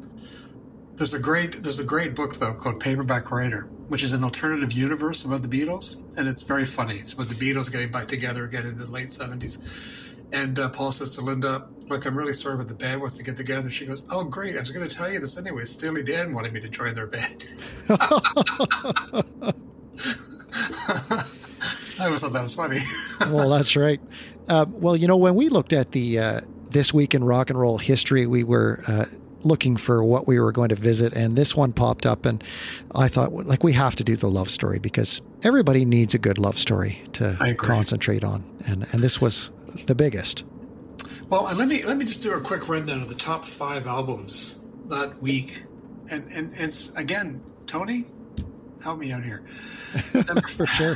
there's 0.95 1.13
a 1.13 1.19
great 1.19 1.63
there's 1.63 1.79
a 1.79 1.85
great 1.85 2.13
book 2.13 2.35
though 2.35 2.53
called 2.53 2.81
Paperback 2.81 3.31
Writer, 3.31 3.61
which 3.87 4.03
is 4.03 4.11
an 4.11 4.21
alternative 4.21 4.73
universe 4.73 5.23
about 5.23 5.43
the 5.43 5.47
Beatles, 5.47 5.95
and 6.17 6.27
it's 6.27 6.43
very 6.43 6.65
funny. 6.65 6.95
It's 6.95 7.13
about 7.13 7.29
the 7.29 7.35
Beatles 7.35 7.71
getting 7.71 7.89
back 7.89 8.09
together 8.09 8.43
again 8.43 8.65
in 8.65 8.77
the 8.77 8.85
late 8.85 9.07
'70s. 9.07 10.19
And 10.33 10.59
uh, 10.59 10.67
Paul 10.67 10.91
says 10.91 11.15
to 11.15 11.21
Linda, 11.21 11.69
"Look, 11.89 12.05
I'm 12.05 12.17
really 12.17 12.33
sorry, 12.33 12.57
but 12.57 12.67
the 12.67 12.73
band 12.73 13.01
wants 13.01 13.17
to 13.17 13.23
get 13.23 13.35
together." 13.37 13.69
She 13.69 13.85
goes, 13.85 14.05
"Oh, 14.11 14.23
great! 14.23 14.55
I 14.55 14.59
was 14.59 14.69
going 14.69 14.87
to 14.87 14.95
tell 14.95 15.11
you 15.11 15.19
this 15.19 15.37
anyway. 15.37 15.63
Steely 15.65 16.03
Dan 16.03 16.33
wanted 16.33 16.53
me 16.53 16.59
to 16.59 16.69
join 16.69 16.93
their 16.93 17.07
band." 17.07 17.43
I 21.99 22.05
always 22.05 22.21
thought 22.21 22.33
that 22.33 22.43
was 22.43 22.55
funny. 22.55 22.79
well, 23.33 23.49
that's 23.49 23.75
right. 23.75 23.99
Uh, 24.47 24.65
well, 24.69 24.95
you 24.95 25.07
know, 25.07 25.17
when 25.17 25.35
we 25.35 25.49
looked 25.49 25.73
at 25.73 25.91
the 25.91 26.19
uh, 26.19 26.41
this 26.71 26.93
week 26.93 27.13
in 27.13 27.23
rock 27.23 27.49
and 27.49 27.59
roll 27.59 27.77
history, 27.77 28.25
we 28.25 28.43
were 28.43 28.81
uh, 28.87 29.05
looking 29.43 29.77
for 29.77 30.03
what 30.03 30.27
we 30.27 30.39
were 30.39 30.51
going 30.51 30.69
to 30.69 30.75
visit, 30.75 31.13
and 31.13 31.37
this 31.37 31.55
one 31.55 31.73
popped 31.73 32.05
up, 32.05 32.25
and 32.25 32.43
I 32.95 33.07
thought, 33.07 33.33
like, 33.33 33.63
we 33.63 33.73
have 33.73 33.95
to 33.97 34.03
do 34.03 34.15
the 34.15 34.29
love 34.29 34.49
story 34.49 34.79
because 34.79 35.21
everybody 35.43 35.85
needs 35.85 36.13
a 36.13 36.17
good 36.17 36.37
love 36.37 36.57
story 36.57 37.01
to 37.13 37.55
concentrate 37.57 38.23
on, 38.23 38.43
and 38.65 38.87
and 38.91 39.01
this 39.01 39.21
was 39.21 39.51
the 39.87 39.95
biggest. 39.95 40.43
Well, 41.29 41.47
and 41.47 41.57
let 41.57 41.67
me 41.67 41.83
let 41.83 41.97
me 41.97 42.05
just 42.05 42.21
do 42.21 42.33
a 42.33 42.41
quick 42.41 42.67
rundown 42.67 43.01
of 43.01 43.09
the 43.09 43.15
top 43.15 43.45
five 43.45 43.87
albums 43.87 44.61
that 44.87 45.21
week, 45.21 45.63
and 46.09 46.27
and 46.31 46.53
it's 46.55 46.95
again, 46.95 47.41
Tony, 47.65 48.05
help 48.83 48.99
me 48.99 49.11
out 49.11 49.23
here. 49.23 49.39
Number, 50.13 50.41
For 50.41 50.65
sure. 50.65 50.95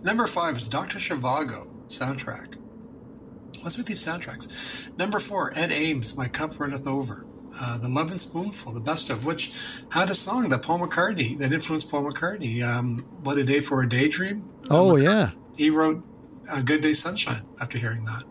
number 0.02 0.26
five 0.26 0.56
is 0.56 0.68
Doctor 0.68 0.98
Zhivago 0.98 1.72
soundtrack. 1.86 2.56
What's 3.62 3.78
with 3.78 3.86
these 3.86 4.04
soundtracks? 4.04 4.96
Number 4.98 5.18
four, 5.18 5.52
Ed 5.56 5.72
Ames, 5.72 6.16
My 6.16 6.28
Cup 6.28 6.58
Runneth 6.58 6.86
Over 6.86 7.24
uh, 7.60 7.78
the 7.78 7.88
Lovin' 7.88 8.18
Spoonful, 8.18 8.72
the 8.72 8.80
best 8.80 9.10
of 9.10 9.24
which 9.24 9.52
had 9.90 10.10
a 10.10 10.14
song 10.14 10.48
that 10.48 10.62
Paul 10.62 10.80
McCartney 10.80 11.38
that 11.38 11.52
influenced 11.52 11.90
Paul 11.90 12.04
McCartney. 12.04 12.62
Um, 12.62 12.98
what 13.22 13.36
a 13.36 13.44
Day 13.44 13.60
for 13.60 13.82
a 13.82 13.88
Daydream. 13.88 14.48
Oh 14.70 14.96
yeah. 14.96 15.30
He 15.56 15.70
wrote 15.70 16.04
"A 16.50 16.62
Good 16.62 16.82
Day 16.82 16.92
Sunshine" 16.92 17.42
after 17.60 17.78
hearing 17.78 18.04
that. 18.04 18.24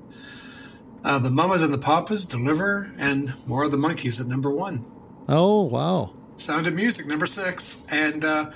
Uh, 1.03 1.19
the 1.19 1.29
Mamas 1.29 1.61
and 1.63 1.73
the 1.73 1.77
Papas, 1.77 2.25
"Deliver," 2.25 2.91
and 2.97 3.29
more 3.47 3.63
of 3.65 3.71
the 3.71 3.77
Monkees 3.77 4.21
at 4.21 4.27
number 4.27 4.49
one. 4.51 4.85
Oh 5.27 5.63
wow. 5.63 6.13
Sound 6.35 6.65
of 6.67 6.73
Music, 6.73 7.05
number 7.05 7.25
six, 7.25 7.85
and 7.91 8.23
uh, 8.25 8.51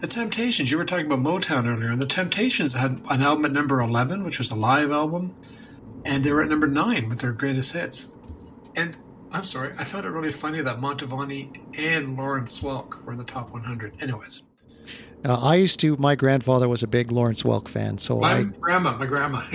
the 0.00 0.06
Temptations. 0.06 0.70
You 0.70 0.76
were 0.78 0.84
talking 0.84 1.06
about 1.06 1.20
Motown 1.20 1.66
earlier, 1.66 1.90
and 1.90 2.00
the 2.00 2.06
Temptations 2.06 2.74
had 2.74 3.00
an 3.10 3.22
album 3.22 3.44
at 3.44 3.52
number 3.52 3.80
eleven, 3.80 4.24
which 4.24 4.38
was 4.38 4.50
a 4.50 4.54
live 4.56 4.90
album, 4.90 5.34
and 6.04 6.24
they 6.24 6.32
were 6.32 6.42
at 6.42 6.48
number 6.48 6.66
nine 6.66 7.08
with 7.08 7.20
their 7.20 7.32
greatest 7.32 7.72
hits. 7.74 8.12
And 8.76 8.96
I'm 9.32 9.44
sorry, 9.44 9.70
I 9.78 9.84
found 9.84 10.04
it 10.04 10.10
really 10.10 10.32
funny 10.32 10.60
that 10.62 10.78
Mantovani 10.80 11.56
and 11.78 12.16
Lawrence 12.16 12.60
Welk 12.60 13.04
were 13.04 13.12
in 13.12 13.18
the 13.18 13.24
top 13.24 13.50
100. 13.52 13.94
Anyways, 14.02 14.42
Uh, 15.24 15.38
I 15.40 15.54
used 15.54 15.80
to. 15.80 15.96
My 15.96 16.16
grandfather 16.16 16.68
was 16.68 16.82
a 16.82 16.86
big 16.88 17.10
Lawrence 17.12 17.42
Welk 17.44 17.68
fan, 17.68 17.98
so 17.98 18.18
my 18.18 18.38
I 18.38 18.42
grandma, 18.42 18.98
my 18.98 19.06
grandma. 19.06 19.42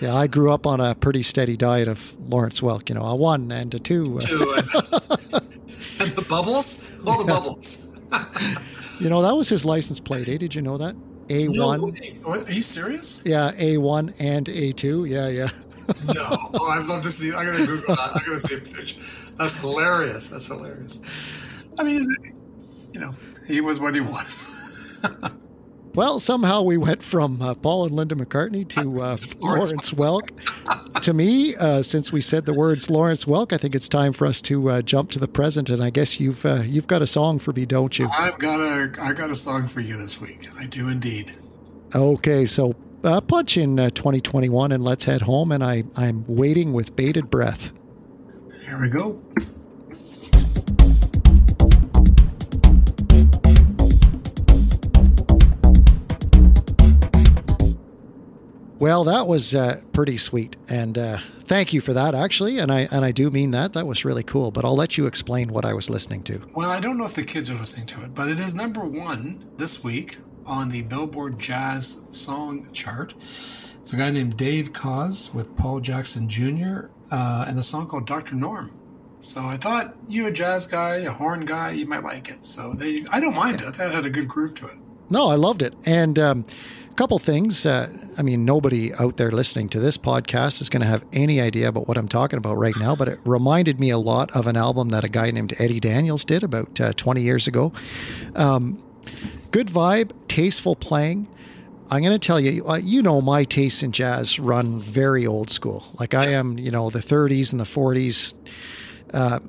yeah 0.00 0.14
I 0.14 0.26
grew 0.26 0.52
up 0.52 0.66
on 0.66 0.80
a 0.80 0.94
pretty 0.94 1.22
steady 1.22 1.56
diet 1.56 1.88
of 1.88 2.14
Lawrence 2.28 2.60
Welk. 2.60 2.88
You 2.88 2.94
know, 2.96 3.02
a 3.04 3.14
one 3.16 3.50
and 3.52 3.74
a 3.74 3.78
two. 3.78 4.04
too, 4.20 4.54
and, 4.56 4.66
and 6.00 6.12
the 6.12 6.24
bubbles, 6.28 6.98
all 7.06 7.18
the 7.18 7.24
bubbles. 7.32 7.86
You 9.00 9.08
know, 9.08 9.22
that 9.22 9.34
was 9.34 9.48
his 9.48 9.64
license 9.64 10.00
plate. 10.00 10.28
Eh? 10.28 10.36
Did 10.36 10.54
you 10.54 10.62
know 10.62 10.76
that? 10.78 10.94
A 11.30 11.46
No 11.48 11.66
one. 11.68 11.92
way. 11.92 12.18
What, 12.22 12.48
Are 12.48 12.52
you 12.52 12.60
serious? 12.62 13.22
Yeah, 13.24 13.52
A 13.58 13.76
one 13.78 14.12
and 14.18 14.48
A 14.48 14.72
two. 14.72 15.04
Yeah, 15.04 15.28
yeah. 15.28 15.48
No. 16.06 16.14
Oh, 16.54 16.68
I'd 16.70 16.86
love 16.86 17.02
to 17.02 17.10
see. 17.10 17.32
I'm 17.34 17.46
gonna 17.46 17.66
Google 17.66 17.94
that. 17.94 18.10
I'm 18.16 18.24
gonna 18.26 18.40
see 18.40 18.54
a 18.54 18.58
picture. 18.60 19.00
That's 19.36 19.56
hilarious. 19.60 20.28
That's 20.28 20.46
hilarious. 20.46 21.02
I 21.78 21.82
mean, 21.84 22.00
you 22.92 23.00
know, 23.00 23.12
he 23.48 23.60
was 23.60 23.80
what 23.80 23.94
he 23.94 24.00
was. 24.00 25.00
Well, 25.94 26.20
somehow 26.20 26.62
we 26.62 26.76
went 26.76 27.02
from 27.02 27.42
uh, 27.42 27.54
Paul 27.54 27.86
and 27.86 27.94
Linda 27.94 28.14
McCartney 28.14 28.66
to 28.68 29.04
uh, 29.04 29.16
Lawrence 29.40 29.90
Welk. 29.90 30.30
to 31.02 31.12
me, 31.12 31.56
uh, 31.56 31.82
since 31.82 32.12
we 32.12 32.20
said 32.20 32.44
the 32.44 32.54
words 32.54 32.88
Lawrence 32.88 33.24
Welk, 33.24 33.52
I 33.52 33.56
think 33.56 33.74
it's 33.74 33.88
time 33.88 34.12
for 34.12 34.26
us 34.26 34.40
to 34.42 34.70
uh, 34.70 34.82
jump 34.82 35.10
to 35.10 35.18
the 35.18 35.26
present. 35.26 35.68
And 35.68 35.82
I 35.82 35.90
guess 35.90 36.20
you've 36.20 36.46
uh, 36.46 36.62
you've 36.62 36.86
got 36.86 37.02
a 37.02 37.08
song 37.08 37.40
for 37.40 37.52
me, 37.52 37.66
don't 37.66 37.98
you? 37.98 38.08
I've 38.16 38.38
got 38.38 38.60
a 38.60 38.92
I 39.02 39.12
got 39.12 39.30
a 39.30 39.34
song 39.34 39.66
for 39.66 39.80
you 39.80 39.96
this 39.96 40.20
week. 40.20 40.48
I 40.56 40.66
do 40.66 40.88
indeed. 40.88 41.36
Okay, 41.92 42.46
so 42.46 42.76
uh, 43.02 43.20
punch 43.20 43.56
in 43.56 43.80
uh, 43.80 43.90
2021 43.90 44.70
and 44.70 44.84
let's 44.84 45.04
head 45.04 45.22
home. 45.22 45.50
And 45.50 45.64
I 45.64 45.82
I'm 45.96 46.24
waiting 46.28 46.72
with 46.72 46.94
bated 46.94 47.30
breath. 47.30 47.72
Here 48.64 48.80
we 48.80 48.90
go. 48.90 49.20
Well, 58.80 59.04
that 59.04 59.26
was 59.26 59.54
uh, 59.54 59.82
pretty 59.92 60.16
sweet, 60.16 60.56
and 60.66 60.96
uh, 60.96 61.18
thank 61.44 61.74
you 61.74 61.82
for 61.82 61.92
that, 61.92 62.14
actually. 62.14 62.58
And 62.58 62.72
I 62.72 62.88
and 62.90 63.04
I 63.04 63.12
do 63.12 63.30
mean 63.30 63.50
that. 63.50 63.74
That 63.74 63.86
was 63.86 64.06
really 64.06 64.22
cool. 64.22 64.50
But 64.50 64.64
I'll 64.64 64.74
let 64.74 64.96
you 64.96 65.04
explain 65.04 65.52
what 65.52 65.66
I 65.66 65.74
was 65.74 65.90
listening 65.90 66.22
to. 66.24 66.40
Well, 66.54 66.70
I 66.70 66.80
don't 66.80 66.96
know 66.96 67.04
if 67.04 67.12
the 67.12 67.22
kids 67.22 67.50
are 67.50 67.58
listening 67.58 67.86
to 67.88 68.02
it, 68.02 68.14
but 68.14 68.30
it 68.30 68.38
is 68.38 68.54
number 68.54 68.88
one 68.88 69.50
this 69.58 69.84
week 69.84 70.16
on 70.46 70.70
the 70.70 70.80
Billboard 70.80 71.38
Jazz 71.38 72.00
Song 72.08 72.72
Chart. 72.72 73.12
It's 73.20 73.92
a 73.92 73.96
guy 73.96 74.10
named 74.10 74.38
Dave 74.38 74.72
Koz 74.72 75.34
with 75.34 75.54
Paul 75.56 75.80
Jackson 75.80 76.26
Jr. 76.26 76.86
Uh, 77.10 77.44
and 77.46 77.58
a 77.58 77.62
song 77.62 77.86
called 77.86 78.06
Dr. 78.06 78.34
Norm. 78.34 78.74
So 79.18 79.44
I 79.44 79.56
thought 79.56 79.94
you 80.08 80.26
a 80.26 80.32
jazz 80.32 80.66
guy, 80.66 80.96
a 80.96 81.10
horn 81.10 81.44
guy, 81.44 81.72
you 81.72 81.84
might 81.84 82.02
like 82.02 82.30
it. 82.30 82.46
So 82.46 82.72
there 82.72 82.88
you, 82.88 83.06
I 83.10 83.20
don't 83.20 83.34
mind 83.34 83.60
it. 83.60 83.74
That 83.74 83.92
had 83.92 84.06
a 84.06 84.10
good 84.10 84.28
groove 84.28 84.54
to 84.54 84.68
it. 84.68 84.78
No, 85.10 85.26
I 85.26 85.34
loved 85.34 85.60
it. 85.60 85.74
And 85.84 86.18
um, 86.18 86.46
a 86.90 86.94
couple 86.94 87.18
things. 87.18 87.64
Uh, 87.64 87.88
I 88.18 88.22
mean, 88.22 88.44
nobody 88.44 88.92
out 88.94 89.16
there 89.16 89.30
listening 89.30 89.68
to 89.70 89.80
this 89.80 89.96
podcast 89.96 90.60
is 90.60 90.68
going 90.68 90.82
to 90.82 90.88
have 90.88 91.04
any 91.12 91.40
idea 91.40 91.68
about 91.68 91.88
what 91.88 91.96
I'm 91.96 92.08
talking 92.08 92.38
about 92.38 92.54
right 92.54 92.74
now, 92.78 92.94
but 92.96 93.08
it 93.08 93.18
reminded 93.24 93.80
me 93.80 93.90
a 93.90 93.98
lot 93.98 94.30
of 94.32 94.46
an 94.46 94.56
album 94.56 94.90
that 94.90 95.04
a 95.04 95.08
guy 95.08 95.30
named 95.30 95.54
Eddie 95.58 95.80
Daniels 95.80 96.24
did 96.24 96.42
about 96.42 96.80
uh, 96.80 96.92
20 96.94 97.22
years 97.22 97.46
ago. 97.46 97.72
Um, 98.34 98.82
good 99.50 99.68
vibe, 99.68 100.12
tasteful 100.28 100.76
playing. 100.76 101.28
I'm 101.90 102.02
going 102.02 102.18
to 102.18 102.24
tell 102.24 102.38
you, 102.38 102.66
uh, 102.68 102.76
you 102.76 103.02
know, 103.02 103.20
my 103.20 103.44
tastes 103.44 103.82
in 103.82 103.90
jazz 103.90 104.38
run 104.38 104.78
very 104.78 105.26
old 105.26 105.50
school. 105.50 105.84
Like 105.98 106.14
I 106.14 106.26
am, 106.28 106.56
you 106.56 106.70
know, 106.70 106.88
the 106.90 107.00
30s 107.00 107.50
and 107.50 107.60
the 107.60 107.64
40s. 107.64 108.34
Uh, 109.12 109.40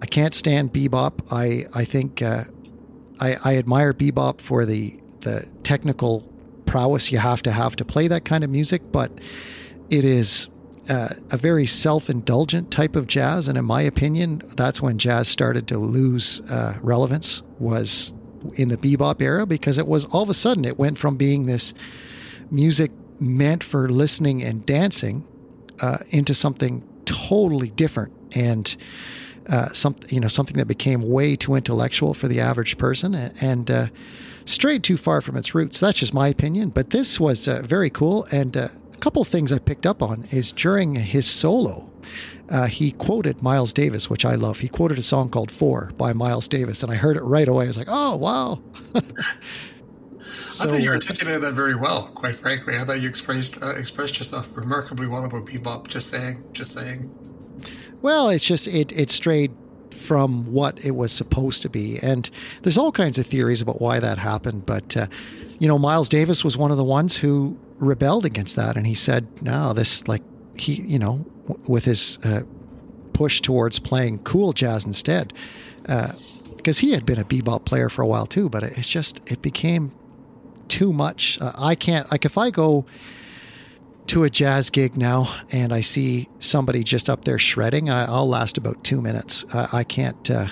I 0.00 0.06
can't 0.06 0.34
stand 0.34 0.72
bebop. 0.72 1.32
I 1.32 1.66
I 1.74 1.84
think 1.84 2.22
uh, 2.22 2.44
I, 3.20 3.36
I 3.44 3.56
admire 3.56 3.92
bebop 3.94 4.40
for 4.40 4.64
the 4.66 4.98
the 5.20 5.48
technical 5.62 6.31
prowess 6.72 7.12
you 7.12 7.18
have 7.18 7.42
to 7.42 7.52
have 7.52 7.76
to 7.76 7.84
play 7.84 8.08
that 8.08 8.24
kind 8.24 8.42
of 8.42 8.48
music, 8.48 8.80
but 8.90 9.10
it 9.90 10.06
is 10.06 10.48
uh, 10.88 11.10
a 11.30 11.36
very 11.36 11.66
self-indulgent 11.66 12.70
type 12.70 12.96
of 12.96 13.06
jazz, 13.06 13.46
and 13.46 13.58
in 13.58 13.64
my 13.66 13.82
opinion, 13.82 14.40
that's 14.56 14.80
when 14.80 14.96
jazz 14.96 15.28
started 15.28 15.68
to 15.68 15.76
lose 15.76 16.40
uh, 16.50 16.78
relevance. 16.80 17.42
Was 17.58 18.14
in 18.54 18.70
the 18.70 18.78
bebop 18.78 19.20
era 19.20 19.46
because 19.46 19.76
it 19.76 19.86
was 19.86 20.06
all 20.06 20.22
of 20.22 20.30
a 20.30 20.34
sudden 20.34 20.64
it 20.64 20.78
went 20.78 20.96
from 20.96 21.16
being 21.16 21.44
this 21.44 21.74
music 22.50 22.90
meant 23.20 23.62
for 23.62 23.88
listening 23.88 24.42
and 24.42 24.64
dancing 24.64 25.24
uh, 25.80 25.98
into 26.08 26.34
something 26.34 26.82
totally 27.04 27.68
different 27.68 28.12
and 28.34 28.76
uh, 29.48 29.68
something 29.68 30.08
you 30.12 30.20
know 30.20 30.26
something 30.26 30.56
that 30.56 30.66
became 30.66 31.02
way 31.02 31.36
too 31.36 31.54
intellectual 31.54 32.14
for 32.14 32.28
the 32.28 32.40
average 32.40 32.78
person 32.78 33.14
and, 33.14 33.42
and 33.42 33.70
uh, 33.70 33.86
strayed 34.44 34.82
too 34.82 34.96
far 34.96 35.20
from 35.20 35.36
its 35.36 35.54
roots. 35.54 35.80
That's 35.80 35.98
just 35.98 36.14
my 36.14 36.28
opinion. 36.28 36.70
But 36.70 36.90
this 36.90 37.18
was 37.20 37.48
uh, 37.48 37.62
very 37.62 37.90
cool, 37.90 38.26
and 38.32 38.56
uh, 38.56 38.68
a 38.92 38.96
couple 38.98 39.22
of 39.22 39.28
things 39.28 39.52
I 39.52 39.58
picked 39.58 39.86
up 39.86 40.02
on 40.02 40.24
is 40.30 40.52
during 40.52 40.94
his 40.94 41.28
solo. 41.28 41.90
Uh, 42.48 42.66
he 42.66 42.92
quoted 42.92 43.42
Miles 43.42 43.72
Davis, 43.72 44.10
which 44.10 44.24
I 44.24 44.34
love. 44.34 44.60
He 44.60 44.68
quoted 44.68 44.98
a 44.98 45.02
song 45.02 45.30
called 45.30 45.50
Four 45.50 45.92
by 45.96 46.12
Miles 46.12 46.48
Davis, 46.48 46.82
and 46.82 46.92
I 46.92 46.96
heard 46.96 47.16
it 47.16 47.22
right 47.22 47.48
away. 47.48 47.64
I 47.64 47.68
was 47.68 47.78
like, 47.78 47.88
oh, 47.90 48.16
wow. 48.16 48.62
I 48.94 49.00
thought 50.20 50.82
you 50.82 50.90
articulated 50.90 51.42
that 51.42 51.54
very 51.54 51.74
well, 51.74 52.08
quite 52.08 52.34
frankly. 52.34 52.76
I 52.76 52.80
thought 52.80 53.00
you 53.00 53.08
expressed 53.08 53.62
uh, 53.62 53.70
expressed 53.70 54.18
yourself 54.18 54.56
remarkably 54.56 55.06
well 55.06 55.24
about 55.24 55.46
bebop. 55.46 55.88
Just 55.88 56.10
saying, 56.10 56.44
just 56.52 56.72
saying. 56.72 57.10
Well, 58.02 58.28
it's 58.28 58.44
just 58.44 58.66
it 58.66 58.92
it 58.92 59.10
strayed 59.10 59.52
from 60.02 60.52
what 60.52 60.84
it 60.84 60.92
was 60.92 61.12
supposed 61.12 61.62
to 61.62 61.68
be, 61.68 61.98
and 62.02 62.28
there's 62.62 62.78
all 62.78 62.92
kinds 62.92 63.18
of 63.18 63.26
theories 63.26 63.60
about 63.60 63.80
why 63.80 64.00
that 64.00 64.18
happened. 64.18 64.66
But 64.66 64.96
uh, 64.96 65.06
you 65.58 65.68
know, 65.68 65.78
Miles 65.78 66.08
Davis 66.08 66.44
was 66.44 66.58
one 66.58 66.70
of 66.70 66.76
the 66.76 66.84
ones 66.84 67.16
who 67.16 67.56
rebelled 67.78 68.24
against 68.24 68.56
that, 68.56 68.76
and 68.76 68.86
he 68.86 68.94
said, 68.94 69.26
"No, 69.42 69.72
this 69.72 70.06
like 70.08 70.22
he, 70.56 70.74
you 70.74 70.98
know, 70.98 71.24
w- 71.46 71.64
with 71.68 71.84
his 71.84 72.18
uh, 72.24 72.42
push 73.12 73.40
towards 73.40 73.78
playing 73.78 74.18
cool 74.20 74.52
jazz 74.52 74.84
instead." 74.84 75.32
because 76.62 76.78
he 76.78 76.92
had 76.92 77.04
been 77.04 77.18
a 77.18 77.24
bebop 77.24 77.64
player 77.64 77.88
for 77.88 78.02
a 78.02 78.06
while 78.06 78.24
too, 78.24 78.48
but 78.48 78.62
it's 78.62 78.86
just 78.88 79.20
it 79.30 79.42
became 79.42 79.90
too 80.68 80.92
much. 80.92 81.36
Uh, 81.40 81.52
I 81.58 81.74
can't 81.74 82.10
like 82.10 82.24
if 82.24 82.38
I 82.38 82.50
go 82.50 82.86
to 84.08 84.24
a 84.24 84.30
jazz 84.30 84.68
gig 84.70 84.96
now 84.96 85.34
and 85.50 85.72
I 85.72 85.80
see 85.80 86.28
somebody 86.38 86.82
just 86.84 87.08
up 87.08 87.24
there 87.24 87.38
shredding, 87.38 87.88
I, 87.90 88.04
I'll 88.04 88.28
last 88.28 88.58
about 88.58 88.82
two 88.84 89.00
minutes. 89.00 89.44
I, 89.54 89.68
I 89.72 89.84
can't. 89.84 90.30
Uh, 90.30 90.48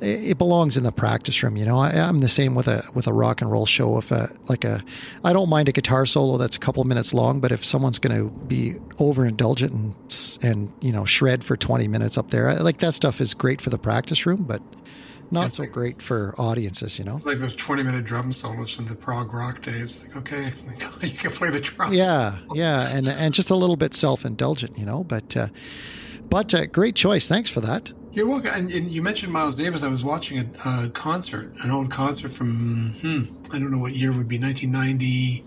it 0.00 0.36
belongs 0.38 0.76
in 0.76 0.82
the 0.82 0.92
practice 0.92 1.42
room, 1.42 1.56
you 1.56 1.64
know. 1.64 1.78
I, 1.78 1.90
I'm 1.92 2.20
the 2.20 2.28
same 2.28 2.54
with 2.54 2.68
a 2.68 2.84
with 2.94 3.06
a 3.06 3.12
rock 3.12 3.40
and 3.40 3.50
roll 3.50 3.64
show. 3.64 3.96
If 3.96 4.10
a 4.10 4.28
like 4.48 4.64
a, 4.64 4.84
I 5.22 5.32
don't 5.32 5.48
mind 5.48 5.68
a 5.68 5.72
guitar 5.72 6.04
solo 6.04 6.36
that's 6.36 6.56
a 6.56 6.60
couple 6.60 6.82
minutes 6.84 7.14
long, 7.14 7.40
but 7.40 7.52
if 7.52 7.64
someone's 7.64 7.98
going 7.98 8.14
to 8.16 8.28
be 8.46 8.72
overindulgent 8.98 9.70
and 9.72 9.94
and 10.42 10.72
you 10.80 10.92
know 10.92 11.04
shred 11.04 11.44
for 11.44 11.56
20 11.56 11.88
minutes 11.88 12.18
up 12.18 12.30
there, 12.30 12.50
I- 12.50 12.56
like 12.56 12.78
that 12.78 12.92
stuff 12.94 13.20
is 13.20 13.34
great 13.34 13.60
for 13.60 13.70
the 13.70 13.78
practice 13.78 14.26
room, 14.26 14.42
but 14.42 14.60
not 15.34 15.52
so 15.52 15.66
great 15.66 16.00
for 16.00 16.34
audiences, 16.38 16.98
you 16.98 17.04
know. 17.04 17.16
It's 17.16 17.26
like 17.26 17.38
those 17.38 17.54
twenty-minute 17.54 18.04
drum 18.04 18.32
solos 18.32 18.74
from 18.74 18.86
the 18.86 18.94
prog 18.94 19.32
rock 19.34 19.62
days. 19.62 20.06
Like, 20.06 20.16
okay, 20.16 20.44
you 21.02 21.16
can 21.16 21.30
play 21.30 21.50
the 21.50 21.60
drums. 21.60 21.94
Yeah, 21.94 22.38
yeah, 22.54 22.96
and 22.96 23.06
and 23.06 23.34
just 23.34 23.50
a 23.50 23.56
little 23.56 23.76
bit 23.76 23.94
self 23.94 24.24
indulgent, 24.24 24.78
you 24.78 24.86
know. 24.86 25.04
But 25.04 25.36
uh, 25.36 25.48
but 26.28 26.54
uh, 26.54 26.66
great 26.66 26.94
choice. 26.94 27.28
Thanks 27.28 27.50
for 27.50 27.60
that. 27.60 27.92
You're 28.12 28.28
welcome. 28.28 28.50
And, 28.54 28.70
and 28.70 28.90
you 28.92 29.02
mentioned 29.02 29.32
Miles 29.32 29.56
Davis. 29.56 29.82
I 29.82 29.88
was 29.88 30.04
watching 30.04 30.54
a, 30.64 30.88
concert, 30.90 31.52
an 31.62 31.70
old 31.72 31.90
concert 31.90 32.30
from 32.30 32.92
hmm, 33.00 33.22
I 33.52 33.58
don't 33.58 33.72
know 33.72 33.80
what 33.80 33.94
year 33.94 34.12
it 34.12 34.16
would 34.16 34.28
be, 34.28 34.38
1990. 34.38 35.42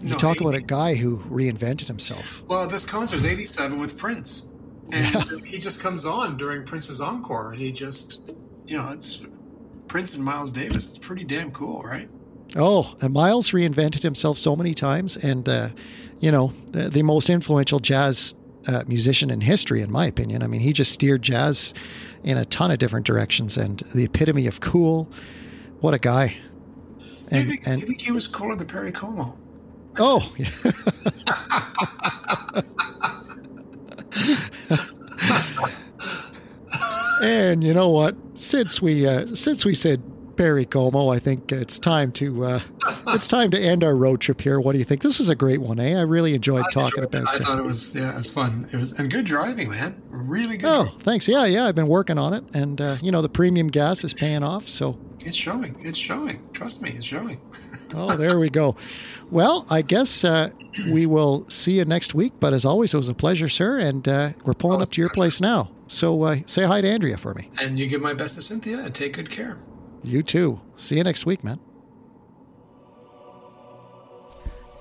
You 0.00 0.14
talk 0.14 0.40
about 0.40 0.54
a 0.54 0.60
guy 0.60 0.94
who 0.94 1.18
reinvented 1.18 1.88
himself. 1.88 2.42
Well, 2.46 2.66
this 2.68 2.84
concert 2.84 3.16
is 3.16 3.26
87 3.26 3.80
with 3.80 3.98
Prince. 3.98 4.46
And 4.92 5.46
he 5.46 5.58
just 5.58 5.80
comes 5.80 6.04
on 6.04 6.36
during 6.36 6.64
Prince's 6.64 7.00
encore. 7.00 7.52
And 7.52 7.60
he 7.60 7.72
just, 7.72 8.36
you 8.66 8.76
know, 8.76 8.90
it's 8.90 9.24
Prince 9.88 10.14
and 10.14 10.24
Miles 10.24 10.52
Davis. 10.52 10.96
It's 10.96 10.98
pretty 10.98 11.24
damn 11.24 11.50
cool, 11.50 11.82
right? 11.82 12.08
Oh, 12.56 12.94
and 13.00 13.12
Miles 13.14 13.50
reinvented 13.50 14.02
himself 14.02 14.36
so 14.36 14.54
many 14.54 14.74
times, 14.74 15.16
and 15.16 15.48
uh, 15.48 15.70
you 16.20 16.30
know 16.30 16.52
the, 16.70 16.90
the 16.90 17.02
most 17.02 17.30
influential 17.30 17.78
jazz 17.78 18.34
uh, 18.68 18.84
musician 18.86 19.30
in 19.30 19.40
history, 19.40 19.80
in 19.80 19.90
my 19.90 20.06
opinion. 20.06 20.42
I 20.42 20.46
mean, 20.46 20.60
he 20.60 20.72
just 20.72 20.92
steered 20.92 21.22
jazz 21.22 21.72
in 22.22 22.36
a 22.36 22.44
ton 22.44 22.70
of 22.70 22.78
different 22.78 23.06
directions, 23.06 23.56
and 23.56 23.80
the 23.94 24.04
epitome 24.04 24.46
of 24.46 24.60
cool. 24.60 25.10
What 25.80 25.94
a 25.94 25.98
guy! 25.98 26.36
you, 27.30 27.42
think, 27.42 27.66
and 27.66 27.80
you 27.80 27.86
think 27.86 28.02
he 28.02 28.12
was 28.12 28.26
cooler 28.26 28.54
than 28.56 28.66
Perry 28.66 28.92
Como? 28.92 29.38
oh, 29.98 30.32
and 37.22 37.64
you 37.64 37.74
know 37.74 37.88
what? 37.88 38.16
Since 38.34 38.82
we 38.82 39.06
uh, 39.06 39.34
since 39.34 39.64
we 39.64 39.74
said 39.74 40.02
Perry 40.36 40.64
Como, 40.64 41.08
I 41.08 41.18
think 41.18 41.52
it's 41.52 41.78
time 41.78 42.12
to 42.12 42.44
uh, 42.44 42.60
it's 43.08 43.28
time 43.28 43.50
to 43.52 43.60
end 43.60 43.84
our 43.84 43.96
road 43.96 44.20
trip 44.20 44.40
here. 44.40 44.60
What 44.60 44.72
do 44.72 44.78
you 44.78 44.84
think? 44.84 45.02
This 45.02 45.18
was 45.18 45.28
a 45.28 45.34
great 45.34 45.60
one, 45.60 45.78
eh? 45.78 45.96
I 45.96 46.02
really 46.02 46.34
enjoyed 46.34 46.64
talking 46.72 47.02
enjoyed 47.02 47.14
it. 47.14 47.22
about. 47.22 47.28
I 47.28 47.36
uh, 47.36 47.38
thought 47.38 47.58
it 47.58 47.64
was 47.64 47.94
yeah, 47.94 48.12
it 48.12 48.16
was 48.16 48.30
fun. 48.30 48.66
It 48.72 48.76
was 48.76 48.92
and 48.98 49.10
good 49.10 49.26
driving, 49.26 49.70
man. 49.70 50.00
Really 50.10 50.56
good. 50.56 50.68
Oh, 50.68 50.82
driving. 50.84 50.98
thanks. 51.00 51.28
Yeah, 51.28 51.44
yeah. 51.46 51.66
I've 51.66 51.74
been 51.74 51.88
working 51.88 52.18
on 52.18 52.34
it, 52.34 52.44
and 52.54 52.80
uh, 52.80 52.96
you 53.02 53.12
know 53.12 53.22
the 53.22 53.28
premium 53.28 53.68
gas 53.68 54.04
is 54.04 54.14
paying 54.14 54.42
off. 54.42 54.68
So, 54.68 54.98
It's 55.24 55.36
showing. 55.36 55.76
It's 55.80 55.98
showing. 55.98 56.48
Trust 56.52 56.82
me, 56.82 56.90
it's 56.90 57.06
showing. 57.06 57.40
oh, 57.94 58.16
there 58.16 58.38
we 58.38 58.50
go. 58.50 58.76
Well, 59.32 59.66
I 59.70 59.80
guess 59.80 60.24
uh, 60.24 60.50
we 60.90 61.06
will 61.06 61.48
see 61.48 61.78
you 61.78 61.86
next 61.86 62.14
week. 62.14 62.34
But 62.38 62.52
as 62.52 62.66
always, 62.66 62.92
it 62.92 62.98
was 62.98 63.08
a 63.08 63.14
pleasure, 63.14 63.48
sir. 63.48 63.78
And 63.78 64.06
uh, 64.06 64.32
we're 64.44 64.52
pulling 64.52 64.82
up 64.82 64.90
to 64.90 65.00
your 65.00 65.08
pleasure. 65.08 65.20
place 65.20 65.40
now. 65.40 65.70
So 65.86 66.22
uh, 66.24 66.36
say 66.44 66.64
hi 66.64 66.82
to 66.82 66.88
Andrea 66.90 67.16
for 67.16 67.32
me. 67.32 67.48
And 67.62 67.78
you 67.78 67.88
give 67.88 68.02
my 68.02 68.12
best 68.12 68.34
to 68.34 68.42
Cynthia 68.42 68.80
and 68.84 68.94
take 68.94 69.14
good 69.14 69.30
care. 69.30 69.58
You 70.04 70.22
too. 70.22 70.60
See 70.76 70.98
you 70.98 71.04
next 71.04 71.24
week, 71.24 71.42
man. 71.42 71.60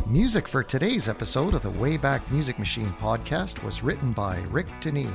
Music 0.05 0.49
for 0.49 0.63
today's 0.63 1.07
episode 1.07 1.53
of 1.53 1.61
the 1.61 1.71
Wayback 1.71 2.29
Music 2.29 2.59
Machine 2.59 2.89
podcast 2.99 3.63
was 3.63 3.81
written 3.83 4.11
by 4.11 4.37
Rick 4.49 4.67
Denis. 4.81 5.09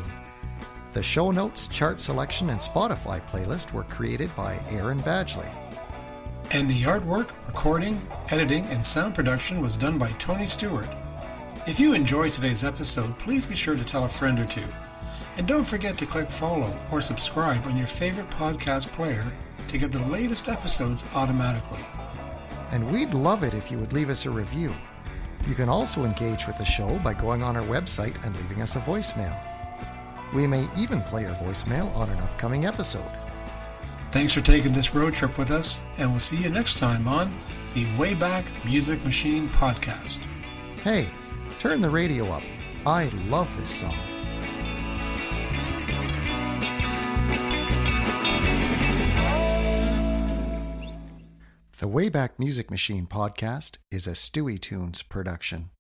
The 0.95 1.03
show 1.03 1.31
notes, 1.31 1.69
chart 1.69 2.01
selection, 2.01 2.49
and 2.49 2.59
Spotify 2.59 3.21
playlist 3.29 3.75
were 3.75 3.83
created 3.83 4.35
by 4.35 4.59
Aaron 4.71 5.01
Badgley. 5.01 5.47
And 6.53 6.71
the 6.71 6.83
artwork, 6.83 7.35
recording, 7.49 8.01
editing, 8.31 8.65
and 8.67 8.85
sound 8.85 9.17
production 9.17 9.61
was 9.61 9.77
done 9.77 9.99
by 9.99 10.11
Tony 10.13 10.47
Stewart. 10.47 10.89
If 11.67 11.81
you 11.81 11.93
enjoyed 11.93 12.31
today's 12.31 12.63
episode, 12.63 13.19
please 13.19 13.47
be 13.47 13.57
sure 13.57 13.75
to 13.75 13.85
tell 13.85 14.05
a 14.05 14.09
friend 14.09 14.39
or 14.39 14.45
two. 14.45 14.63
And 15.37 15.49
don't 15.49 15.67
forget 15.67 15.99
to 15.99 16.07
click 16.07 16.31
follow 16.31 16.73
or 16.93 17.01
subscribe 17.01 17.67
on 17.67 17.77
your 17.77 17.89
favorite 17.89 18.31
podcast 18.31 18.93
player 18.93 19.25
to 19.67 19.79
get 19.79 19.91
the 19.91 20.05
latest 20.05 20.49
episodes 20.49 21.05
automatically. 21.17 21.85
And 22.71 22.93
we'd 22.93 23.13
love 23.13 23.43
it 23.43 23.53
if 23.53 23.73
you 23.73 23.79
would 23.81 23.93
leave 23.93 24.09
us 24.09 24.25
a 24.25 24.31
review. 24.31 24.73
You 25.49 25.57
can 25.57 25.69
also 25.69 26.05
engage 26.05 26.47
with 26.47 26.59
the 26.59 26.65
show 26.65 26.97
by 27.01 27.15
going 27.15 27.43
on 27.43 27.57
our 27.57 27.65
website 27.65 28.25
and 28.25 28.37
leaving 28.37 28.63
us 28.63 28.77
a 28.77 28.81
voicemail. 28.81 29.37
We 30.33 30.47
may 30.47 30.69
even 30.77 31.03
play 31.03 31.23
your 31.23 31.35
voicemail 31.35 31.95
on 31.97 32.09
an 32.09 32.19
upcoming 32.19 32.67
episode. 32.67 33.26
Thanks 34.11 34.33
for 34.33 34.41
taking 34.41 34.73
this 34.73 34.95
road 34.95 35.13
trip 35.13 35.39
with 35.39 35.51
us, 35.51 35.83
and 35.99 36.11
we'll 36.11 36.21
see 36.21 36.39
you 36.39 36.49
next 36.49 36.79
time 36.79 37.07
on 37.07 37.31
the 37.75 37.85
Wayback 37.99 38.65
Music 38.65 39.05
Machine 39.05 39.49
podcast. 39.51 40.27
Hey, 40.83 41.09
turn 41.59 41.83
the 41.83 41.91
radio 41.91 42.25
up. 42.33 42.43
I 42.87 43.09
love 43.29 43.55
this 43.61 43.69
song. 43.69 43.95
The 51.79 51.89
Wayback 51.89 52.31
Music 52.39 52.71
Machine 52.71 53.07
podcast 53.07 53.77
is 53.91 54.07
a 54.07 54.13
Stewie 54.13 54.59
Tunes 54.59 55.03
production. 55.03 55.71